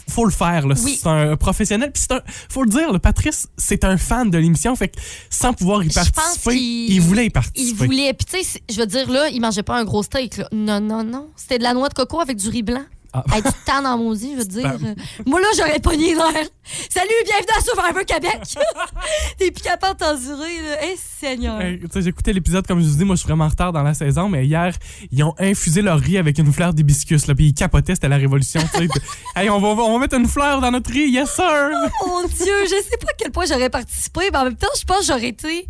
faut 0.09 0.25
le 0.25 0.31
faire 0.31 0.67
là. 0.67 0.75
Oui. 0.83 0.99
c'est 1.01 1.09
un 1.09 1.37
professionnel 1.37 1.93
puis 1.93 2.03
c'est 2.03 2.15
un 2.15 2.23
faut 2.49 2.63
le 2.63 2.71
dire 2.71 2.93
le 2.93 2.99
Patrice 2.99 3.47
c'est 3.57 3.85
un 3.85 3.97
fan 3.97 4.31
de 4.31 4.39
l'émission 4.39 4.75
fait 4.77 4.89
que 4.89 4.99
sans 5.31 5.53
pouvoir 5.53 5.83
y 5.85 5.89
participer 5.89 6.57
il 6.97 7.01
voulait 7.01 7.25
y 7.25 7.27
Il 7.27 7.33
participer 7.33 7.87
voulait. 7.87 8.13
Puis, 8.15 8.27
tu 8.27 8.43
sais, 8.43 8.63
je 8.71 8.79
veux 8.79 8.87
dire, 8.87 9.11
là, 9.11 9.29
il 9.29 9.41
mangeait 9.41 9.63
pas 9.63 9.79
un 9.79 9.85
gros 9.85 10.03
steak. 10.03 10.39
Là. 10.39 10.49
Non, 10.53 10.81
non, 10.81 11.05
non. 11.05 11.31
C'était 11.37 11.59
de 11.59 11.63
la 11.63 11.75
noix 11.75 11.89
de 11.89 11.95
coco 11.95 12.21
avec 12.21 12.37
du 12.37 12.49
riz 12.49 12.63
blanc. 12.63 12.85
Ah. 13.17 13.25
Hey, 13.35 13.43
tu 13.43 13.49
te 13.51 13.97
maudit, 13.97 14.33
je 14.33 14.39
veux 14.39 14.45
dire. 14.45 14.79
Ben- 14.79 14.95
Moi, 15.25 15.41
là, 15.41 15.47
j'aurais 15.57 15.81
pogné 15.81 16.15
l'air. 16.15 16.45
Salut, 16.91 17.09
bienvenue 17.25 17.57
à 17.57 17.61
Survivor 17.63 18.05
Québec. 18.05 18.41
T'es 19.39 19.51
plus 19.51 19.63
capable 19.63 19.99
de 19.99 20.05
t'endurer, 20.05 20.61
là. 20.61 20.77
Eh, 20.85 20.97
Seigneur. 20.99 21.61
Hey, 21.61 21.81
sais, 21.91 22.03
J'écoutais 22.03 22.35
l'épisode, 22.35 22.67
comme 22.67 22.81
je 22.81 22.87
vous 22.87 22.97
dis, 22.97 23.05
moi 23.05 23.15
je 23.17 23.21
suis 23.21 23.27
vraiment 23.29 23.45
en 23.45 23.49
retard 23.49 23.73
dans 23.73 23.83
la 23.83 23.95
saison, 23.95 24.29
mais 24.29 24.45
hier, 24.45 24.75
ils 25.11 25.23
ont 25.25 25.35
infusé 25.39 25.81
leur 25.81 25.99
riz 25.99 26.19
avec 26.19 26.39
une 26.39 26.53
fleur 26.53 26.75
d'hibiscus, 26.75 27.27
là, 27.27 27.35
puis 27.35 27.47
ils 27.47 27.55
capotaient, 27.55 27.95
c'était 27.95 28.09
la 28.09 28.19
révolution. 28.19 28.61
hey, 29.37 29.49
on 29.49 29.61
va, 29.61 29.69
on 29.69 29.93
va 29.95 29.99
mettre 29.99 30.17
une 30.17 30.29
fleur 30.29 30.61
dans 30.61 30.71
notre 30.71 30.91
riz, 30.91 31.09
yes 31.09 31.31
sir! 31.31 31.71
Mon 32.07 32.27
Dieu, 32.27 32.55
je 32.65 32.83
sais 32.91 32.99
pas 32.99 33.09
à 33.11 33.15
quel 33.17 33.31
point 33.31 33.47
j'aurais 33.47 33.71
participé, 33.71 34.29
mais 34.31 34.39
en 34.39 34.45
même 34.45 34.57
temps, 34.57 34.67
je 34.79 34.85
pense 34.85 35.01
que 35.01 35.07
j'aurais 35.07 35.29
été. 35.29 35.67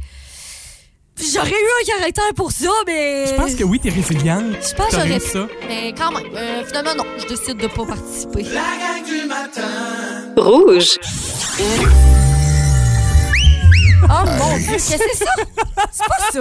J'aurais 1.18 1.48
eu 1.50 1.52
un 1.82 1.96
caractère 1.98 2.34
pour 2.34 2.52
ça, 2.52 2.68
mais. 2.86 3.26
Je 3.26 3.34
pense 3.34 3.54
que 3.54 3.64
oui, 3.64 3.80
t'es 3.80 3.88
résiliente. 3.88 4.44
Je 4.60 4.74
pense 4.74 4.88
que 4.88 4.96
j'aurais 4.96 5.18
ça. 5.20 5.46
Mais 5.66 5.94
quand 5.96 6.12
même, 6.12 6.26
euh, 6.34 6.62
finalement, 6.66 6.94
non. 6.94 7.04
Je 7.18 7.26
décide 7.26 7.56
de 7.56 7.66
pas 7.68 7.86
participer. 7.86 8.42
La 8.42 8.60
gang 8.60 9.02
du 9.04 9.26
matin. 9.26 9.62
Rouge. 10.36 10.98
Oh 14.04 14.24
mon 14.38 14.56
Dieu, 14.58 14.72
qu'est-ce 14.72 14.96
que 14.98 15.04
c'est 15.12 15.24
ça? 15.24 15.32
C'est 15.90 16.06
pas 16.06 16.18
ça. 16.18 16.40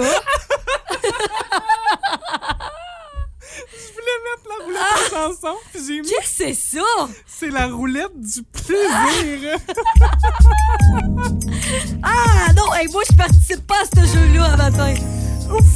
Je 3.72 3.92
voulais 3.92 4.18
mettre 4.26 4.46
la 4.48 4.56
roulette 4.64 4.75
chanson, 5.16 5.56
Qu'est-ce 5.72 6.02
que 6.02 6.24
c'est 6.24 6.54
ça? 6.54 7.08
c'est 7.26 7.50
la 7.50 7.68
roulette 7.68 8.18
du 8.18 8.42
plaisir. 8.42 9.58
Ah 12.02 12.52
non, 12.56 12.72
hey, 12.74 12.88
moi, 12.92 13.02
je 13.10 13.16
participe 13.16 13.66
pas 13.66 13.82
à 13.82 13.84
ce 13.84 14.06
jeu-là 14.06 14.52
à 14.52 14.56
matin. 14.56 14.94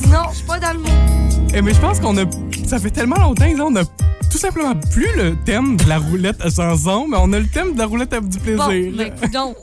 Non, 0.08 0.24
je 0.30 0.36
suis 0.36 0.46
pas 0.46 0.58
dans 0.58 0.72
le 0.72 0.78
monde. 0.80 1.50
Eh, 1.54 1.62
mais 1.62 1.74
je 1.74 1.80
pense 1.80 2.00
qu'on 2.00 2.16
a. 2.18 2.24
Ça 2.66 2.78
fait 2.78 2.90
tellement 2.90 3.16
longtemps, 3.16 3.46
on 3.60 3.76
a 3.76 3.84
tout 4.30 4.38
simplement 4.38 4.74
plus 4.92 5.12
le 5.16 5.36
thème 5.44 5.76
de 5.76 5.88
la 5.88 5.98
roulette 5.98 6.40
à 6.40 6.50
chanson, 6.50 7.06
mais 7.08 7.16
on 7.20 7.32
a 7.32 7.38
le 7.38 7.48
thème 7.48 7.74
de 7.74 7.78
la 7.78 7.86
roulette 7.86 8.14
du 8.28 8.38
plaisir. 8.38 8.66
Bon, 8.66 8.96
ben, 8.96 9.12
non. 9.32 9.54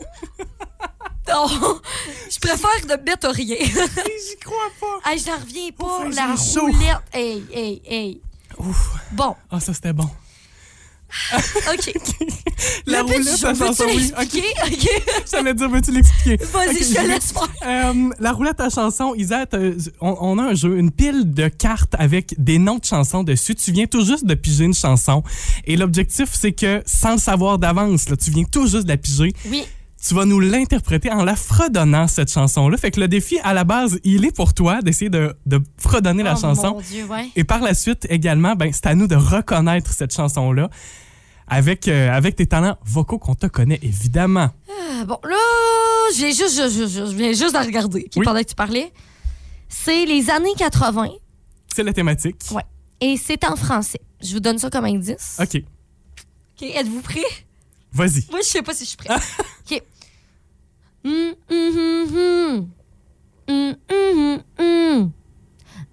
Non, 1.29 1.45
je 2.31 2.39
préfère 2.39 2.69
ne 2.87 3.03
mettre 3.03 3.27
rien. 3.29 3.57
J'y 3.59 4.37
crois 4.43 4.71
pas. 4.79 5.11
hey, 5.11 5.19
je 5.19 5.27
n'en 5.29 5.35
reviens 5.37 5.69
pas. 5.77 6.07
Ouf, 6.07 6.15
la 6.15 6.35
roulette. 6.61 6.97
Hey, 7.13 7.43
hey, 7.53 7.81
hey. 7.85 8.21
Ouf. 8.59 8.91
Bon, 9.11 9.35
Ah, 9.51 9.59
ça 9.59 9.73
c'était 9.73 9.93
bon. 9.93 10.09
OK. 11.73 11.93
La 12.85 13.01
roulette 13.01 13.27
à 13.43 13.53
chanson, 13.55 13.85
oui. 13.87 14.11
Ok. 14.19 14.43
OK. 14.67 14.89
J'allais 15.31 15.53
dire, 15.53 15.69
veux-tu 15.69 15.91
l'expliquer? 15.91 16.37
Vas-y, 16.45 16.83
je 16.83 16.93
te 16.95 17.07
laisse 17.07 17.31
faire. 17.31 17.47
Euh, 17.65 18.09
la 18.19 18.31
roulette 18.33 18.59
à 18.59 18.69
chansons, 18.69 19.13
Isette, 19.15 19.53
euh, 19.53 19.77
on, 20.01 20.17
on 20.19 20.37
a 20.37 20.43
un 20.49 20.53
jeu, 20.53 20.77
une 20.77 20.91
pile 20.91 21.33
de 21.33 21.47
cartes 21.47 21.95
avec 21.97 22.35
des 22.37 22.59
noms 22.59 22.77
de 22.77 22.83
chansons 22.85 23.23
dessus. 23.23 23.55
Tu 23.55 23.71
viens 23.71 23.85
tout 23.85 24.03
juste 24.05 24.25
de 24.25 24.33
piger 24.33 24.65
une 24.65 24.73
chanson. 24.73 25.23
Et 25.65 25.77
l'objectif, 25.77 26.29
c'est 26.33 26.51
que 26.51 26.83
sans 26.85 27.13
le 27.13 27.19
savoir 27.19 27.57
d'avance, 27.57 28.05
tu 28.05 28.31
viens 28.31 28.43
tout 28.43 28.67
juste 28.67 28.83
de 28.83 28.89
la 28.89 28.97
piger. 28.97 29.33
Oui. 29.49 29.65
Tu 30.05 30.13
vas 30.13 30.25
nous 30.25 30.39
l'interpréter 30.39 31.11
en 31.11 31.23
la 31.23 31.35
fredonnant, 31.35 32.07
cette 32.07 32.31
chanson-là. 32.31 32.77
Fait 32.77 32.91
que 32.91 32.99
le 32.99 33.07
défi, 33.07 33.39
à 33.43 33.53
la 33.53 33.63
base, 33.63 33.99
il 34.03 34.25
est 34.25 34.35
pour 34.35 34.53
toi 34.53 34.81
d'essayer 34.81 35.09
de, 35.09 35.35
de 35.45 35.59
fredonner 35.77 36.21
la 36.23 36.35
oh, 36.37 36.39
chanson. 36.39 36.75
Mon 36.75 36.81
Dieu, 36.81 37.03
ouais. 37.05 37.29
Et 37.35 37.43
par 37.43 37.61
la 37.61 37.73
suite, 37.73 38.05
également, 38.09 38.55
ben, 38.55 38.71
c'est 38.71 38.85
à 38.85 38.95
nous 38.95 39.07
de 39.07 39.15
reconnaître 39.15 39.91
cette 39.91 40.13
chanson-là 40.13 40.69
avec, 41.47 41.87
euh, 41.87 42.11
avec 42.11 42.35
tes 42.35 42.45
talents 42.45 42.77
vocaux 42.85 43.17
qu'on 43.17 43.33
te 43.35 43.47
connaît, 43.47 43.79
évidemment. 43.81 44.49
Ah, 44.69 45.05
bon, 45.05 45.17
là, 45.23 45.35
j'ai 46.15 46.31
juste, 46.31 46.55
je, 46.55 46.69
je- 46.69 46.87
je- 46.87 47.05
je 47.11 47.15
viens 47.15 47.31
juste 47.33 47.53
de 47.53 47.65
regarder 47.65 48.07
Oui. 48.15 48.21
pendant 48.23 48.39
que 48.41 48.47
tu 48.49 48.55
parlais. 48.55 48.91
C'est 49.67 50.05
les 50.05 50.29
années 50.29 50.53
80 50.57 51.07
C'est 51.73 51.83
la 51.83 51.91
thématique. 51.93 52.35
Ouais. 52.51 52.63
et 53.01 53.17
c'est 53.17 53.43
en 53.45 53.55
français. 53.55 53.99
Je 54.21 54.33
vous 54.33 54.39
donne 54.39 54.57
ça 54.59 54.69
comme 54.69 54.85
indice. 54.85 55.37
OK. 55.41 55.55
OK, 56.61 56.63
êtes-vous 56.75 57.01
prêts? 57.01 57.21
Vas-y. 57.97 58.25
Moi, 58.29 58.41
je 58.41 58.47
sais 58.47 58.61
pas 58.61 58.73
si 58.73 58.83
je 58.83 58.89
suis 58.89 58.97
prête. 58.97 59.11
OK. 59.71 59.83
Hum, 61.03 61.33
hum, 61.49 61.77
hum, 61.77 62.07
hum. 62.15 62.69
Hum, 63.49 63.75
hum, 63.89 64.17
hum, 64.17 64.43
hum. 64.59 65.11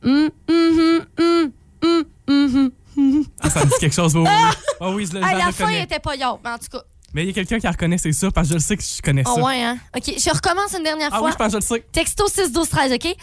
Hum, 0.02 0.30
hum, 0.48 1.06
hum, 1.18 1.52
hum, 1.82 2.04
hum, 2.28 2.72
hum. 2.96 3.24
Ah, 3.40 3.48
ça 3.48 3.64
me 3.64 3.70
dit 3.70 3.76
quelque 3.80 3.94
chose. 3.94 4.14
Oui. 4.16 4.26
Ah 4.28 4.90
oui, 4.90 5.06
je, 5.10 5.16
Hey, 5.16 5.38
la 5.38 5.50
fin 5.50 5.70
était 5.70 5.98
pas 5.98 6.14
yard, 6.14 6.40
mais 6.44 6.50
en 6.50 6.58
tout 6.58 6.68
cas. 6.70 6.82
Mais 7.14 7.22
il 7.22 7.28
y 7.28 7.30
a 7.30 7.32
quelqu'un 7.32 7.58
qui 7.58 7.64
la 7.64 7.70
reconnaît, 7.70 7.96
c'est 7.96 8.12
ça, 8.12 8.30
parce 8.30 8.48
que 8.48 8.50
je 8.50 8.54
le 8.54 8.60
sais 8.60 8.76
que 8.76 8.82
je 8.82 9.00
connais 9.00 9.24
ça. 9.24 9.32
Oh, 9.34 9.40
ouais, 9.42 9.62
hein? 9.62 9.78
OK, 9.96 10.02
je 10.06 10.30
recommence 10.30 10.74
une 10.76 10.82
dernière 10.82 11.10
ah 11.12 11.18
fois. 11.18 11.26
oui, 11.26 11.32
je 11.32 11.36
pense 11.36 11.46
que 11.46 11.60
je 11.60 11.74
le 11.74 11.80
sais. 11.80 11.86
Texto 11.90 12.28
6 12.28 12.52
12 12.52 12.68
13, 12.68 12.92
OK? 12.92 13.16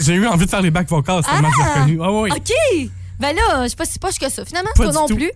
J'ai 0.00 0.14
eu 0.14 0.26
envie 0.26 0.44
de 0.46 0.50
faire 0.50 0.62
les 0.62 0.70
bacs 0.70 0.88
vocales, 0.88 1.22
c'est 1.24 1.30
tellement 1.32 1.50
que 1.50 1.56
j'ai 1.56 1.62
Ah! 1.62 1.74
reconnu. 1.74 1.98
Ah 2.02 2.12
oui. 2.12 2.30
OK! 2.32 2.90
Ben 3.18 3.36
là, 3.36 3.62
je 3.64 3.68
suis 3.68 3.76
pas 3.76 3.84
si 3.84 3.98
poche 3.98 4.18
que 4.18 4.28
ça. 4.30 4.44
Finalement, 4.44 4.70
Pas 4.74 4.84
toi 4.84 4.92
non 4.92 5.06
tout. 5.06 5.14
plus. 5.16 5.30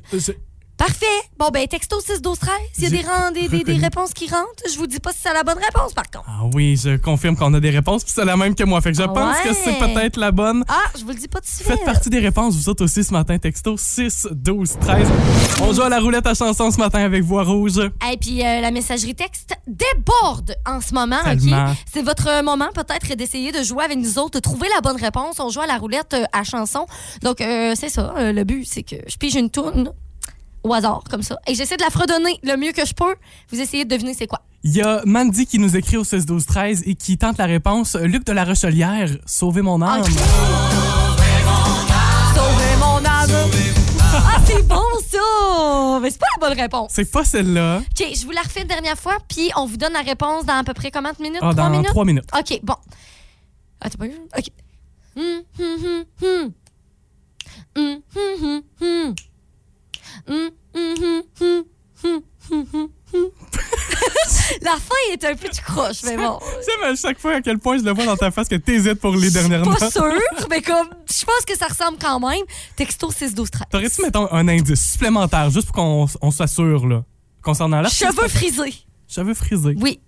Parfait. 0.77 1.07
Bon, 1.39 1.49
ben, 1.53 1.67
texto 1.69 2.01
6 2.01 2.21
12 2.21 2.39
13. 2.39 2.53
S'il 2.73 2.85
y 2.85 2.87
a 2.87 2.91
des, 2.91 3.01
ren- 3.09 3.31
des, 3.33 3.43
des, 3.43 3.49
des 3.49 3.59
reconnu. 3.59 3.81
réponses 3.81 4.13
qui 4.13 4.29
rentrent, 4.29 4.65
je 4.71 4.77
vous 4.77 4.87
dis 4.89 4.99
pas 4.99 5.13
si 5.13 5.19
c'est 5.23 5.33
la 5.33 5.45
bonne 5.45 5.59
réponse, 5.59 5.93
par 5.95 6.05
contre. 6.11 6.25
Ah 6.29 6.43
oui, 6.53 6.77
je 6.77 6.97
confirme 6.97 7.37
qu'on 7.37 7.55
a 7.55 7.61
des 7.61 7.71
réponses, 7.71 8.03
puis 8.03 8.13
c'est 8.15 8.25
la 8.25 8.37
même 8.37 8.55
que 8.57 8.65
moi. 8.65 8.81
Fait 8.81 8.91
que 8.91 8.99
je 8.99 9.03
Ah 9.03 9.09
pense 9.09 9.37
que 9.41 9.53
c'est 9.55 9.79
peut-être 9.79 10.17
la 10.17 10.33
bonne. 10.33 10.65
Ah, 10.69 10.83
je 10.99 11.03
vous 11.05 11.11
le 11.11 11.15
dis 11.15 11.29
pas 11.29 11.41
de 11.41 11.47
suite. 11.47 11.67
Faites 11.67 11.85
partie 11.85 12.11
des 12.11 12.19
réponses, 12.19 12.57
vous 12.57 12.69
autres 12.69 12.85
aussi 12.85 13.05
ce 13.05 13.13
matin, 13.13 13.39
texto 13.39 13.77
6 13.77 14.29
12 14.33 14.79
13. 14.81 15.09
On 15.63 15.73
joue 15.73 15.83
à 15.83 15.89
la 15.89 16.01
roulette 16.01 16.27
à 16.27 16.35
chanson 16.35 16.71
ce 16.71 16.79
matin 16.79 17.05
avec 17.05 17.23
Voix 17.23 17.45
Rouge. 17.45 17.79
Et 18.13 18.17
puis 18.17 18.45
euh, 18.45 18.61
la 18.61 18.71
messagerie 18.73 19.15
texte 19.15 19.55
déborde 19.67 20.57
en 20.67 20.81
ce 20.81 20.93
moment, 20.93 21.23
Tellement. 21.23 21.71
OK? 21.71 21.77
C'est 21.93 22.03
votre 22.03 22.43
moment 22.43 22.69
peut-être 22.75 23.15
d'essayer 23.17 23.53
de 23.53 23.63
jouer 23.63 23.85
avec 23.85 23.99
nous 23.99 24.19
autres, 24.19 24.33
de 24.33 24.41
trouver 24.41 24.67
la 24.75 24.81
bonne 24.81 25.01
réponse. 25.01 25.39
On 25.39 25.51
joue 25.51 25.61
à 25.61 25.67
la 25.67 25.79
roulette 25.79 26.15
euh, 26.15 26.25
à 26.33 26.43
chanson. 26.43 26.87
Donc 27.23 27.41
euh, 27.41 27.75
c'est 27.77 27.89
ça, 27.89 28.13
euh, 28.19 28.33
le 28.33 28.43
but 28.45 28.67
c'est 28.69 28.83
que 28.83 28.97
je 29.07 29.17
pige 29.17 29.37
une 29.37 29.51
tourne 29.51 29.93
au 30.65 30.73
hasard 30.75 31.03
comme 31.09 31.23
ça 31.23 31.39
et 31.47 31.55
j'essaie 31.55 31.77
de 31.77 31.83
la 31.83 31.91
fredonner 31.91 32.41
le 32.43 32.57
mieux 32.57 32.73
que 32.73 32.85
je 32.85 32.95
peux. 32.95 33.15
Vous 33.51 33.61
essayez 33.61 33.85
de 33.85 33.91
deviner 33.91 34.15
c'est 34.15 34.27
quoi. 34.27 34.41
Il 34.65 34.73
y 34.75 34.81
a 34.81 35.03
Mandy 35.05 35.47
qui 35.47 35.59
nous 35.59 35.77
écrit 35.77 35.97
au 35.99 36.05
16 36.05 36.27
12 36.27 36.47
13 36.47 36.83
et 36.87 36.95
qui 36.95 37.19
tente 37.19 37.39
la 37.39 37.47
réponse. 37.47 37.97
Luc 37.97 38.25
de 38.25 38.33
la 38.33 38.45
Rochelière, 38.45 39.09
Sauvez 39.27 39.63
mon 39.63 39.81
âme. 39.83 40.01
Ok. 40.01 40.09
Sauver 42.35 42.77
mon 42.81 42.97
âme. 43.05 43.51
Ah, 44.17 44.41
c'est 44.45 44.67
bon 44.67 44.81
ça! 45.11 45.99
Mais 46.01 46.11
c'est 46.11 46.19
pas 46.21 46.27
la 46.41 46.49
bonne 46.49 46.59
réponse. 46.59 46.93
C'est 46.95 47.11
pas 47.11 47.25
celle-là. 47.25 47.79
OK, 47.79 48.07
je 48.15 48.25
vous 48.25 48.31
la 48.31 48.43
refais 48.43 48.63
une 48.63 48.69
dernière 48.69 48.97
fois, 48.99 49.19
puis 49.29 49.51
on 49.57 49.67
vous 49.67 49.77
donne 49.77 49.93
la 49.93 50.03
réponse 50.03 50.47
dans 50.47 50.55
à 50.55 50.65
peu 50.65 50.73
près 50.73 50.91
combien 50.91 51.13
de 51.13 51.23
minutes? 51.23 51.41
Ah, 51.43 51.51
Trois 51.53 51.65
dans 51.65 51.71
minutes? 51.71 51.89
3 51.89 52.05
minutes. 52.05 52.25
OK, 52.39 52.61
bon. 52.63 52.75
Attends 53.81 53.99
pas. 53.99 54.05
OK. 54.07 54.47
Hum, 55.17 55.43
hum, 55.59 55.77
hum, 55.85 56.05
hum. 56.23 56.53
Hum, 57.77 57.99
hum, 58.17 58.45
hum, 58.45 58.63
hum. 58.81 59.15
La 64.63 64.73
fin 64.73 64.95
est 65.13 65.25
un 65.25 65.35
peu 65.35 65.49
du 65.49 65.61
croche, 65.61 66.03
mais 66.05 66.17
bon. 66.17 66.39
Tu 66.39 66.65
sais, 66.65 66.71
mais 66.81 66.89
à 66.89 66.95
chaque 66.95 67.19
fois 67.19 67.35
à 67.35 67.41
quel 67.41 67.59
point 67.59 67.79
je 67.79 67.83
le 67.85 67.93
vois 67.93 68.05
dans 68.05 68.17
ta 68.17 68.31
face 68.31 68.49
que 68.49 68.57
t'hésites 68.57 68.95
pour 69.01 69.15
les 69.17 69.31
dernières 69.31 69.63
Pas 69.63 69.71
notes. 69.81 69.93
sûr, 69.93 70.13
mais 70.51 70.61
comme, 70.61 70.89
je 71.09 71.25
pense 71.25 71.45
que 71.47 71.57
ça 71.57 71.67
ressemble 71.67 71.99
quand 71.99 72.21
même. 72.21 72.43
Texto 72.77 73.11
6 73.11 73.35
12 73.35 73.51
13. 73.51 73.67
T'aurais-tu, 73.71 74.03
mettons, 74.03 74.31
un 74.33 74.47
indice 74.49 74.93
supplémentaire 74.93 75.51
juste 75.51 75.67
pour 75.67 75.77
qu'on 75.77 76.07
on 76.21 76.31
s'assure, 76.31 76.87
là, 76.87 77.05
concernant 77.43 77.81
la 77.81 77.89
Cheveux 77.89 78.29
frisés. 78.29 78.75
Cheveux 79.09 79.35
frisés. 79.35 79.75
Oui. 79.81 80.01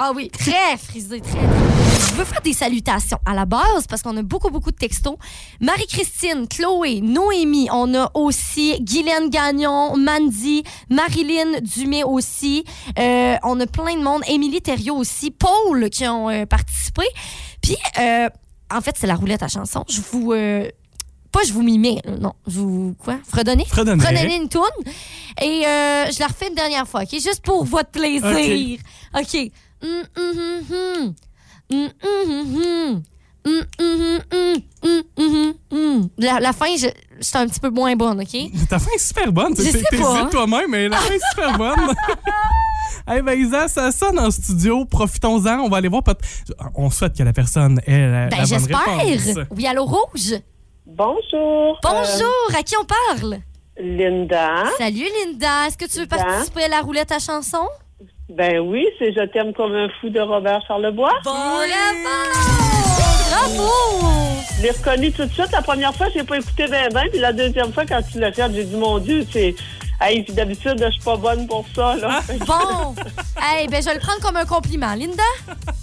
Ah 0.00 0.12
oui, 0.14 0.30
très 0.30 0.76
frisé, 0.76 1.20
très. 1.20 1.40
Je 1.40 2.14
veux 2.14 2.24
faire 2.24 2.40
des 2.40 2.52
salutations 2.52 3.18
à 3.26 3.34
la 3.34 3.44
base 3.46 3.86
parce 3.88 4.00
qu'on 4.02 4.16
a 4.16 4.22
beaucoup, 4.22 4.48
beaucoup 4.48 4.70
de 4.70 4.76
textos. 4.76 5.16
Marie-Christine, 5.60 6.46
Chloé, 6.48 7.00
Noémie, 7.00 7.68
on 7.72 7.92
a 7.94 8.08
aussi 8.14 8.80
Guylaine 8.80 9.28
Gagnon, 9.28 9.96
Mandy, 9.96 10.62
Marilyn 10.88 11.60
Dumais 11.62 12.04
aussi. 12.04 12.64
Euh, 12.96 13.36
on 13.42 13.58
a 13.58 13.66
plein 13.66 13.96
de 13.96 14.02
monde. 14.02 14.22
Émilie 14.28 14.62
Thériault 14.62 14.96
aussi, 14.96 15.32
Paul 15.32 15.90
qui 15.90 16.06
ont 16.06 16.30
euh, 16.30 16.46
participé. 16.46 17.02
Puis, 17.60 17.76
euh, 17.98 18.28
en 18.72 18.80
fait, 18.80 18.94
c'est 18.96 19.08
la 19.08 19.16
roulette 19.16 19.42
à 19.42 19.48
chanson. 19.48 19.84
Je 19.88 20.00
vous. 20.00 20.30
pas 21.32 21.40
je 21.44 21.52
vous 21.52 21.62
mimais, 21.62 22.00
non. 22.20 22.34
Je 22.46 22.60
vous. 22.60 22.94
Quoi? 23.02 23.18
Fredonner? 23.28 23.64
Fredonner. 23.64 24.02
Fredonner 24.04 24.36
une 24.36 24.48
toune. 24.48 24.62
Et 25.42 25.66
euh, 25.66 26.06
je 26.10 26.20
la 26.20 26.28
refais 26.28 26.48
une 26.48 26.54
dernière 26.54 26.86
fois, 26.86 27.02
OK? 27.02 27.10
Juste 27.12 27.42
pour 27.42 27.64
votre 27.64 27.90
plaisir. 27.90 28.78
OK. 29.18 29.34
Hum, 29.34 29.48
hum, 29.82 30.02
hum, 30.16 30.62
hum. 30.70 31.14
Hum, 31.70 31.88
hum, 32.02 32.30
hum, 32.30 32.56
hum. 32.56 33.02
Hum, 33.46 33.62
hum, 33.78 34.20
hum, 34.32 34.56
hum, 34.82 35.02
hum, 35.16 35.34
hum, 35.34 35.54
hum. 35.72 36.08
La, 36.18 36.40
la 36.40 36.52
fin, 36.52 36.76
je, 36.76 36.86
c'est 37.20 37.36
un 37.36 37.46
petit 37.46 37.60
peu 37.60 37.70
moins 37.70 37.94
bonne, 37.96 38.20
OK? 38.20 38.36
Ta 38.68 38.78
fin 38.78 38.90
est 38.94 38.98
super 38.98 39.32
bonne. 39.32 39.54
Je 39.56 39.62
T'es- 39.62 39.70
sais 39.72 39.82
T'hésites 39.90 40.04
pas. 40.04 40.26
toi-même, 40.30 40.70
mais 40.70 40.88
la 40.88 40.96
fin 40.98 41.14
est 41.14 41.20
super 41.30 41.56
bonne. 41.56 41.94
hey, 43.08 43.22
ben, 43.22 43.38
Isa, 43.38 43.68
ça 43.68 43.90
sonne 43.92 44.18
en 44.18 44.30
studio. 44.30 44.84
Profitons-en. 44.84 45.60
On 45.60 45.68
va 45.68 45.78
aller 45.78 45.88
voir. 45.88 46.02
peut- 46.02 46.16
On 46.74 46.90
souhaite 46.90 47.16
que 47.16 47.22
la 47.22 47.32
personne 47.32 47.80
ait 47.86 48.06
la, 48.10 48.26
Ben, 48.28 48.36
la 48.38 48.46
bonne 48.58 48.66
réponse. 48.66 49.02
j'espère. 49.24 49.46
Oui, 49.56 49.66
allô, 49.66 49.84
Rouge? 49.84 50.34
Bonjour. 50.86 51.78
Bonjour, 51.82 52.56
à 52.58 52.62
qui 52.62 52.74
on 52.76 52.84
parle? 52.84 53.34
Euh, 53.34 53.82
Linda. 53.82 54.64
Salut, 54.78 55.06
Linda. 55.24 55.68
Est-ce 55.68 55.78
que 55.78 55.84
tu 55.86 55.98
veux 56.00 56.06
Linda. 56.10 56.16
participer 56.16 56.64
à 56.64 56.68
la 56.68 56.80
roulette 56.80 57.12
à 57.12 57.18
chanson? 57.18 57.66
Ben 58.28 58.58
oui, 58.60 58.86
c'est 58.98 59.12
Je 59.12 59.24
t'aime 59.26 59.52
comme 59.54 59.74
un 59.74 59.88
fou 60.00 60.10
de 60.10 60.20
Robert 60.20 60.60
Charlebois. 60.66 61.12
Bravo! 61.24 61.62
Bravo! 63.30 63.70
Je 64.58 64.62
l'ai 64.62 64.70
reconnu 64.70 65.12
tout 65.12 65.24
de 65.24 65.32
suite. 65.32 65.50
La 65.52 65.62
première 65.62 65.94
fois, 65.94 66.08
j'ai 66.14 66.24
pas 66.24 66.36
écouté 66.36 66.66
ben 66.68 66.92
ben. 66.92 67.04
Puis 67.10 67.20
la 67.20 67.32
deuxième 67.32 67.72
fois, 67.72 67.84
quand 67.86 68.00
tu 68.10 68.18
l'as 68.20 68.32
fait, 68.32 68.50
j'ai 68.54 68.64
dit, 68.64 68.76
mon 68.76 68.98
Dieu, 68.98 69.24
c'est... 69.32 69.54
Hey, 70.00 70.22
puis 70.22 70.32
d'habitude, 70.32 70.80
je 70.84 70.90
suis 70.92 71.02
pas 71.02 71.16
bonne 71.16 71.46
pour 71.48 71.64
ça, 71.74 71.96
là. 71.96 72.20
Bon! 72.46 72.94
hey, 73.42 73.66
ben, 73.66 73.80
je 73.82 73.86
vais 73.88 73.94
le 73.94 74.00
prendre 74.00 74.20
comme 74.20 74.36
un 74.36 74.44
compliment. 74.44 74.94
Linda? 74.94 75.22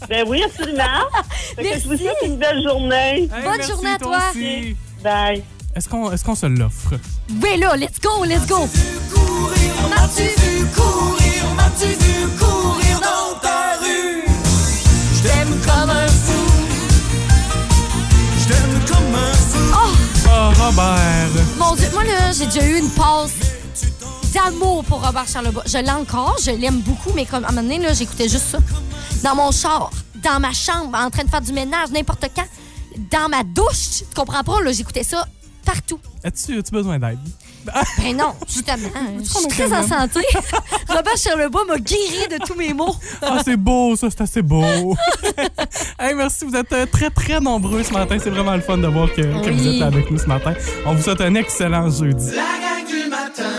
ben 0.08 0.24
oui, 0.28 0.42
absolument. 0.44 0.84
Que 1.58 1.64
je 1.64 1.84
vous 1.84 1.90
Merci. 1.90 2.04
souhaite 2.04 2.18
une 2.24 2.38
belle 2.38 2.62
journée. 2.64 2.96
Hey, 3.24 3.28
Bonne 3.28 3.58
merci, 3.58 3.72
journée 3.72 3.90
à 3.92 3.98
toi. 3.98 4.18
aussi. 4.30 4.76
Bye. 5.04 5.44
Est-ce 5.76 5.90
qu'on 5.90 6.12
est 6.12 6.24
qu'on 6.24 6.36
se 6.36 6.46
l'offre? 6.46 6.94
Oui, 7.44 7.58
là, 7.60 7.76
let's 7.76 8.00
go, 8.00 8.24
let's 8.24 8.46
go! 8.48 8.68
M'as-tu 9.90 10.24
vu 10.24 10.66
courir, 10.68 11.25
m'as-tu 11.76 11.94
vu 11.94 12.28
courir 12.38 13.00
dans 13.00 13.40
ta 13.40 13.78
rue? 13.82 14.24
Je 15.14 15.22
t'aime 15.24 15.60
comme 15.66 15.90
un 15.90 16.08
fou. 16.08 16.52
Je 18.40 18.48
t'aime 18.48 18.80
comme 18.88 19.16
un 19.16 19.34
fou. 19.34 19.60
Oh, 20.28 20.64
Robert. 20.64 21.44
Mon 21.58 21.76
Dieu, 21.76 21.90
moi, 21.94 22.04
là, 22.04 22.32
j'ai 22.32 22.46
déjà 22.46 22.66
eu 22.66 22.80
une 22.80 22.90
passe 22.90 23.32
d'amour 24.34 24.84
pour 24.86 25.06
Robert 25.06 25.28
Charlebois. 25.28 25.64
Je 25.66 25.78
l'ai 25.78 25.92
encore, 25.92 26.36
je 26.44 26.52
l'aime 26.52 26.80
beaucoup, 26.80 27.12
mais 27.16 27.26
comme 27.26 27.44
à 27.46 27.50
un 27.50 27.52
moment 27.52 27.64
donné, 27.64 27.80
là, 27.80 27.94
j'écoutais 27.94 28.30
juste 28.30 28.46
ça. 28.52 28.58
Dans 29.24 29.36
mon 29.36 29.52
char, 29.52 29.92
dans 30.24 30.40
ma 30.40 30.54
chambre, 30.54 30.98
en 30.98 31.10
train 31.10 31.24
de 31.24 31.30
faire 31.30 31.42
du 31.42 31.54
ménage, 31.54 31.90
n'importe 31.92 32.26
quand. 32.36 32.46
Dans 33.12 33.30
ma 33.30 33.44
douche, 33.44 34.00
tu 34.00 34.16
comprends 34.16 34.44
pas, 34.44 34.62
là, 34.62 34.72
j'écoutais 34.72 35.04
ça 35.04 35.28
partout. 35.66 36.00
As-tu 36.24 36.58
as-tu 36.60 36.72
besoin 36.72 37.00
d'aide? 37.00 37.20
Ben 37.98 38.16
non, 38.16 38.34
justement, 38.48 38.78
je 39.18 39.24
suis 39.28 39.48
très 39.48 39.74
en 39.74 39.82
santé. 39.88 40.20
Robert 40.88 41.18
Charlebois 41.18 41.66
m'a 41.68 41.78
guéri 41.80 42.28
de 42.30 42.38
tous 42.46 42.54
mes 42.54 42.74
maux. 42.76 42.96
Ah, 43.24 43.40
c'est 43.44 43.58
beau, 43.58 43.96
ça, 43.96 44.08
c'est 44.12 44.22
assez 44.22 44.44
beau. 44.44 44.64
hey, 46.00 46.14
merci, 46.14 46.46
vous 46.46 46.56
êtes 46.56 46.72
euh, 46.74 46.86
très, 46.86 47.10
très 47.10 47.40
nombreux 47.40 47.82
ce 47.82 47.92
matin. 47.92 48.18
C'est 48.22 48.30
vraiment 48.30 48.54
le 48.54 48.62
fun 48.62 48.78
de 48.78 48.86
voir 48.88 49.12
que, 49.12 49.22
que 49.22 49.50
vous 49.50 49.64
Oui. 49.64 49.68
êtes 49.76 49.80
là 49.80 49.88
avec 49.88 50.12
nous 50.12 50.20
ce 50.20 50.28
matin. 50.28 50.54
On 50.86 50.94
vous 50.94 51.02
souhaite 51.02 51.22
un 51.22 51.34
excellent 51.34 51.90
jeudi. 51.90 52.28
La 52.36 52.44
gang 52.44 52.88
du 52.88 53.10
matin. 53.10 53.50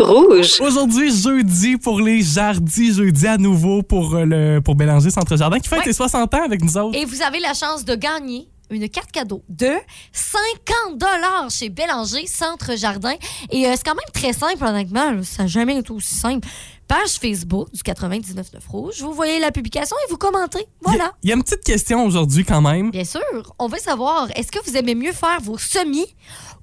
Rouge. 0.00 0.60
Aujourd'hui, 0.60 1.16
jeudi 1.16 1.76
pour 1.76 2.00
les 2.00 2.22
Jardis, 2.22 2.94
jeudi 2.94 3.26
à 3.28 3.38
nouveau 3.38 3.82
pour, 3.84 4.16
euh, 4.16 4.24
le, 4.24 4.60
pour 4.60 4.74
Bélanger 4.74 5.10
Centre 5.10 5.36
Jardin 5.36 5.60
qui 5.60 5.68
fête 5.68 5.78
Ouais. 5.78 5.84
ses 5.84 5.92
60 5.92 6.34
ans 6.34 6.44
avec 6.44 6.62
nous 6.64 6.76
autres. 6.76 6.98
Et 6.98 7.04
vous 7.04 7.22
avez 7.22 7.38
la 7.38 7.54
chance 7.54 7.84
de 7.84 7.94
gagner 7.94 8.48
une 8.70 8.88
carte 8.88 9.12
cadeau 9.12 9.42
de 9.48 9.70
50 10.12 10.98
dollars 10.98 11.48
chez 11.50 11.68
Bélanger 11.68 12.26
Centre 12.26 12.76
Jardin. 12.76 13.14
Et 13.50 13.66
euh, 13.66 13.72
c'est 13.76 13.84
quand 13.84 13.94
même 13.94 14.12
très 14.12 14.32
simple, 14.32 14.64
honnêtement. 14.64 15.12
là. 15.12 15.22
Ça 15.22 15.42
n'a 15.44 15.48
jamais 15.48 15.76
été 15.78 15.90
aussi 15.92 16.14
simple. 16.14 16.46
Page 16.88 17.18
Facebook 17.20 17.68
du 17.72 17.80
99.9 17.82 18.44
Rouge. 18.68 19.00
Vous 19.00 19.12
voyez 19.12 19.40
la 19.40 19.50
publication 19.50 19.96
et 20.06 20.10
vous 20.10 20.16
commentez. 20.18 20.64
Voilà. 20.82 21.12
Il 21.22 21.28
y 21.30 21.32
a 21.32 21.36
une 21.36 21.42
petite 21.42 21.64
question 21.64 22.04
aujourd'hui 22.04 22.44
quand 22.44 22.60
même. 22.60 22.90
Bien 22.92 23.04
sûr, 23.04 23.20
on 23.58 23.66
veut 23.66 23.78
savoir, 23.78 24.28
est-ce 24.36 24.52
que 24.52 24.58
vous 24.64 24.76
aimez 24.76 24.94
mieux 24.94 25.12
faire 25.12 25.40
vos 25.40 25.58
semis 25.58 26.06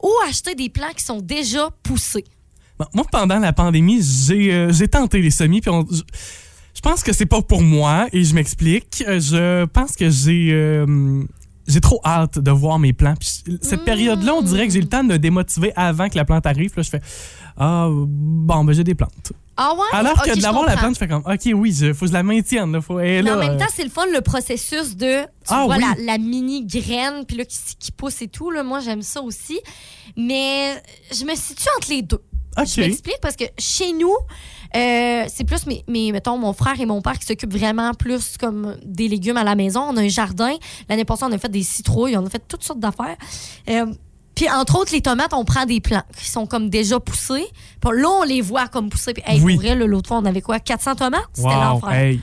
ou 0.01 0.09
acheter 0.27 0.55
des 0.55 0.69
plants 0.69 0.93
qui 0.95 1.03
sont 1.03 1.19
déjà 1.19 1.69
poussés? 1.83 2.23
Bon, 2.79 2.85
Moi, 2.93 3.05
pendant 3.11 3.37
la 3.39 3.51
pandémie, 3.53 4.01
j'ai 4.01 4.53
euh, 4.53 4.71
j'ai 4.71 4.87
tenté 4.87 5.19
les 5.21 5.29
semis, 5.29 5.59
puis 5.61 5.69
on- 5.69 5.85
je, 5.91 6.01
je 6.73 6.81
pense 6.81 7.03
que 7.03 7.11
c'est 7.13 7.25
pas 7.27 7.41
pour 7.41 7.61
moi, 7.61 8.07
et 8.13 8.23
je 8.23 8.33
m'explique. 8.33 9.03
Euh, 9.07 9.19
Je 9.19 9.65
pense 9.65 9.95
que 9.97 10.09
j'ai 10.09 10.49
euh, 10.51 11.23
j'ai 11.67 11.81
trop 11.81 12.01
hâte 12.05 12.39
de 12.39 12.51
voir 12.51 12.79
mes 12.79 12.93
plants. 12.93 13.15
Puis 13.19 13.43
cette 13.61 13.85
période-là, 13.85 14.33
on 14.35 14.41
dirait 14.41 14.67
que 14.67 14.73
j'ai 14.73 14.81
le 14.81 14.87
temps 14.89 15.03
de 15.03 15.09
me 15.13 15.19
démotiver 15.19 15.71
avant 15.75 16.09
que 16.09 16.15
la 16.15 16.25
plante 16.25 16.45
arrive. 16.45 16.71
Là, 16.75 16.83
je 16.83 16.89
fais 16.89 17.01
ah 17.57 17.87
bon, 17.91 18.63
ben 18.63 18.73
j'ai 18.73 18.83
des 18.83 18.95
plantes. 18.95 19.31
Ah 19.55 19.73
ouais? 19.75 19.85
Alors 19.91 20.13
Ok, 20.13 20.33
que 20.33 20.39
l'avoir 20.41 20.65
la 20.65 20.75
plante, 20.75 20.95
je 20.95 20.99
fais 20.99 21.07
comme 21.07 21.21
ok, 21.25 21.49
oui, 21.53 21.75
il 21.79 21.93
faut 21.93 22.05
que 22.05 22.09
je 22.09 22.13
la 22.13 22.23
maintienne. 22.23 22.71
Là, 22.71 22.81
faut, 22.81 22.95
Mais 22.97 23.19
en 23.31 23.37
même 23.37 23.57
temps, 23.57 23.67
c'est 23.71 23.83
le 23.83 23.91
fun, 23.91 24.05
le 24.11 24.21
processus 24.21 24.95
de, 24.97 25.21
tu 25.21 25.27
Ah 25.49 25.65
vois, 25.65 25.75
oui. 25.77 25.83
la, 25.99 26.13
la 26.13 26.17
mini 26.17 26.65
graine, 26.65 27.23
puis 27.27 27.37
là, 27.37 27.45
qui, 27.45 27.57
qui 27.79 27.91
pousse 27.91 28.21
et 28.23 28.27
tout. 28.27 28.49
Là, 28.49 28.63
moi, 28.63 28.79
j'aime 28.79 29.03
ça 29.03 29.21
aussi. 29.21 29.59
Mais 30.17 30.81
je 31.11 31.23
me 31.23 31.35
situe 31.35 31.67
entre 31.77 31.89
les 31.91 32.01
deux. 32.01 32.21
ok. 32.57 32.65
Je 32.67 32.81
m'explique 32.81 33.19
parce 33.21 33.35
que 33.35 33.45
chez 33.59 33.93
nous, 33.93 34.15
euh, 34.75 35.25
c'est 35.27 35.43
plus, 35.43 35.65
mes, 35.67 35.83
mes- 35.87 36.11
mettons, 36.11 36.37
mon 36.37 36.53
frère 36.53 36.79
et 36.79 36.85
mon 36.85 37.01
père 37.01 37.17
qui 37.19 37.25
s'occupent 37.25 37.53
vraiment 37.55 37.93
plus 37.93 38.37
comme 38.37 38.77
des 38.83 39.07
légumes 39.07 39.37
à 39.37 39.43
la 39.43 39.55
maison. 39.55 39.81
On 39.89 39.97
a 39.97 40.01
un 40.01 40.07
jardin. 40.07 40.53
L'année 40.89 41.05
passée, 41.05 41.23
on 41.27 41.31
a 41.31 41.37
fait 41.37 41.49
des 41.51 41.63
citrouilles, 41.63 42.17
on 42.17 42.25
a 42.25 42.29
fait 42.29 42.43
toutes 42.47 42.63
sortes 42.63 42.79
d'affaires. 42.79 43.15
Euh, 43.69 43.85
puis, 44.35 44.49
entre 44.49 44.79
autres, 44.79 44.91
les 44.93 45.01
tomates, 45.01 45.33
on 45.33 45.45
prend 45.45 45.65
des 45.65 45.79
plants 45.79 46.01
qui 46.17 46.27
sont 46.27 46.47
comme 46.47 46.69
déjà 46.69 46.99
poussés. 46.99 47.45
Puis 47.81 48.01
là, 48.01 48.09
on 48.09 48.23
les 48.23 48.41
voit 48.41 48.67
comme 48.67 48.89
poussés. 48.89 49.13
Puis, 49.13 49.23
hey, 49.27 49.39
Oui. 49.41 49.53
pour 49.55 49.63
vrai, 49.63 49.75
l'autre 49.75 50.07
fois, 50.07 50.17
on 50.17 50.25
avait 50.25 50.41
quoi? 50.41 50.59
400 50.59 50.95
tomates? 50.95 51.21
C'était 51.33 51.49
Wow, 51.49 51.53
l'enfer. 51.61 51.91
hey. 51.91 52.19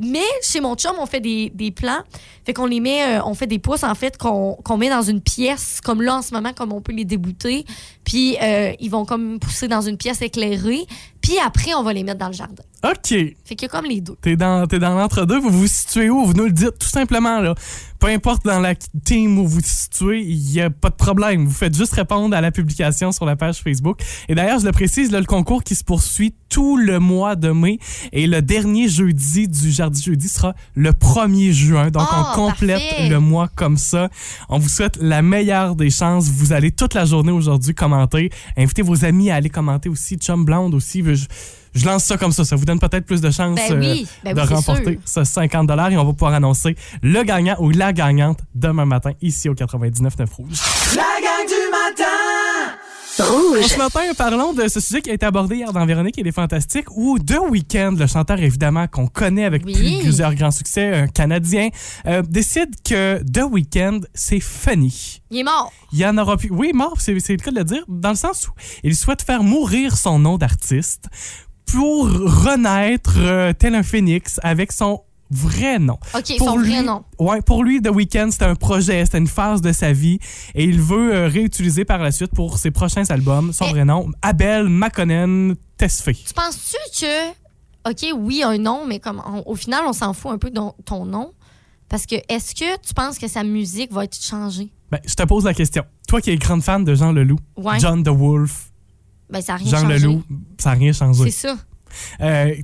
Mais 0.00 0.24
chez 0.42 0.60
mon 0.60 0.74
chum, 0.74 0.92
on 0.98 1.06
fait 1.06 1.20
des, 1.20 1.52
des 1.54 1.70
plants. 1.70 2.02
Fait 2.44 2.54
qu'on 2.54 2.66
les 2.66 2.80
met, 2.80 3.18
euh, 3.18 3.22
on 3.24 3.34
fait 3.34 3.46
des 3.46 3.58
pousses, 3.58 3.84
en 3.84 3.94
fait, 3.94 4.16
qu'on 4.16 4.76
met 4.78 4.88
dans 4.88 5.02
une 5.02 5.20
pièce, 5.20 5.80
comme 5.84 6.00
là, 6.00 6.16
en 6.16 6.22
ce 6.22 6.32
moment, 6.32 6.52
comme 6.54 6.72
on 6.72 6.80
peut 6.80 6.92
les 6.92 7.04
débouter. 7.04 7.66
Puis, 8.02 8.36
euh, 8.42 8.72
ils 8.80 8.90
vont 8.90 9.04
comme 9.04 9.38
pousser 9.38 9.68
dans 9.68 9.82
une 9.82 9.98
pièce 9.98 10.22
éclairée. 10.22 10.86
Puis 11.20 11.38
après, 11.38 11.74
on 11.74 11.82
va 11.82 11.92
les 11.92 12.02
mettre 12.02 12.18
dans 12.18 12.28
le 12.28 12.32
jardin. 12.32 12.62
OK. 12.82 13.08
Fait 13.08 13.34
qu'il 13.44 13.62
y 13.62 13.64
a 13.66 13.68
comme 13.68 13.84
les 13.84 14.00
deux. 14.00 14.16
T'es 14.22 14.36
dans, 14.36 14.66
t'es 14.66 14.78
dans 14.78 14.94
l'entre-deux, 14.94 15.38
vous 15.38 15.50
vous 15.50 15.66
situez 15.66 16.08
où? 16.08 16.24
Vous 16.24 16.32
nous 16.32 16.46
le 16.46 16.52
dites 16.52 16.78
tout 16.78 16.88
simplement. 16.88 17.40
Là. 17.40 17.54
Peu 18.00 18.08
importe 18.08 18.46
dans 18.46 18.60
la 18.60 18.74
team 18.74 19.38
où 19.38 19.46
vous 19.46 19.56
vous 19.56 19.60
situez, 19.62 20.22
il 20.22 20.38
n'y 20.38 20.60
a 20.60 20.70
pas 20.70 20.88
de 20.88 20.94
problème. 20.94 21.44
Vous 21.44 21.54
faites 21.54 21.76
juste 21.76 21.92
répondre 21.92 22.34
à 22.34 22.40
la 22.40 22.50
publication 22.50 23.12
sur 23.12 23.26
la 23.26 23.36
page 23.36 23.58
Facebook. 23.58 24.00
Et 24.28 24.34
d'ailleurs, 24.34 24.58
je 24.58 24.64
le 24.64 24.72
précise, 24.72 25.10
là, 25.10 25.20
le 25.20 25.26
concours 25.26 25.62
qui 25.62 25.74
se 25.74 25.84
poursuit 25.84 26.34
tout 26.48 26.78
le 26.78 26.98
mois 26.98 27.36
de 27.36 27.50
mai 27.50 27.78
et 28.12 28.26
le 28.26 28.40
dernier 28.40 28.88
jeudi 28.88 29.48
du 29.48 29.70
Jardi 29.70 30.02
Jeudi 30.02 30.28
sera 30.28 30.54
le 30.74 30.92
1er 30.92 31.52
juin. 31.52 31.90
Donc, 31.90 32.08
on 32.10 32.34
complète 32.34 32.80
parfait. 32.80 33.08
le 33.10 33.20
mois 33.20 33.48
comme 33.54 33.76
ça. 33.76 34.08
On 34.48 34.58
vous 34.58 34.70
souhaite 34.70 34.96
la 35.00 35.20
meilleure 35.20 35.76
des 35.76 35.90
chances. 35.90 36.30
Vous 36.30 36.54
allez 36.54 36.72
toute 36.72 36.94
la 36.94 37.04
journée 37.04 37.32
aujourd'hui 37.32 37.74
commenter. 37.74 38.30
Invitez 38.56 38.82
vos 38.82 39.04
amis 39.04 39.30
à 39.30 39.34
aller 39.36 39.50
commenter 39.50 39.90
aussi. 39.90 40.16
Chum 40.16 40.46
Blonde 40.46 40.74
aussi. 40.74 41.04
Je, 41.04 41.26
je 41.74 41.86
lance 41.86 42.04
ça 42.04 42.16
comme 42.16 42.32
ça. 42.32 42.44
Ça 42.44 42.56
vous 42.56 42.64
donne 42.64 42.78
peut-être 42.78 43.06
plus 43.06 43.20
de 43.20 43.30
chances 43.30 43.56
Ben 43.68 43.78
oui, 43.78 44.06
ben 44.24 44.34
de 44.34 44.40
oui, 44.40 44.46
remporter 44.46 44.98
ce 45.04 45.24
50 45.24 45.70
et 45.90 45.96
on 45.96 46.04
va 46.04 46.12
pouvoir 46.12 46.34
annoncer 46.34 46.76
le 47.02 47.22
gagnant 47.22 47.56
ou 47.58 47.70
la 47.70 47.92
gagnante 47.92 48.40
demain 48.54 48.84
matin 48.86 49.12
ici 49.20 49.48
au 49.48 49.54
99.9 49.54 50.26
Rouge. 50.34 50.58
La 50.96 51.02
gang 51.02 51.46
du 51.46 51.70
matin. 51.70 52.04
Rouge. 53.18 53.66
Ce 53.66 53.76
matin, 53.76 54.00
parlons 54.16 54.54
de 54.54 54.66
ce 54.68 54.80
sujet 54.80 55.02
qui 55.02 55.10
a 55.10 55.12
été 55.12 55.26
abordé 55.26 55.56
hier 55.56 55.72
dans 55.74 55.84
Véronique 55.84 56.16
et 56.18 56.22
les 56.22 56.32
Fantastiques, 56.32 56.90
où 56.96 57.18
The 57.18 57.38
Weeknd, 57.50 57.96
le 57.98 58.06
chanteur 58.06 58.40
évidemment 58.40 58.86
qu'on 58.86 59.08
connaît 59.08 59.44
avec 59.44 59.62
Oui. 59.66 59.74
plus- 59.74 59.98
plusieurs 60.04 60.34
grands 60.34 60.50
succès, 60.52 60.94
un 60.94 61.06
Canadien, 61.06 61.68
euh, 62.06 62.22
décide 62.22 62.70
que 62.82 63.20
The 63.22 63.42
Weeknd, 63.50 64.00
c'est 64.14 64.40
funny. 64.40 65.20
Il 65.30 65.38
est 65.40 65.42
mort. 65.42 65.70
Il 65.92 65.98
y 65.98 66.06
en 66.06 66.16
aura 66.16 66.36
plus. 66.38 66.50
Oui, 66.50 66.70
mort, 66.72 66.94
c'est 66.98 67.12
le 67.12 67.36
cas 67.36 67.50
de 67.50 67.56
le 67.58 67.64
dire, 67.64 67.84
dans 67.88 68.10
le 68.10 68.14
sens 68.16 68.48
où 68.48 68.52
il 68.84 68.94
souhaite 68.96 69.20
faire 69.22 69.42
mourir 69.42 69.96
son 69.98 70.18
nom 70.18 70.38
d'artiste 70.38 71.08
pour 71.66 72.06
renaître 72.08 73.14
euh, 73.18 73.52
tel 73.52 73.74
un 73.74 73.82
phénix 73.82 74.40
avec 74.42 74.72
son 74.72 75.02
vrai 75.30 75.78
nom. 75.78 75.98
OK, 76.14 76.36
Pour 76.38 76.48
son 76.48 76.56
lui- 76.58 76.72
vrai 76.74 76.82
nom. 76.82 77.04
Ouais, 77.20 77.40
pour 77.42 77.62
lui, 77.62 77.80
The 77.80 77.90
Weeknd, 77.90 78.30
c'était 78.32 78.46
un 78.46 78.56
projet, 78.56 79.04
c'était 79.04 79.18
une 79.18 79.28
phase 79.28 79.60
de 79.60 79.70
sa 79.72 79.92
vie 79.92 80.18
et 80.56 80.64
il 80.64 80.80
veut 80.80 81.14
euh, 81.14 81.28
réutiliser 81.28 81.84
par 81.84 81.98
la 81.98 82.10
suite 82.10 82.32
pour 82.34 82.58
ses 82.58 82.72
prochains 82.72 83.04
albums 83.10 83.52
son 83.52 83.66
Mais- 83.66 83.70
vrai 83.70 83.84
nom, 83.84 84.10
Abel 84.22 84.68
Makonnen 84.68 85.54
Tesfaye. 85.76 86.16
Tu 86.26 86.34
penses-tu 86.34 87.00
que, 87.06 87.90
OK, 87.90 88.18
oui, 88.18 88.42
un 88.42 88.58
nom, 88.58 88.84
mais 88.86 88.98
comme 88.98 89.22
on- 89.24 89.42
au 89.46 89.54
final, 89.54 89.82
on 89.86 89.92
s'en 89.92 90.12
fout 90.12 90.32
un 90.32 90.38
peu 90.38 90.50
de 90.50 90.60
ton 90.84 91.04
nom? 91.04 91.32
Parce 91.88 92.06
que 92.06 92.16
est-ce 92.28 92.54
que 92.54 92.76
tu 92.80 92.92
penses 92.94 93.18
que 93.18 93.28
sa 93.28 93.44
musique 93.44 93.92
va 93.92 94.04
être 94.04 94.16
changée? 94.20 94.68
Ben, 94.90 94.98
je 95.06 95.14
te 95.14 95.22
pose 95.22 95.44
la 95.44 95.54
question. 95.54 95.84
Toi 96.08 96.20
qui 96.20 96.30
es 96.30 96.36
grande 96.36 96.62
fan 96.62 96.82
de 96.84 96.94
Jean 96.96 97.12
Leloup, 97.12 97.38
Ouais. 97.56 97.78
John 97.78 98.02
the 98.02 98.08
Wolf, 98.08 98.69
Ben, 99.30 99.40
ça 99.40 99.52
n'a 99.52 99.58
rien 99.58 99.70
Jean 99.70 99.80
changé. 99.82 99.98
Leloup, 99.98 100.22
ça 100.58 100.70
n'a 100.70 100.76
rien 100.76 100.92
changé. 100.92 101.30
C'est 101.30 101.48
ça. 101.48 101.56
Euh, 102.20 102.54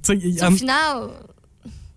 Au 0.46 0.50
final, 0.52 1.08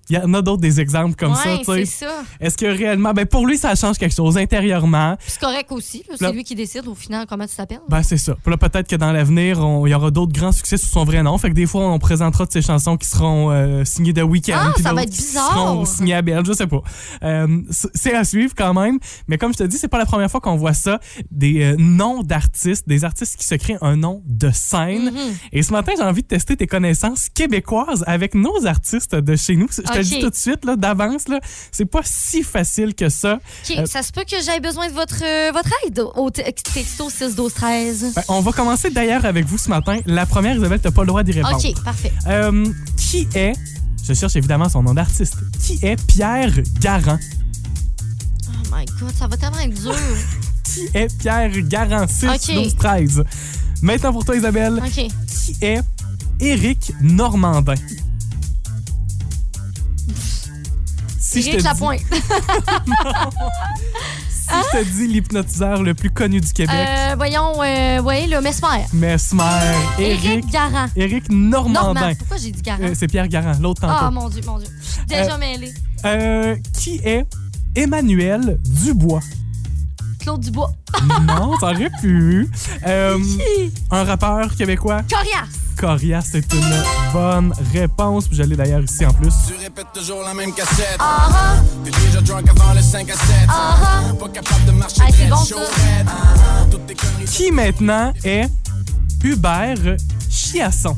Il 0.10 0.16
y 0.16 0.20
en 0.20 0.34
a 0.34 0.42
d'autres 0.42 0.62
des 0.62 0.80
exemples 0.80 1.16
comme 1.16 1.36
ça, 1.36 1.58
ouais, 1.68 1.86
ça. 1.86 2.08
Est-ce 2.40 2.58
que 2.58 2.66
réellement, 2.66 3.14
ben 3.14 3.26
pour 3.26 3.46
lui, 3.46 3.58
ça 3.58 3.76
change 3.76 3.98
quelque 3.98 4.16
chose 4.16 4.38
intérieurement. 4.38 5.16
C'est 5.28 5.40
correct 5.40 5.72
aussi. 5.72 6.04
C'est 6.18 6.32
lui 6.32 6.44
qui 6.44 6.56
décide 6.56 6.88
au 6.88 6.96
final 6.96 7.26
comment 7.28 7.46
tu 7.46 7.56
t'appelles. 7.56 7.80
Ben, 7.90 8.02
c'est 8.04 8.18
ça. 8.18 8.36
Puis 8.42 8.50
là, 8.52 8.58
peut-être 8.58 8.88
que 8.88 8.96
dans 8.96 9.12
l'avenir, 9.12 9.60
on- 9.60 9.86
il 9.86 9.92
y 9.92 9.94
aura 9.94 10.12
d'autres 10.12 10.34
grands 10.34 10.52
succès 10.52 10.78
sous 10.78 10.88
son 10.90 11.04
vrai 11.04 11.22
nom. 11.24 11.38
Fait 11.38 11.50
que 11.50 11.56
des 11.56 11.66
fois, 11.68 11.88
on 11.92 12.00
présentera 12.00 12.46
de 12.46 12.52
ces 12.52 12.62
chansons 12.62 12.98
qui 12.98 13.08
seront 13.08 13.52
euh, 13.52 13.86
signées 13.86 14.14
de 14.14 14.22
Weekend. 14.24 14.60
Ah, 14.60 14.82
ça 14.82 14.94
va 14.94 15.04
être 15.04 15.10
qui 15.12 15.18
bizarre. 15.18 15.54
seront 15.54 15.86
signées 15.86 16.16
à 16.16 16.22
Belle, 16.22 16.44
je 16.46 16.54
sais 16.54 16.68
pas. 16.68 16.82
Euh, 17.24 17.62
c'est 17.94 18.14
à 18.16 18.24
suivre 18.24 18.54
quand 18.56 18.74
même. 18.74 18.98
Mais 19.28 19.38
comme 19.38 19.54
je 19.54 19.58
te 19.60 19.64
dis, 19.64 19.78
c'est 19.78 19.88
pas 19.88 19.98
la 20.00 20.06
première 20.06 20.30
fois 20.32 20.42
qu'on 20.42 20.56
voit 20.56 20.74
ça. 20.74 21.00
Des 21.32 21.62
euh, 21.64 21.76
noms 21.78 22.24
d'artistes, 22.24 22.88
des 22.88 23.04
artistes 23.06 23.38
qui 23.38 23.46
se 23.46 23.56
créent 23.56 23.78
un 23.82 23.96
nom 23.96 24.24
de 24.26 24.50
scène. 24.52 25.12
Mhm. 25.12 25.36
Et 25.52 25.62
ce 25.64 25.72
matin, 25.72 25.92
j'ai 25.98 26.04
envie 26.04 26.22
de 26.24 26.28
tester 26.28 26.56
tes 26.58 26.68
connaissances 26.68 27.30
québécoises 27.30 28.04
avec 28.08 28.34
nos 28.36 28.66
artistes 28.66 29.16
de 29.16 29.36
chez 29.36 29.56
nous. 29.56 29.68
Je 29.72 29.82
te 29.82 29.99
le 30.02 30.08
Ok. 30.08 30.14
dis 30.14 30.20
tout 30.20 30.30
de 30.30 30.36
suite, 30.36 30.66
là, 30.66 30.76
d'avance, 30.76 31.28
là, 31.28 31.40
c'est 31.72 31.86
pas 31.86 32.02
si 32.04 32.44
facile 32.44 32.94
que 32.96 33.10
ça. 33.10 33.36
OK, 33.70 33.78
Euh, 33.78 33.86
ça 33.86 34.02
se 34.04 34.12
peut 34.12 34.24
que 34.30 34.36
j'aie 34.44 34.60
besoin 34.60 34.88
de 34.90 34.94
votre, 34.94 35.24
euh, 35.24 35.52
votre 35.54 35.70
aide 35.88 36.00
au 36.16 36.30
te- 36.30 36.42
texto 36.74 37.10
6 37.10 37.36
12 37.36 37.54
13. 37.54 38.14
Ben, 38.16 38.24
on 38.30 38.42
va 38.42 38.52
commencer 38.52 38.90
d'ailleurs 38.90 39.26
avec 39.26 39.46
vous 39.46 39.58
ce 39.58 39.70
matin. 39.70 40.00
La 40.06 40.26
première, 40.26 40.56
Isabelle, 40.56 40.80
t'as 40.80 40.92
pas 40.92 41.02
le 41.02 41.08
droit 41.08 41.24
d'y 41.24 41.32
répondre. 41.34 41.56
OK, 41.64 41.84
parfait. 41.84 42.12
Euh, 42.28 42.66
qui 42.98 43.28
est, 43.36 43.54
je 44.08 44.14
cherche 44.14 44.36
évidemment 44.36 44.70
son 44.70 44.84
nom 44.84 44.94
d'artiste, 44.94 45.36
qui 45.62 45.80
est 45.84 46.02
Pierre 46.08 46.52
Garand? 46.80 47.20
Oh 48.48 48.76
my 48.76 48.86
God, 49.00 49.12
ça 49.18 49.28
va 49.28 49.38
tellement 49.38 49.60
être 49.60 49.82
dur. 49.82 49.96
Qui 50.64 50.88
est 50.94 51.18
Pierre 51.18 51.50
Garand? 51.64 52.06
6, 52.08 52.26
Ok. 52.28 52.54
12, 52.56 52.76
13. 52.76 53.24
Maintenant 53.82 54.14
pour 54.14 54.24
toi, 54.24 54.36
Isabelle, 54.36 54.80
OK. 54.86 54.92
qui 54.92 55.58
est 55.62 55.82
Éric 56.40 56.92
Normandin? 57.02 57.74
Si 61.32 61.42
je 61.42 61.46
te 61.46 61.50
Éric 61.52 61.60
dis- 61.62 61.66
Lapointe. 61.68 62.02
Si 64.50 64.56
je 64.74 64.80
te 64.80 64.84
dis 64.84 65.08
l'hypnotiseur 65.08 65.84
le 65.84 65.94
plus 65.94 66.10
connu 66.10 66.42
du 66.42 66.52
Québec, 66.52 66.74
Euh, 66.76 67.14
voyons, 67.16 67.54
euh, 67.62 67.98
le 68.02 68.42
Mesmer. 68.42 68.84
Mesmer, 68.94 69.44
Éric, 70.00 70.26
Éric 70.26 70.50
Garand. 70.52 70.88
Éric 70.96 71.30
Normandin. 71.30 71.84
Normand. 71.94 72.16
Pourquoi 72.18 72.38
j'ai 72.38 72.50
dit 72.52 72.62
Garand? 72.64 72.82
Euh, 72.84 72.94
c'est 72.98 73.08
Pierre 73.08 73.28
Garand, 73.28 73.52
l'autre 73.62 73.82
tantôt. 73.82 73.94
Ah, 73.96 74.10
mon 74.10 74.28
Dieu, 74.28 74.42
mon 74.48 74.58
Dieu. 74.58 74.68
Je 74.82 74.90
suis 74.92 75.06
déjà 75.06 75.38
mêlée. 75.38 75.72
Euh, 76.04 76.56
qui 76.74 77.00
est 77.04 77.28
Emmanuel 77.76 78.60
Dubois? 78.66 79.22
Claude 80.20 80.42
Dubois. 80.42 80.72
Non, 81.28 81.56
t'aurais 81.60 81.92
pu. 82.02 82.50
Euh, 82.88 83.20
un 83.92 84.04
rappeur 84.04 84.56
québécois, 84.56 85.04
Corias. 85.08 85.46
Corias, 85.80 86.28
c'est 86.34 86.54
une 86.54 86.84
bonne 87.14 87.54
réponse. 87.74 88.28
Puis 88.28 88.36
je 88.36 88.44
l'ai 88.44 88.58
d'ailleurs 88.58 88.84
ici 88.84 89.06
en 89.06 89.14
plus. 89.14 89.34
Tu 89.48 89.54
répètes 89.64 89.88
toujours 89.94 90.24
la 90.24 90.34
même 90.34 90.54
cassette. 90.54 90.98
Ah 91.00 91.30
ah. 91.32 91.56
T'es 91.86 91.92
déjà 91.92 92.20
drunk 92.20 92.50
avant 92.50 92.74
le 92.74 92.82
5 92.82 93.10
à 93.10 93.14
7. 93.14 93.22
Ah 93.48 93.78
ah. 93.82 94.14
Pas 94.20 94.28
capable 94.28 94.66
de 94.66 94.72
marcher 94.72 95.02
Ah, 95.02 95.30
bon, 95.30 95.46
chaud. 95.46 95.56
Ah, 96.06 96.66
conneries. 96.70 97.26
Qui 97.26 97.52
maintenant 97.52 98.12
est 98.26 98.50
Hubert 99.24 99.96
Chiasson? 100.30 100.98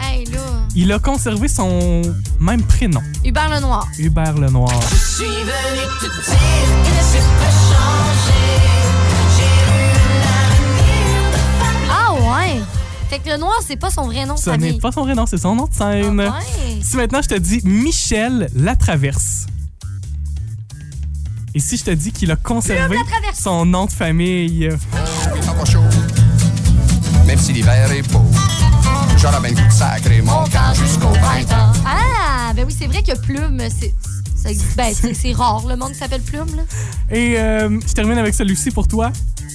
Hey, 0.00 0.26
là. 0.26 0.38
Il 0.76 0.92
a 0.92 1.00
conservé 1.00 1.48
son 1.48 2.02
même 2.38 2.62
prénom, 2.62 3.02
Hubert 3.24 3.48
Lenoir. 3.48 3.88
Hubert 3.98 4.34
Lenoir. 4.34 4.80
Je 4.90 4.96
suis 4.96 5.24
venu 5.24 5.82
te 6.00 6.06
dire 6.06 6.14
que 6.84 7.02
c'est 7.02 7.18
pas 7.18 7.50
changé. 7.50 8.75
Ouais. 12.26 12.60
Fait 13.08 13.20
que 13.20 13.28
le 13.30 13.36
noir, 13.36 13.60
c'est 13.64 13.76
pas 13.76 13.90
son 13.90 14.06
vrai 14.06 14.26
nom 14.26 14.34
de 14.34 14.40
Ce 14.40 14.50
n'est 14.50 14.78
pas 14.78 14.90
son 14.90 15.04
vrai 15.04 15.14
nom, 15.14 15.26
c'est 15.26 15.38
son 15.38 15.54
nom 15.54 15.66
de 15.66 15.74
scène. 15.74 16.20
Ah, 16.20 16.38
ouais. 16.38 16.80
Si 16.82 16.96
maintenant 16.96 17.22
je 17.22 17.28
te 17.28 17.34
dis 17.34 17.60
Michel 17.64 18.48
Latraverse. 18.54 19.46
Et 21.54 21.60
si 21.60 21.76
je 21.76 21.84
te 21.84 21.90
dis 21.90 22.12
qu'il 22.12 22.30
a 22.30 22.36
conservé 22.36 22.96
son 23.34 23.64
nom 23.64 23.86
de 23.86 23.92
famille, 23.92 24.68
pas 24.92 25.64
chaud. 25.64 25.80
Même 27.26 27.38
si 27.38 27.52
l'hiver 27.52 27.90
est 27.92 28.02
beau, 28.12 28.24
j'aurais 29.16 29.40
bien 29.50 29.70
sacrer 29.70 30.20
mon 30.20 30.44
camp 30.44 30.74
jusqu'au 30.74 31.08
printemps. 31.08 31.72
Ah, 31.86 32.52
ben 32.54 32.66
oui, 32.66 32.76
c'est 32.78 32.86
vrai 32.86 33.02
que 33.02 33.18
Plume, 33.20 33.60
c'est. 33.70 33.94
Ça 34.46 34.52
existe. 34.52 34.76
Ben, 34.76 35.14
c'est 35.14 35.32
rare, 35.32 35.64
le 35.66 35.76
monde 35.76 35.92
qui 35.92 35.98
s'appelle 35.98 36.22
Plume, 36.22 36.56
là. 36.56 36.62
Et 37.10 37.38
euh, 37.38 37.80
je 37.86 37.92
termine 37.92 38.18
avec 38.18 38.34
celui-ci 38.34 38.70
pour 38.70 38.86
toi. 38.86 39.10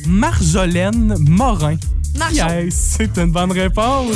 Marjolaine 0.06 1.16
Morin. 1.20 1.78
Marjo. 2.18 2.36
Yes, 2.36 2.96
c'est 2.98 3.18
une 3.18 3.32
bonne 3.32 3.52
réponse. 3.52 4.16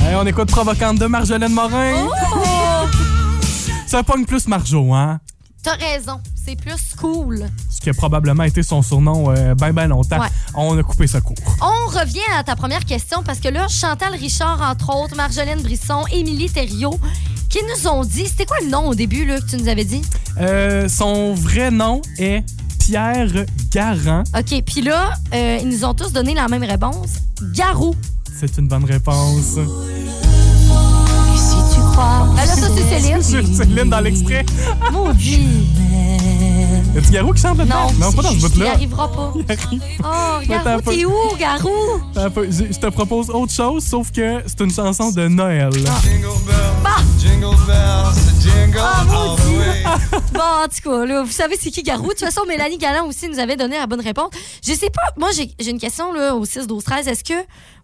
Hey, 0.00 0.16
on 0.16 0.26
écoute 0.26 0.50
Provocante 0.50 0.98
de 0.98 1.06
Marjolaine 1.06 1.52
Morin. 1.52 2.06
Oh! 2.06 2.86
Ça 3.86 4.02
pogne 4.02 4.24
plus 4.24 4.48
Marjo, 4.48 4.92
hein? 4.94 5.20
T'as 5.62 5.76
raison, 5.76 6.20
c'est 6.34 6.56
plus 6.56 6.94
cool. 6.98 7.48
Ce 7.70 7.80
qui 7.80 7.88
a 7.88 7.94
probablement 7.94 8.42
été 8.42 8.64
son 8.64 8.82
surnom 8.82 9.30
euh, 9.30 9.54
ben 9.54 9.72
ben 9.72 9.86
longtemps. 9.86 10.20
Ouais. 10.20 10.26
On 10.54 10.76
a 10.76 10.82
coupé 10.82 11.06
ça 11.06 11.20
court. 11.20 11.36
On 11.60 11.88
revient 11.88 12.18
à 12.36 12.42
ta 12.42 12.56
première 12.56 12.84
question 12.84 13.22
parce 13.22 13.38
que 13.38 13.48
là, 13.48 13.68
Chantal 13.68 14.14
Richard, 14.14 14.60
entre 14.60 14.92
autres, 14.96 15.14
Marjolaine 15.14 15.62
Brisson, 15.62 16.02
Émilie 16.10 16.50
Thériault, 16.50 16.98
qui 17.48 17.60
nous 17.62 17.88
ont 17.88 18.02
dit. 18.02 18.26
C'était 18.26 18.44
quoi 18.44 18.56
le 18.60 18.70
nom 18.70 18.88
au 18.88 18.96
début 18.96 19.24
là, 19.24 19.40
que 19.40 19.46
tu 19.46 19.56
nous 19.56 19.68
avais 19.68 19.84
dit? 19.84 20.02
Euh, 20.40 20.88
son 20.88 21.34
vrai 21.34 21.70
nom 21.70 22.02
est 22.18 22.42
Pierre 22.80 23.32
Garand. 23.70 24.24
OK, 24.36 24.62
puis 24.66 24.82
là, 24.82 25.12
euh, 25.32 25.58
ils 25.62 25.68
nous 25.68 25.84
ont 25.84 25.94
tous 25.94 26.12
donné 26.12 26.34
la 26.34 26.48
même 26.48 26.64
réponse. 26.64 27.10
Garou. 27.54 27.94
C'est 28.36 28.58
une 28.58 28.66
bonne 28.66 28.84
réponse. 28.84 29.58
Là, 31.96 32.46
ça, 32.46 32.68
c'est 32.74 33.00
Céline. 33.00 33.18
C'est 33.22 33.46
Céline 33.46 33.90
dans 33.90 34.00
l'extrait. 34.00 34.44
Maudit. 34.92 35.66
Y 36.94 36.98
a-tu 36.98 37.10
Garou 37.10 37.32
qui 37.32 37.40
chante 37.40 37.56
là-dedans? 37.56 37.90
Non, 37.98 38.06
non 38.06 38.12
pas 38.12 38.22
dans 38.22 38.30
ce 38.30 38.34
Il 38.36 38.40
bout-là. 38.42 38.72
arrivera 38.72 39.10
pas. 39.10 39.32
Il 39.36 39.44
arrive. 39.50 39.82
Oh, 40.04 40.46
Garou, 40.46 40.80
t'es 40.82 41.04
où, 41.06 41.36
Garou? 41.38 41.70
Je 42.14 42.78
te 42.78 42.86
propose 42.90 43.30
autre 43.30 43.52
chose, 43.52 43.82
sauf 43.84 44.12
que 44.12 44.42
c'est 44.46 44.60
une 44.60 44.70
chanson 44.70 45.10
de 45.10 45.26
Noël. 45.28 45.70
Jingle 47.18 47.56
bells, 47.66 48.40
jingle 48.42 48.78
Ah, 48.80 49.04
all 49.08 49.36
the 49.36 49.58
way. 49.58 49.84
Bon, 50.34 50.40
en 50.40 50.68
tout 50.68 50.90
cas, 50.90 51.04
là, 51.06 51.22
vous 51.22 51.30
savez 51.30 51.56
c'est 51.58 51.70
qui 51.70 51.82
Garou? 51.82 52.04
De 52.04 52.08
toute 52.10 52.20
façon, 52.20 52.42
Mélanie 52.46 52.78
Galland 52.78 53.06
aussi 53.06 53.28
nous 53.28 53.38
avait 53.38 53.56
donné 53.56 53.78
la 53.78 53.86
bonne 53.86 54.00
réponse. 54.00 54.30
Je 54.66 54.72
sais 54.72 54.90
pas, 54.90 55.02
moi 55.18 55.28
j'ai 55.32 55.70
une 55.70 55.78
question 55.78 56.12
là, 56.12 56.34
au 56.34 56.44
6, 56.44 56.66
12, 56.66 56.82
13. 56.84 57.08
Est-ce 57.08 57.24
que 57.24 57.34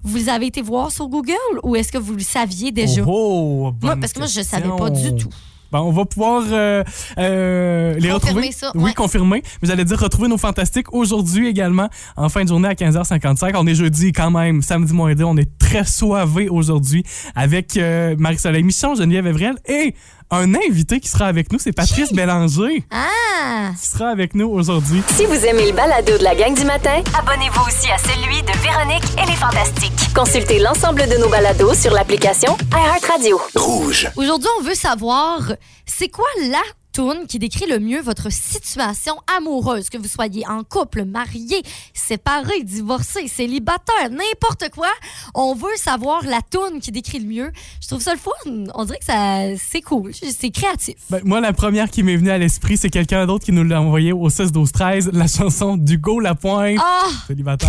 vous 0.03 0.29
avez 0.29 0.47
été 0.47 0.61
voir 0.61 0.90
sur 0.90 1.09
Google 1.09 1.35
ou 1.62 1.77
est-ce 1.77 1.92
que 1.92 1.99
vous 1.99 2.14
le 2.14 2.21
saviez 2.23 2.73
déjà? 2.73 3.03
Oh, 3.07 3.73
moi, 3.81 3.92
bonne 3.94 4.01
parce 4.01 4.12
que 4.12 4.18
moi, 4.18 4.27
je 4.29 4.35
question. 4.40 4.59
savais 4.59 4.77
pas 4.77 4.90
du 4.90 5.14
tout. 5.14 5.29
Bon, 5.70 5.81
on 5.81 5.90
va 5.92 6.04
pouvoir 6.07 6.44
euh, 6.50 6.83
euh, 7.18 7.94
les 7.94 8.09
Confirmer 8.09 8.14
retrouver. 8.14 8.52
ça, 8.52 8.72
Oui, 8.74 8.85
ouais. 8.85 8.94
confirmer. 8.94 9.42
Mais 9.61 9.68
j'allais 9.68 9.85
dire 9.85 9.98
retrouver 9.98 10.28
nos 10.28 10.38
fantastiques 10.38 10.92
aujourd'hui 10.94 11.46
également, 11.46 11.88
en 12.16 12.28
fin 12.28 12.42
de 12.42 12.48
journée 12.48 12.68
à 12.68 12.74
15h55. 12.74 13.52
On 13.57 13.66
est 13.66 13.74
jeudi 13.74 14.12
quand 14.12 14.31
même, 14.31 14.62
samedi 14.62 14.92
moins 14.94 15.14
2. 15.14 15.24
On 15.24 15.37
est 15.37 15.59
très 15.59 15.85
soivés 15.85 16.48
aujourd'hui 16.48 17.04
avec 17.35 17.76
euh, 17.76 18.16
Marie-Soleil 18.18 18.62
Michon, 18.62 18.94
Geneviève 18.94 19.26
Evrel 19.26 19.57
et 19.66 19.94
un 20.30 20.54
invité 20.54 21.00
qui 21.00 21.08
sera 21.08 21.26
avec 21.26 21.52
nous, 21.52 21.58
c'est 21.58 21.72
Patrice 21.72 22.12
Bélanger 22.12 22.84
Ah! 22.90 23.70
qui 23.80 23.86
sera 23.86 24.08
avec 24.10 24.34
nous 24.34 24.48
aujourd'hui. 24.48 25.02
Si 25.16 25.24
vous 25.26 25.44
aimez 25.46 25.66
le 25.70 25.72
balado 25.76 26.18
de 26.18 26.24
la 26.24 26.34
gang 26.34 26.54
du 26.54 26.64
matin, 26.64 27.02
abonnez-vous 27.18 27.62
aussi 27.66 27.90
à 27.90 27.98
celui 27.98 28.42
de 28.42 28.52
Véronique 28.62 29.04
et 29.22 29.26
les 29.26 29.36
Fantastiques. 29.36 30.12
Consultez 30.14 30.58
l'ensemble 30.58 31.08
de 31.08 31.16
nos 31.16 31.28
balados 31.28 31.74
sur 31.74 31.92
l'application 31.92 32.56
iHeartRadio. 32.72 33.40
Rouge. 33.54 34.08
Aujourd'hui, 34.16 34.48
on 34.58 34.62
veut 34.62 34.74
savoir 34.74 35.40
c'est 35.86 36.08
quoi 36.08 36.26
la 36.50 36.60
toune 36.92 37.27
qui 37.29 37.38
décrit 37.38 37.66
le 37.68 37.79
mieux 37.79 38.01
votre 38.01 38.31
situation 38.33 39.14
amoureuse, 39.37 39.88
que 39.90 39.98
vous 39.98 40.09
soyez 40.09 40.46
en 40.48 40.64
couple, 40.64 41.05
marié, 41.05 41.62
séparé, 41.94 42.62
divorcé, 42.62 43.29
célibataire, 43.29 44.11
n'importe 44.11 44.70
quoi. 44.74 44.88
On 45.35 45.55
veut 45.55 45.77
savoir 45.77 46.24
la 46.24 46.40
toune 46.42 46.81
qui 46.81 46.90
décrit 46.92 47.20
le 47.20 47.27
mieux. 47.29 47.53
Je 47.81 47.88
trouve 47.88 48.03
ça 48.03 48.12
le 48.12 48.18
fun. 48.18 48.31
On 48.74 48.85
dirait 48.85 48.98
que 48.98 49.05
ça 49.05 49.57
c'est 49.59 49.83
cool, 49.83 50.12
c'est 50.14 50.51
créatif. 50.51 50.96
Ben, 51.11 51.20
moi, 51.24 51.40
la 51.40 51.53
première 51.53 51.90
qui 51.90 52.03
m'est 52.03 52.16
venue 52.16 52.31
à 52.31 52.38
l'esprit, 52.38 52.77
c'est 52.77 52.90
quelqu'un 52.90 53.27
d'autre 53.27 53.44
qui 53.44 53.53
nous 53.53 53.64
l'a 53.64 53.81
envoyé 53.81 54.12
au 54.12 54.29
16 54.29 54.53
12 54.53 54.72
13 54.72 55.11
la 55.12 55.27
chanson 55.29 55.77
d'Hugo 55.77 56.20
Lapointe, 56.20 56.79
Ah, 56.81 57.07
célibataire. 57.27 57.68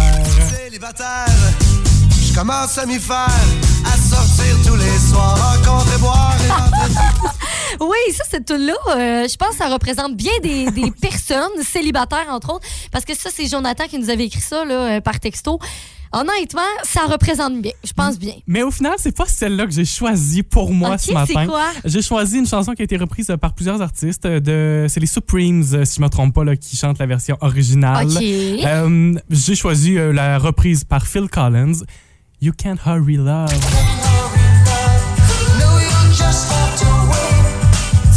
Célibataire, 0.63 1.27
je 2.27 2.33
commence 2.33 2.77
à 2.77 2.85
m'y 2.85 2.99
faire, 2.99 3.27
à 3.85 3.97
sortir 3.97 4.55
tous 4.65 4.75
les 4.75 4.88
soirs, 5.09 5.57
rencontrer, 5.65 5.97
boire 5.99 6.35
Oui, 7.81 8.13
ça, 8.13 8.23
cette 8.29 8.45
tune-là, 8.45 8.73
euh, 8.89 9.27
je 9.27 9.35
pense 9.37 9.49
que 9.49 9.55
ça 9.57 9.69
représente 9.69 10.15
bien 10.15 10.31
des, 10.43 10.69
des 10.71 10.91
personnes 11.01 11.63
célibataires, 11.63 12.27
entre 12.29 12.55
autres, 12.55 12.67
parce 12.91 13.05
que 13.05 13.15
ça, 13.15 13.29
c'est 13.33 13.47
Jonathan 13.47 13.85
qui 13.87 13.97
nous 13.99 14.09
avait 14.09 14.25
écrit 14.25 14.41
ça 14.41 14.65
là, 14.65 14.73
euh, 14.97 15.01
par 15.01 15.19
texto. 15.19 15.59
Honnêtement, 16.11 16.61
ça 16.83 17.01
représente 17.01 17.61
bien. 17.61 17.71
Je 17.83 17.93
pense 17.93 18.17
bien. 18.17 18.33
Mais 18.47 18.63
au 18.63 18.71
final, 18.71 18.93
c'est 18.97 19.15
pas 19.15 19.27
celle-là 19.27 19.67
que 19.67 19.71
j'ai 19.71 19.85
choisie 19.85 20.41
pour 20.41 20.73
moi 20.73 20.97
ce 20.97 21.11
matin. 21.11 21.33
c'est 21.41 21.45
quoi? 21.45 21.67
J'ai 21.85 22.01
choisi 22.01 22.39
une 22.39 22.47
chanson 22.47 22.73
qui 22.73 22.81
a 22.81 22.85
été 22.85 22.97
reprise 22.97 23.29
euh, 23.29 23.37
par 23.37 23.53
plusieurs 23.53 23.79
artistes. 23.81 24.25
De, 24.25 24.87
c'est 24.89 24.99
les 24.99 25.05
Supremes, 25.05 25.85
si 25.85 25.97
je 25.97 26.01
me 26.01 26.09
trompe 26.09 26.33
pas, 26.33 26.43
là, 26.43 26.55
qui 26.55 26.75
chantent 26.75 26.99
la 26.99 27.05
version 27.05 27.37
originale. 27.41 28.07
OK. 28.07 28.21
Euh, 28.21 29.13
j'ai 29.29 29.55
choisi 29.55 29.95
la 29.95 30.39
reprise 30.39 30.83
par 30.83 31.05
Phil 31.05 31.29
Collins. 31.29 31.83
You 32.41 32.53
Can't 32.57 32.79
Hurry 32.85 33.17
Love. 33.17 34.08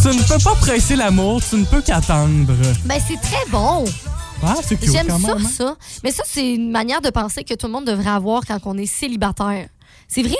Tu 0.02 0.08
ne 0.08 0.22
peux 0.26 0.42
pas 0.42 0.54
presser 0.56 0.96
l'amour, 0.96 1.40
tu 1.48 1.56
ne 1.56 1.64
peux 1.64 1.80
qu'attendre. 1.80 2.52
Ben, 2.84 3.00
c'est 3.06 3.20
très 3.20 3.46
bon. 3.50 3.84
Ah, 4.42 4.56
c'est 4.66 4.76
cute 4.76 4.90
J'aime 4.90 5.06
quand 5.06 5.20
ça, 5.20 5.34
même. 5.36 5.46
hein? 5.46 5.50
ça. 5.56 5.76
Mais 6.02 6.10
ça, 6.10 6.24
c'est 6.26 6.54
une 6.54 6.70
manière 6.72 7.00
de 7.00 7.10
penser 7.10 7.44
que 7.44 7.54
tout 7.54 7.66
le 7.66 7.72
monde 7.72 7.84
devrait 7.86 8.10
avoir 8.10 8.42
quand 8.44 8.58
on 8.64 8.76
est 8.76 8.86
célibataire. 8.86 9.68
C'est 10.08 10.22
vrai. 10.24 10.34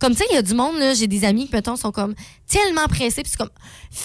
Comme, 0.00 0.12
tu 0.12 0.18
sais, 0.18 0.24
il 0.30 0.34
y 0.34 0.38
a 0.38 0.42
du 0.42 0.54
monde, 0.54 0.76
là, 0.78 0.92
j'ai 0.94 1.06
des 1.06 1.24
amis 1.24 1.46
qui, 1.46 1.54
mettons, 1.54 1.76
sont 1.76 1.92
comme 1.92 2.14
tellement 2.48 2.86
pressés, 2.88 3.22
puis 3.22 3.30
c'est 3.30 3.36
comme, 3.38 3.50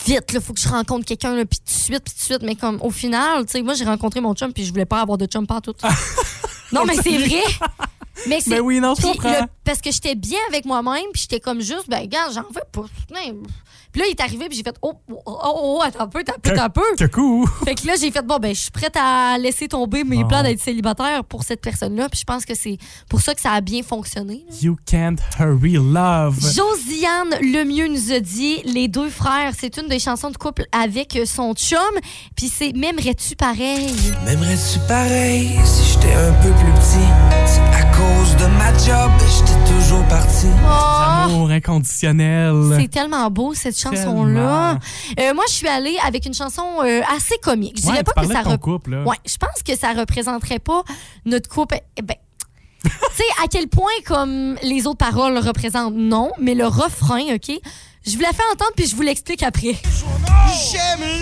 vite, 0.05 0.31
là, 0.31 0.39
faut 0.39 0.53
que 0.53 0.59
je 0.61 0.69
rencontre 0.69 1.05
quelqu'un, 1.05 1.33
là, 1.35 1.43
puis 1.45 1.57
tout 1.59 1.65
de 1.65 1.69
suite, 1.71 2.03
puis 2.03 2.13
tout 2.13 2.19
de 2.19 2.23
suite. 2.23 2.41
Mais 2.43 2.55
comme, 2.55 2.79
au 2.81 2.91
final, 2.91 3.45
tu 3.45 3.53
sais, 3.53 3.61
moi, 3.63 3.73
j'ai 3.73 3.85
rencontré 3.85 4.21
mon 4.21 4.35
chum, 4.35 4.53
puis 4.53 4.63
je 4.63 4.69
voulais 4.69 4.85
pas 4.85 5.01
avoir 5.01 5.17
de 5.17 5.25
chum 5.25 5.47
partout. 5.47 5.73
non, 6.71 6.85
mais 6.85 6.95
c'est 6.95 7.17
vrai. 7.17 7.41
Mais 8.27 8.39
c'est. 8.41 8.51
Ben 8.51 8.59
oui, 8.61 8.79
non, 8.79 8.93
je 8.95 9.01
comprends. 9.01 9.31
le- 9.31 9.47
parce 9.63 9.81
que 9.81 9.91
j'étais 9.91 10.13
bien 10.15 10.39
avec 10.49 10.65
moi-même, 10.65 11.05
puis 11.13 11.23
j'étais 11.23 11.39
comme 11.39 11.61
juste, 11.61 11.89
ben, 11.89 12.05
gars, 12.07 12.27
j'en 12.33 12.43
veux 12.43 12.61
pas. 12.71 12.85
Puis 13.91 14.01
là, 14.01 14.07
il 14.07 14.11
est 14.11 14.21
arrivé, 14.21 14.47
puis 14.47 14.57
j'ai 14.57 14.63
fait, 14.63 14.75
oh, 14.81 14.93
oh, 15.09 15.21
oh, 15.25 15.33
oh, 15.35 15.81
attends 15.83 16.03
un 16.03 16.07
peu, 16.07 16.19
attends 16.19 16.33
un 16.35 16.39
peu, 16.39 16.51
attends 16.51 16.63
un 16.63 16.69
peu. 16.69 17.07
Coucou. 17.07 17.49
Fait 17.65 17.75
que 17.75 17.87
là, 17.87 17.93
j'ai 17.99 18.11
fait, 18.11 18.25
bon, 18.25 18.37
ben, 18.37 18.53
je 18.53 18.61
suis 18.61 18.71
prête 18.71 18.95
à 18.95 19.37
laisser 19.37 19.67
tomber 19.67 20.03
mes 20.03 20.23
plans 20.25 20.43
d'être 20.43 20.59
célibataire 20.59 21.23
pour 21.23 21.43
cette 21.43 21.61
personne-là. 21.61 22.09
Puis 22.09 22.19
je 22.19 22.25
pense 22.25 22.45
que 22.45 22.55
c'est 22.55 22.77
pour 23.09 23.21
ça 23.21 23.33
que 23.33 23.41
ça 23.41 23.51
a 23.51 23.61
bien 23.61 23.83
fonctionné. 23.83 24.45
You 24.61 24.77
Can't 24.85 25.17
Hurry 25.39 25.73
Love. 25.73 26.39
Josiane 26.39 27.35
Lemieux 27.41 27.87
nous 27.87 28.11
a 28.11 28.19
dit 28.19 28.61
Les 28.65 28.87
deux 28.87 29.09
frères, 29.09 29.53
c'est 29.57 29.77
une 29.77 29.87
des 29.87 29.99
chansons 29.99 30.31
de 30.31 30.37
couple 30.37 30.65
avec 30.71 31.17
son 31.25 31.53
chum. 31.53 31.79
Puis 32.35 32.47
c'est 32.47 32.73
M'aimerais-tu 32.75 33.35
pareil 33.35 33.93
M'aimerais-tu 34.25 34.79
pareil 34.87 35.49
si 35.65 35.93
j'étais 35.93 36.13
un 36.13 36.33
peu 36.33 36.49
plus 36.49 36.71
petit? 36.73 37.28
À 37.73 37.83
cause 37.95 38.35
de 38.37 38.45
ma 38.57 38.71
job, 38.77 39.11
j'étais 39.19 39.71
toujours 39.73 40.03
parti. 40.07 40.47
Oh, 40.63 41.25
Amour 41.25 41.49
inconditionnel. 41.51 42.53
c'est 42.79 42.87
tellement 42.89 43.29
beau 43.31 43.53
cette 43.53 43.77
chanson-là. 43.79 44.77
Euh, 45.19 45.33
moi, 45.33 45.43
je 45.47 45.53
suis 45.53 45.67
allée 45.67 45.97
avec 46.05 46.25
une 46.25 46.33
chanson 46.33 46.63
euh, 46.83 47.01
assez 47.15 47.37
comique. 47.41 47.77
Je 47.81 47.85
Ouais, 47.87 47.91
dirais 47.93 48.03
tu 48.03 48.13
pas 48.13 48.21
que 48.25 48.33
ça 48.33 48.41
rep- 48.41 48.59
couple, 48.59 48.91
là. 48.91 49.03
Ouais, 49.03 49.17
je 49.25 49.37
pense 49.37 49.63
que 49.65 49.75
ça 49.77 49.93
représenterait 49.93 50.59
pas 50.59 50.83
notre 51.25 51.49
couple. 51.49 51.79
Eh 51.97 52.01
Ben, 52.01 52.15
tu 52.83 52.89
sais, 53.15 53.23
à 53.43 53.47
quel 53.49 53.67
point 53.67 53.85
comme 54.05 54.55
les 54.63 54.85
autres 54.87 54.97
paroles 54.97 55.33
le 55.33 55.39
représentent, 55.39 55.95
non, 55.95 56.31
mais 56.39 56.55
le 56.55 56.65
refrain, 56.67 57.21
OK? 57.35 57.51
Je 58.05 58.15
vous 58.15 58.21
la 58.21 58.29
fais 58.29 58.43
entendre 58.53 58.71
puis 58.75 58.87
je 58.87 58.95
vous 58.95 59.01
l'explique 59.01 59.43
après. 59.43 59.75
J'aime 60.71 60.99
les 61.01 61.21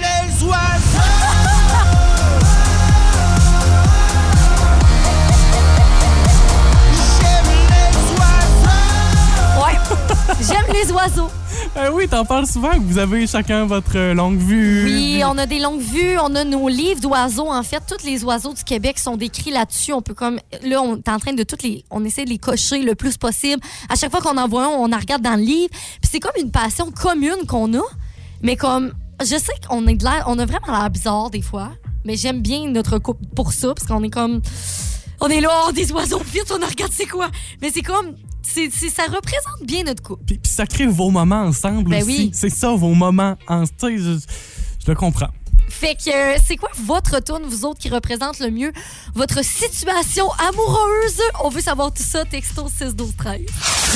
Euh, 11.78 11.92
oui, 11.94 12.08
t'en 12.08 12.26
parles 12.26 12.48
souvent 12.48 12.72
vous 12.80 12.98
avez 12.98 13.28
chacun 13.28 13.66
votre 13.66 14.14
longue 14.14 14.40
vue. 14.40 14.86
Oui, 14.86 15.22
on 15.24 15.38
a 15.38 15.46
des 15.46 15.60
longues 15.60 15.80
vues, 15.80 16.18
on 16.18 16.34
a 16.34 16.44
nos 16.44 16.68
livres 16.70 17.00
d'oiseaux. 17.00 17.52
En 17.52 17.62
fait, 17.62 17.84
tous 17.88 18.04
les 18.04 18.24
oiseaux 18.24 18.52
du 18.52 18.64
Québec 18.64 18.98
sont 18.98 19.16
décrits 19.16 19.52
là-dessus. 19.52 19.94
On 19.94 20.02
peut 20.02 20.16
comme 20.16 20.40
là, 20.64 20.82
on 20.82 20.98
est 20.98 21.10
en 21.10 21.20
train 21.20 21.34
de 21.34 21.44
toutes 21.44 21.62
les, 21.62 21.86
on 21.92 22.04
essaie 22.04 22.26
de 22.26 22.32
les 22.32 22.40
cocher 22.40 22.82
le 22.82 22.96
plus 22.96 23.18
possible. 23.18 23.62
À 23.90 23.96
chaque 23.96 24.10
fois 24.10 24.22
qu'on 24.22 24.38
en 24.38 24.48
voit 24.48 24.66
un, 24.66 24.70
on 24.70 24.92
en 24.92 24.98
regarde 24.98 25.22
dans 25.22 25.36
le 25.36 25.44
livre. 25.44 25.70
Puis 25.70 26.10
c'est 26.12 26.20
comme 26.20 26.32
une 26.42 26.50
passion 26.50 26.90
commune 26.90 27.46
qu'on 27.48 27.72
a, 27.76 27.84
mais 28.42 28.56
comme 28.56 28.94
je 29.22 29.38
sais 29.38 29.54
qu'on 29.70 29.86
est 29.86 29.96
de 29.98 30.04
l'air, 30.04 30.24
on 30.26 30.40
a 30.40 30.48
vraiment 30.48 30.72
l'air 30.72 30.90
bizarre 30.90 31.30
des 31.30 31.44
fois, 31.44 31.70
mais 32.06 32.16
j'aime 32.16 32.42
bien 32.42 32.68
notre 32.70 32.98
couple 32.98 33.24
pour 33.36 33.54
ça 33.54 33.76
parce 33.76 33.86
qu'on 33.86 34.02
est 34.02 34.10
comme 34.10 34.42
on 35.20 35.28
est 35.28 35.42
là, 35.42 35.50
oh, 35.68 35.72
des 35.72 35.92
oiseaux, 35.92 36.22
vite, 36.26 36.52
on 36.52 36.66
regarde 36.66 36.92
c'est 36.92 37.06
quoi? 37.08 37.30
Mais 37.62 37.70
c'est 37.72 37.82
comme 37.82 38.16
c'est, 38.42 38.70
c'est- 38.72 38.90
ça 38.90 39.04
représente 39.04 39.64
bien 39.64 39.84
notre 39.84 40.02
couple. 40.04 40.24
Puis, 40.26 40.38
puis 40.38 40.52
ça 40.52 40.66
crée 40.66 40.88
vos 40.88 41.10
moments 41.10 41.44
ensemble 41.44 41.90
Ben 41.90 42.02
aussi. 42.04 42.18
oui. 42.18 42.32
C'est 42.34 42.50
ça, 42.50 42.74
vos 42.74 42.94
moments 42.94 43.36
ensemble. 43.48 43.98
Je, 43.98 44.18
je 44.86 44.88
le 44.92 44.96
comprends. 44.96 45.30
Fait 45.70 45.96
que 45.96 46.10
euh, 46.10 46.38
c'est 46.44 46.56
quoi 46.56 46.70
votre 46.86 47.20
tune, 47.22 47.46
vous 47.46 47.66
autres, 47.66 47.80
qui 47.80 47.90
représente 47.90 48.40
le 48.40 48.50
mieux 48.50 48.72
votre 49.14 49.44
situation 49.44 50.30
amoureuse? 50.50 51.22
On 51.44 51.50
veut 51.50 51.62
savoir 51.62 51.94
tout 51.94 52.04
ça, 52.04 52.24
texto 52.24 52.68
6 52.70 52.96
12 52.96 53.16
13. 53.18 53.42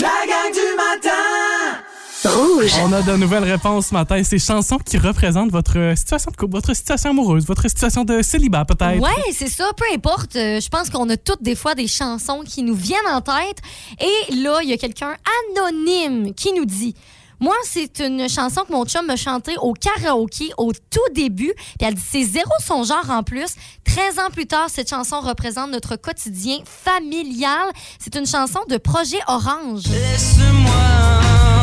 La 0.01 0.10
gang 0.27 0.51
du 0.54 0.75
matin. 0.75 1.82
Rouge. 2.23 2.71
On 2.84 2.93
a 2.93 3.01
de 3.01 3.15
nouvelles 3.15 3.43
réponses 3.43 3.88
ce 3.88 3.93
matin. 3.93 4.23
Ces 4.23 4.38
chansons 4.38 4.77
qui 4.77 4.97
représentent 4.97 5.51
votre 5.51 5.93
situation 5.95 6.29
de 6.29 6.36
couple, 6.36 6.53
votre 6.53 6.75
situation 6.75 7.10
amoureuse, 7.10 7.45
votre 7.45 7.67
situation 7.67 8.03
de 8.03 8.21
célibat 8.21 8.65
peut-être. 8.65 9.01
Ouais, 9.01 9.31
c'est 9.34 9.47
ça, 9.47 9.71
peu 9.75 9.86
importe. 9.93 10.36
Euh, 10.36 10.60
je 10.60 10.69
pense 10.69 10.89
qu'on 10.91 11.10
a 11.10 11.17
toutes 11.17 11.41
des 11.41 11.55
fois 11.55 11.73
des 11.73 11.88
chansons 11.88 12.43
qui 12.45 12.62
nous 12.62 12.75
viennent 12.75 12.99
en 13.10 13.21
tête. 13.21 13.57
Et 13.99 14.36
là, 14.36 14.60
il 14.62 14.69
y 14.69 14.73
a 14.73 14.77
quelqu'un 14.77 15.15
anonyme 15.55 16.34
qui 16.36 16.53
nous 16.53 16.65
dit 16.65 16.93
Moi, 17.39 17.55
c'est 17.63 17.99
une 17.99 18.29
chanson 18.29 18.62
que 18.67 18.71
mon 18.71 18.86
chum 18.86 19.05
m'a 19.07 19.15
chantée 19.15 19.55
au 19.60 19.73
karaoké 19.73 20.51
au 20.57 20.73
tout 20.73 21.13
début. 21.15 21.53
Puis 21.55 21.88
elle 21.88 21.95
dit 21.95 22.03
c'est 22.07 22.23
zéro 22.23 22.51
son 22.63 22.84
genre 22.84 23.10
en 23.10 23.23
plus. 23.23 23.55
13 23.86 24.19
ans 24.19 24.29
plus 24.31 24.45
tard, 24.45 24.67
cette 24.69 24.89
chanson 24.89 25.21
représente 25.21 25.71
notre 25.71 25.95
quotidien 25.95 26.60
familial. 26.65 27.67
C'est 27.97 28.15
une 28.15 28.27
chanson 28.27 28.60
de 28.69 28.77
Projet 28.77 29.19
Orange. 29.27 29.84
Laisse-moi 29.89 31.61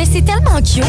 Mais 0.00 0.06
c'est 0.06 0.22
tellement 0.22 0.62
cute. 0.62 0.82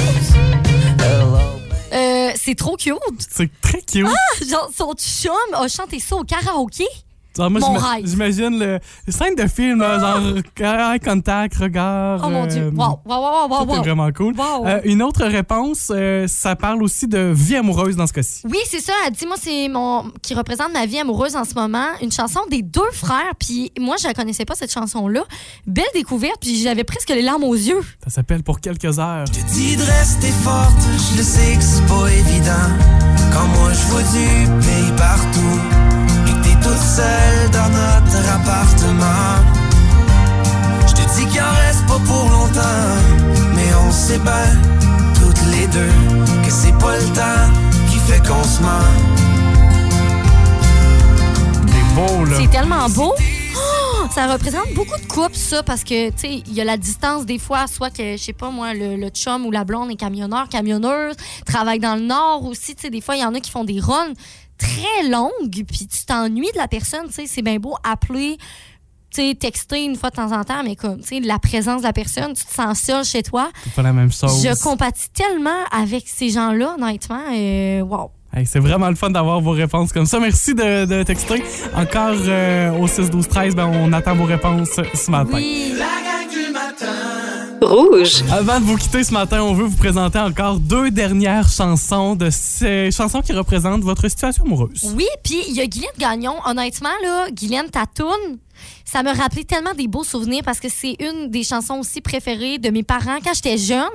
Euh, 1.92 2.32
c'est 2.34 2.56
trop 2.56 2.78
cute. 2.78 2.96
C'est 3.30 3.52
très 3.60 3.82
cute. 3.82 4.08
Genre, 4.50 4.70
son 4.74 4.94
chum 4.94 5.34
a 5.52 5.68
chanté 5.68 6.00
ça 6.00 6.16
au 6.16 6.24
karaoké. 6.24 6.86
Genre, 7.38 7.50
moi, 7.50 7.60
Mon 7.62 7.68
j'ima- 7.76 7.90
rêve. 7.94 8.06
j'imagine 8.08 8.60
le, 8.60 8.80
le 9.08 9.12
scène 9.14 9.36
de 9.36 9.48
film, 9.48 9.80
là, 9.80 10.00
genre 10.00 10.20
eye 10.94 11.00
contact, 11.00 11.56
regard. 11.58 12.22
Oh 12.26 12.30
mon 12.30 12.46
Dieu. 12.46 12.64
euh, 12.64 12.72
Wow, 12.72 13.00
wow, 13.06 13.22
wow, 13.22 13.48
wow, 13.50 13.58
c'est 13.62 13.76
wow. 13.76 13.84
vraiment 13.84 14.10
cool. 14.12 14.34
Wow. 14.38 14.66
Euh, 14.68 14.82
une 14.84 15.02
autre 15.02 15.26
réponse, 15.26 15.92
euh, 15.96 16.28
ça 16.28 16.56
parle 16.56 16.84
aussi 16.84 17.08
de 17.08 17.32
vie 17.34 17.56
amoureuse 17.56 17.96
dans 17.96 18.08
ce 18.08 18.14
cas-ci. 18.14 18.42
Oui, 18.50 18.58
c'est 18.70 18.80
ça. 18.82 18.94
Elle 19.08 19.14
dit, 19.14 19.26
moi, 19.26 19.38
c'est 19.40 19.68
mon 19.70 20.12
qui 20.22 20.34
représente 20.34 20.74
ma 20.74 20.86
vie 20.86 21.00
amoureuse 21.00 21.36
en 21.36 21.46
ce 21.46 21.54
moment. 21.56 21.88
Une 22.02 22.12
chanson 22.12 22.42
des 22.50 22.62
deux 22.62 22.82
frères. 22.94 23.34
Puis 23.40 23.72
moi, 23.80 23.96
je 24.02 24.08
la 24.08 24.14
connaissais 24.14 24.46
pas, 24.46 24.56
cette 24.56 24.74
chanson-là. 24.74 25.24
Belle 25.66 25.86
découverte, 25.94 26.38
puis 26.42 26.62
j'avais 26.62 26.84
presque 26.84 27.10
les 27.10 27.22
larmes 27.22 27.44
aux 27.46 27.56
yeux. 27.56 27.82
Ça 28.04 28.10
s'appelle 28.10 28.44
Pour 28.44 28.60
quelques 28.60 29.00
heures. 29.00 29.26
Je 29.28 29.40
te 29.40 29.54
dis 29.54 29.76
de 29.78 29.84
rester 29.84 30.28
forte, 30.44 30.82
je 31.14 31.18
le 31.18 31.24
sais 31.24 31.56
que 31.56 31.64
c'est 31.64 31.86
pas 31.86 32.12
évident. 32.12 32.52
Quand 33.32 33.48
moi 33.60 33.72
je 33.72 33.88
vois 33.88 34.02
du 34.02 34.66
pays 34.66 34.92
partout, 34.98 35.60
et 35.62 35.70
que 35.70 35.76
t'es 35.76 35.81
toute 36.62 36.78
seule 36.78 37.50
dans 37.52 37.70
notre 37.70 38.30
appartement. 38.34 39.36
Je 40.88 40.94
te 40.94 41.16
dis 41.16 41.26
qu'il 41.28 41.42
en 41.42 41.54
reste 41.66 41.86
pas 41.88 42.00
pour 42.06 42.30
longtemps, 42.30 42.62
mais 43.56 43.74
on 43.88 43.92
sait 43.92 44.20
bien, 44.20 44.60
toutes 45.16 45.42
les 45.52 45.68
deux, 45.68 45.94
que 46.46 46.52
c'est 46.52 46.78
pas 46.78 46.98
le 46.98 47.06
temps 47.14 47.52
qui 47.90 47.98
fait 47.98 48.20
qu'on 48.20 48.44
se 48.44 48.62
ment. 48.62 48.70
C'est 51.68 51.96
beau, 51.96 52.26
là. 52.26 52.38
C'est 52.40 52.50
tellement 52.50 52.90
beau. 52.90 53.14
Oh, 53.56 54.08
ça 54.14 54.28
représente 54.28 54.74
beaucoup 54.74 55.00
de 55.00 55.06
couples, 55.06 55.36
ça, 55.36 55.64
parce 55.64 55.84
que, 55.84 56.10
tu 56.10 56.18
sais, 56.18 56.44
il 56.48 56.54
y 56.54 56.62
a 56.62 56.64
la 56.64 56.78
distance 56.78 57.26
des 57.26 57.40
fois, 57.40 57.68
soit 57.68 57.90
que, 57.90 58.18
je 58.18 58.24
sais 58.24 58.34
pas 58.34 58.50
moi, 58.50 58.74
le, 58.74 58.96
le 58.96 59.10
chum 59.10 59.46
ou 59.46 59.52
la 59.52 59.64
blonde 59.64 59.92
est 59.92 59.96
camionneur, 59.96 60.50
camionneuse, 60.50 61.16
travaille 61.46 61.80
dans 61.80 61.96
le 61.96 62.02
nord 62.02 62.46
aussi, 62.46 62.76
tu 62.76 62.84
sais, 62.84 62.90
des 62.90 63.02
fois, 63.02 63.16
il 63.16 63.22
y 63.22 63.26
en 63.26 63.34
a 63.34 63.40
qui 63.40 63.52
font 63.52 63.64
des 63.64 63.80
runs 63.80 64.14
très 64.62 65.10
longues, 65.10 65.64
puis 65.68 65.88
tu 65.88 66.06
t'ennuies 66.06 66.52
de 66.54 66.58
la 66.58 66.68
personne, 66.68 67.08
tu 67.08 67.14
sais, 67.14 67.28
c'est 67.28 67.42
bien 67.42 67.58
beau 67.58 67.76
appeler, 67.84 68.38
tu 69.14 69.22
sais, 69.22 69.36
texter 69.36 69.84
une 69.84 69.96
fois 69.96 70.10
de 70.10 70.16
temps 70.16 70.32
en 70.32 70.44
temps, 70.44 70.64
mais 70.64 70.76
comme, 70.76 71.02
tu 71.02 71.08
sais, 71.08 71.20
la 71.20 71.40
présence 71.40 71.82
de 71.82 71.88
la 71.88 71.94
personne, 71.94 72.34
tu 72.34 72.46
te 72.46 72.54
sens 72.54 72.80
seul 72.80 73.04
chez 73.04 73.24
toi. 73.24 73.50
C'est 73.64 73.74
pas 73.74 73.82
la 73.82 73.94
même 73.94 74.12
chose. 74.12 74.44
Je 74.44 74.64
compatis 74.64 75.10
tellement 75.10 75.50
avec 75.72 76.08
ces 76.08 76.30
gens-là, 76.30 76.76
honnêtement, 76.80 77.24
euh, 77.34 77.82
wow. 77.82 78.12
Hey, 78.34 78.46
c'est 78.46 78.60
vraiment 78.60 78.88
le 78.88 78.96
fun 78.96 79.10
d'avoir 79.10 79.42
vos 79.42 79.52
réponses 79.52 79.92
comme 79.92 80.06
ça. 80.06 80.18
Merci 80.18 80.54
de, 80.54 80.86
de 80.86 81.04
texter. 81.04 81.44
Encore 81.76 82.16
euh, 82.28 82.72
au 82.80 82.88
6 82.88 83.10
12 83.10 83.28
13 83.28 83.56
ben, 83.56 83.66
on 83.66 83.92
attend 83.92 84.16
vos 84.16 84.24
réponses 84.24 84.80
ce 84.94 85.12
matin. 85.12 85.32
Oui. 85.34 85.74
La 85.78 85.86
gang 85.86 86.30
du 86.32 86.54
matin. 86.54 87.31
Rouge. 87.62 88.24
Avant 88.32 88.60
de 88.60 88.66
vous 88.66 88.76
quitter 88.76 89.04
ce 89.04 89.14
matin, 89.14 89.44
on 89.44 89.54
veut 89.54 89.66
vous 89.66 89.78
présenter 89.78 90.18
encore 90.18 90.60
deux 90.60 90.90
dernières 90.90 91.48
chansons 91.48 92.16
de 92.16 92.32
ces 92.32 92.90
chansons 92.92 93.22
qui 93.22 93.34
représentent 93.34 93.84
votre 93.84 94.10
situation 94.10 94.44
amoureuse. 94.44 94.94
Oui, 94.96 95.06
puis 95.24 95.44
il 95.48 95.56
y 95.56 95.62
a 95.62 95.68
Guylaine 95.68 95.92
Gagnon. 96.00 96.36
Honnêtement, 96.46 96.90
là, 97.04 97.30
Guylaine, 97.32 97.70
ta 97.70 97.86
toune, 97.86 98.40
ça 98.86 99.04
me 99.04 99.10
rappelait 99.16 99.44
tellement 99.44 99.74
des 99.74 99.88
beaux 99.88 100.04
souvenirs 100.04 100.42
parce 100.44 100.60
que 100.60 100.70
c'est 100.70 100.96
une 101.00 101.30
des 101.30 101.44
chansons 101.44 101.80
aussi 101.80 102.02
préférées 102.02 102.58
de 102.58 102.70
mes 102.70 102.84
parents 102.84 103.20
quand 103.24 103.34
j'étais 103.34 103.58
jeune. 103.58 103.88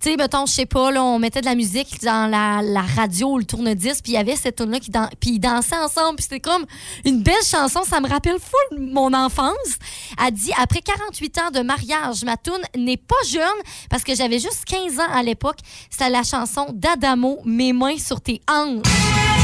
Tu 0.00 0.10
sais, 0.10 0.16
mettons, 0.16 0.46
je 0.46 0.52
sais 0.52 0.66
pas, 0.66 0.90
on 1.00 1.18
mettait 1.18 1.40
de 1.40 1.46
la 1.46 1.54
musique 1.54 2.00
dans 2.02 2.28
la, 2.30 2.60
la 2.62 2.82
radio 2.82 3.32
ou 3.32 3.38
le 3.38 3.44
tourne-disque, 3.44 4.02
puis 4.04 4.12
il 4.12 4.16
y 4.16 4.18
avait 4.18 4.36
cette 4.36 4.56
tune 4.56 4.70
là 4.70 4.80
qui 4.80 4.90
dan- 4.90 5.08
puis 5.20 5.30
ils 5.30 5.38
dansaient 5.40 5.76
ensemble, 5.76 6.16
puis 6.16 6.24
c'était 6.24 6.40
comme 6.40 6.64
une 7.04 7.22
belle 7.22 7.34
chanson. 7.44 7.80
Ça 7.88 8.00
me 8.00 8.08
rappelle 8.08 8.38
full 8.38 8.78
mon 8.80 9.12
enfance. 9.14 9.54
Elle 10.24 10.32
dit 10.34 10.52
après 10.60 10.80
48 10.80 11.38
ans 11.38 11.50
de 11.52 11.60
mariage, 11.60 12.24
ma 12.24 12.36
tune 12.36 12.52
n'est 12.76 12.96
pas 12.96 13.14
jeune 13.28 13.42
parce 13.90 14.02
que 14.04 14.14
j'avais 14.14 14.38
juste 14.38 14.64
15 14.66 14.98
ans 15.00 15.12
à 15.14 15.22
l'époque. 15.22 15.58
C'était 15.90 16.10
la 16.10 16.22
chanson 16.22 16.66
d'Adamo, 16.72 17.38
Mes 17.44 17.72
mains 17.72 17.98
sur 17.98 18.20
tes 18.20 18.40
hanches. 18.48 19.43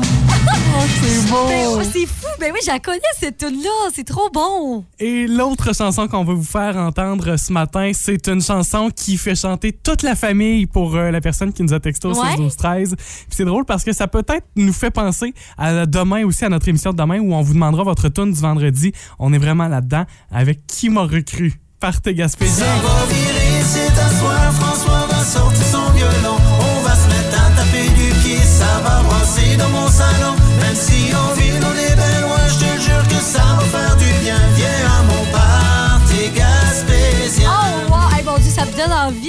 Ne 0.91 0.97
fais 0.97 0.99
pas 0.99 0.99
ces 0.99 1.13
yeux 1.13 1.21
furibonds. 1.21 1.31
Oui, 1.31 1.31
tu 1.31 1.31
l'auras 1.31 1.31
ta 1.31 1.31
revanche. 1.31 1.31
Tu 1.31 1.31
seras 1.31 1.41
ma 1.41 1.47
dernière 1.47 1.47
chanson. 1.47 1.47
Ben 1.47 1.77
oui, 1.77 1.85
c'est 1.93 2.05
fou. 2.05 2.27
Ben 2.39 2.51
oui, 2.53 2.59
je 2.63 2.71
la 2.71 2.79
connais 2.79 2.99
cette 3.19 3.37
tune 3.37 3.61
là 3.63 3.89
C'est 3.93 4.03
trop 4.03 4.29
bon. 4.33 4.85
Et 4.99 5.27
l'autre 5.27 5.75
chanson 5.75 6.07
qu'on 6.07 6.23
va 6.23 6.33
vous 6.33 6.43
faire 6.43 6.77
entendre 6.77 7.37
ce 7.37 7.53
matin, 7.53 7.91
c'est 7.93 8.27
une 8.27 8.41
chanson 8.41 8.89
qui 8.95 9.17
fait 9.17 9.35
chanter 9.35 9.71
toute 9.71 10.01
la 10.03 10.15
famille 10.15 10.65
pour 10.65 10.95
euh, 10.95 11.11
la 11.11 11.21
personne 11.21 11.53
qui 11.53 11.63
nous 11.63 11.73
a 11.73 11.79
texté 11.79 12.07
au 12.07 12.11
Ouais. 12.11 12.31
6 12.35 12.37
12 12.37 12.55
13. 12.55 12.95
Puis 12.97 13.05
c'est 13.29 13.45
drôle 13.45 13.65
parce 13.65 13.83
que 13.83 13.93
ça 13.93 14.07
peut-être 14.07 14.45
nous 14.55 14.73
fait 14.73 14.91
penser 14.91 15.33
à 15.57 15.85
demain 15.85 16.25
aussi, 16.25 16.45
à 16.45 16.49
notre 16.49 16.67
émission 16.67 16.91
de 16.91 16.97
demain 16.97 17.19
où 17.19 17.33
on 17.33 17.41
vous 17.41 17.53
demandera 17.53 17.83
votre 17.83 18.09
tune 18.09 18.31
du 18.31 18.39
vendredi. 18.39 18.91
On 19.19 19.31
est 19.33 19.37
vraiment 19.37 19.67
là-dedans 19.67 20.05
avec 20.31 20.65
Qui 20.67 20.89
m'a 20.89 21.03
recru? 21.03 21.53
Partez 21.79 22.13
va 22.13 22.27
virer, 22.27 23.30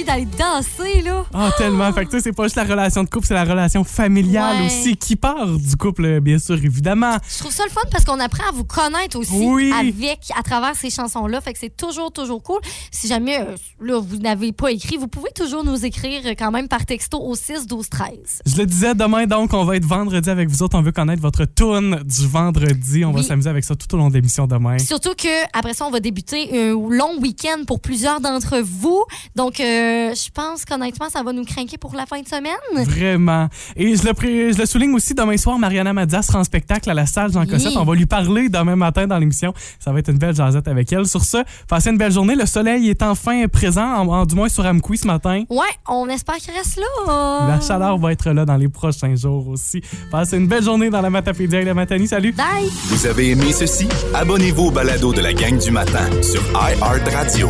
envie 0.03 0.25
d'aller 0.25 0.25
danser, 0.37 1.01
là. 1.01 1.25
Ah, 1.33 1.51
tellement. 1.57 1.91
Fait 1.93 2.05
que 2.05 2.11
tu 2.11 2.17
sais, 2.17 2.23
c'est 2.23 2.33
pas 2.33 2.43
juste 2.43 2.55
la 2.55 2.63
relation 2.63 3.03
de 3.03 3.09
couple, 3.09 3.25
c'est 3.27 3.33
la 3.33 3.43
relation 3.43 3.83
familiale 3.83 4.57
Ouais. 4.61 4.65
aussi 4.67 4.95
qui 4.97 5.15
part 5.15 5.47
du 5.47 5.75
couple, 5.75 6.19
bien 6.19 6.37
sûr, 6.39 6.55
évidemment. 6.55 7.17
Je 7.31 7.39
trouve 7.39 7.51
ça 7.51 7.63
le 7.65 7.71
fun 7.71 7.81
parce 7.91 8.03
qu'on 8.05 8.19
apprend 8.19 8.47
à 8.49 8.51
vous 8.51 8.63
connaître 8.65 9.17
aussi 9.17 9.31
Oui. 9.33 9.71
avec, 9.71 10.19
à 10.37 10.43
travers 10.43 10.75
ces 10.75 10.89
chansons-là. 10.89 11.41
Fait 11.41 11.53
que 11.53 11.59
c'est 11.59 11.75
toujours, 11.75 12.11
toujours 12.11 12.41
cool. 12.43 12.59
Si 12.91 13.07
jamais, 13.07 13.39
euh, 13.41 13.55
là, 13.81 13.99
vous 13.99 14.17
n'avez 14.17 14.51
pas 14.51 14.71
écrit, 14.71 14.97
vous 14.97 15.07
pouvez 15.07 15.31
toujours 15.31 15.63
nous 15.63 15.85
écrire 15.85 16.21
euh, 16.25 16.33
quand 16.37 16.51
même 16.51 16.67
par 16.67 16.85
texto 16.85 17.19
au 17.21 17.35
6 17.35 17.67
12 17.67 17.89
13. 17.89 18.09
Je 18.45 18.57
le 18.57 18.65
disais, 18.65 18.93
demain, 18.95 19.25
donc, 19.25 19.53
on 19.53 19.63
va 19.65 19.75
être 19.75 19.85
vendredi 19.85 20.29
avec 20.29 20.49
vous 20.49 20.61
autres. 20.63 20.77
On 20.77 20.81
veut 20.81 20.91
connaître 20.91 21.21
votre 21.21 21.45
tune 21.45 22.01
du 22.03 22.27
vendredi. 22.27 23.05
On 23.05 23.11
va 23.11 23.23
s'amuser 23.23 23.49
avec 23.49 23.63
ça 23.63 23.75
tout 23.75 23.93
au 23.95 23.97
long 23.97 24.09
de 24.09 24.13
l'émission 24.15 24.47
demain. 24.47 24.77
Surtout 24.79 25.13
que 25.15 25.43
après 25.57 25.73
ça, 25.73 25.85
on 25.85 25.91
va 25.91 25.99
débuter 25.99 26.49
un 26.53 26.73
long 26.73 27.17
week-end 27.19 27.63
pour 27.65 27.79
plusieurs 27.79 28.19
d'entre 28.21 28.59
vous. 28.59 29.03
Donc, 29.35 29.59
euh, 29.59 29.92
je 30.13 30.29
pense 30.31 30.65
qu'honnêtement, 30.65 31.09
ça 31.09 31.23
va 31.23 31.31
nous 31.33 31.45
craquer 31.45 31.77
pour 31.77 31.93
la 31.95 32.05
fin 32.05 32.21
de 32.21 32.27
semaine. 32.27 32.85
Vraiment. 32.85 33.47
Et 33.75 33.95
je 33.95 34.03
le, 34.05 34.13
pré- 34.13 34.53
je 34.53 34.57
le 34.57 34.65
souligne 34.65 34.93
aussi, 34.93 35.13
demain 35.13 35.37
soir, 35.37 35.57
Mariana 35.59 35.93
Mazza 35.93 36.21
sera 36.21 36.39
en 36.39 36.43
spectacle 36.43 36.89
à 36.89 36.93
la 36.93 37.05
salle 37.05 37.31
Jean 37.31 37.45
Cossette. 37.45 37.69
Oui. 37.71 37.77
On 37.77 37.83
va 37.83 37.95
lui 37.95 38.05
parler 38.05 38.49
demain 38.49 38.75
matin 38.75 39.07
dans 39.07 39.17
l'émission. 39.17 39.53
Ça 39.79 39.91
va 39.91 39.99
être 39.99 40.09
une 40.09 40.17
belle 40.17 40.35
jasette 40.35 40.67
avec 40.67 40.91
elle. 40.91 41.05
Sur 41.05 41.23
ce, 41.23 41.37
passez 41.67 41.89
une 41.89 41.97
belle 41.97 42.11
journée. 42.11 42.35
Le 42.35 42.45
soleil 42.45 42.89
est 42.89 43.01
enfin 43.03 43.47
présent, 43.47 43.85
en- 43.85 44.07
en- 44.07 44.25
du 44.25 44.35
moins 44.35 44.49
sur 44.49 44.65
Amkoui 44.65 44.97
ce 44.97 45.07
matin. 45.07 45.43
Ouais, 45.49 45.65
on 45.87 46.07
espère 46.09 46.35
qu'il 46.35 46.53
reste 46.53 46.77
là. 46.77 47.47
La 47.47 47.61
chaleur 47.61 47.97
va 47.97 48.11
être 48.11 48.29
là 48.31 48.45
dans 48.45 48.57
les 48.57 48.69
prochains 48.69 49.15
jours 49.15 49.47
aussi. 49.49 49.81
Passez 50.11 50.37
une 50.37 50.47
belle 50.47 50.63
journée 50.63 50.89
dans 50.89 51.01
la 51.01 51.09
Matapédia 51.09 51.61
et 51.61 51.65
la 51.65 51.73
Matanie. 51.73 52.07
Salut! 52.07 52.31
Bye! 52.33 52.69
Vous 52.87 53.05
avez 53.05 53.31
aimé 53.31 53.51
ceci? 53.51 53.87
Abonnez-vous 54.13 54.65
au 54.67 54.71
balado 54.71 55.13
de 55.13 55.21
la 55.21 55.33
gang 55.33 55.57
du 55.57 55.71
matin 55.71 56.07
sur 56.21 56.41
iHeartRadio. 56.53 57.49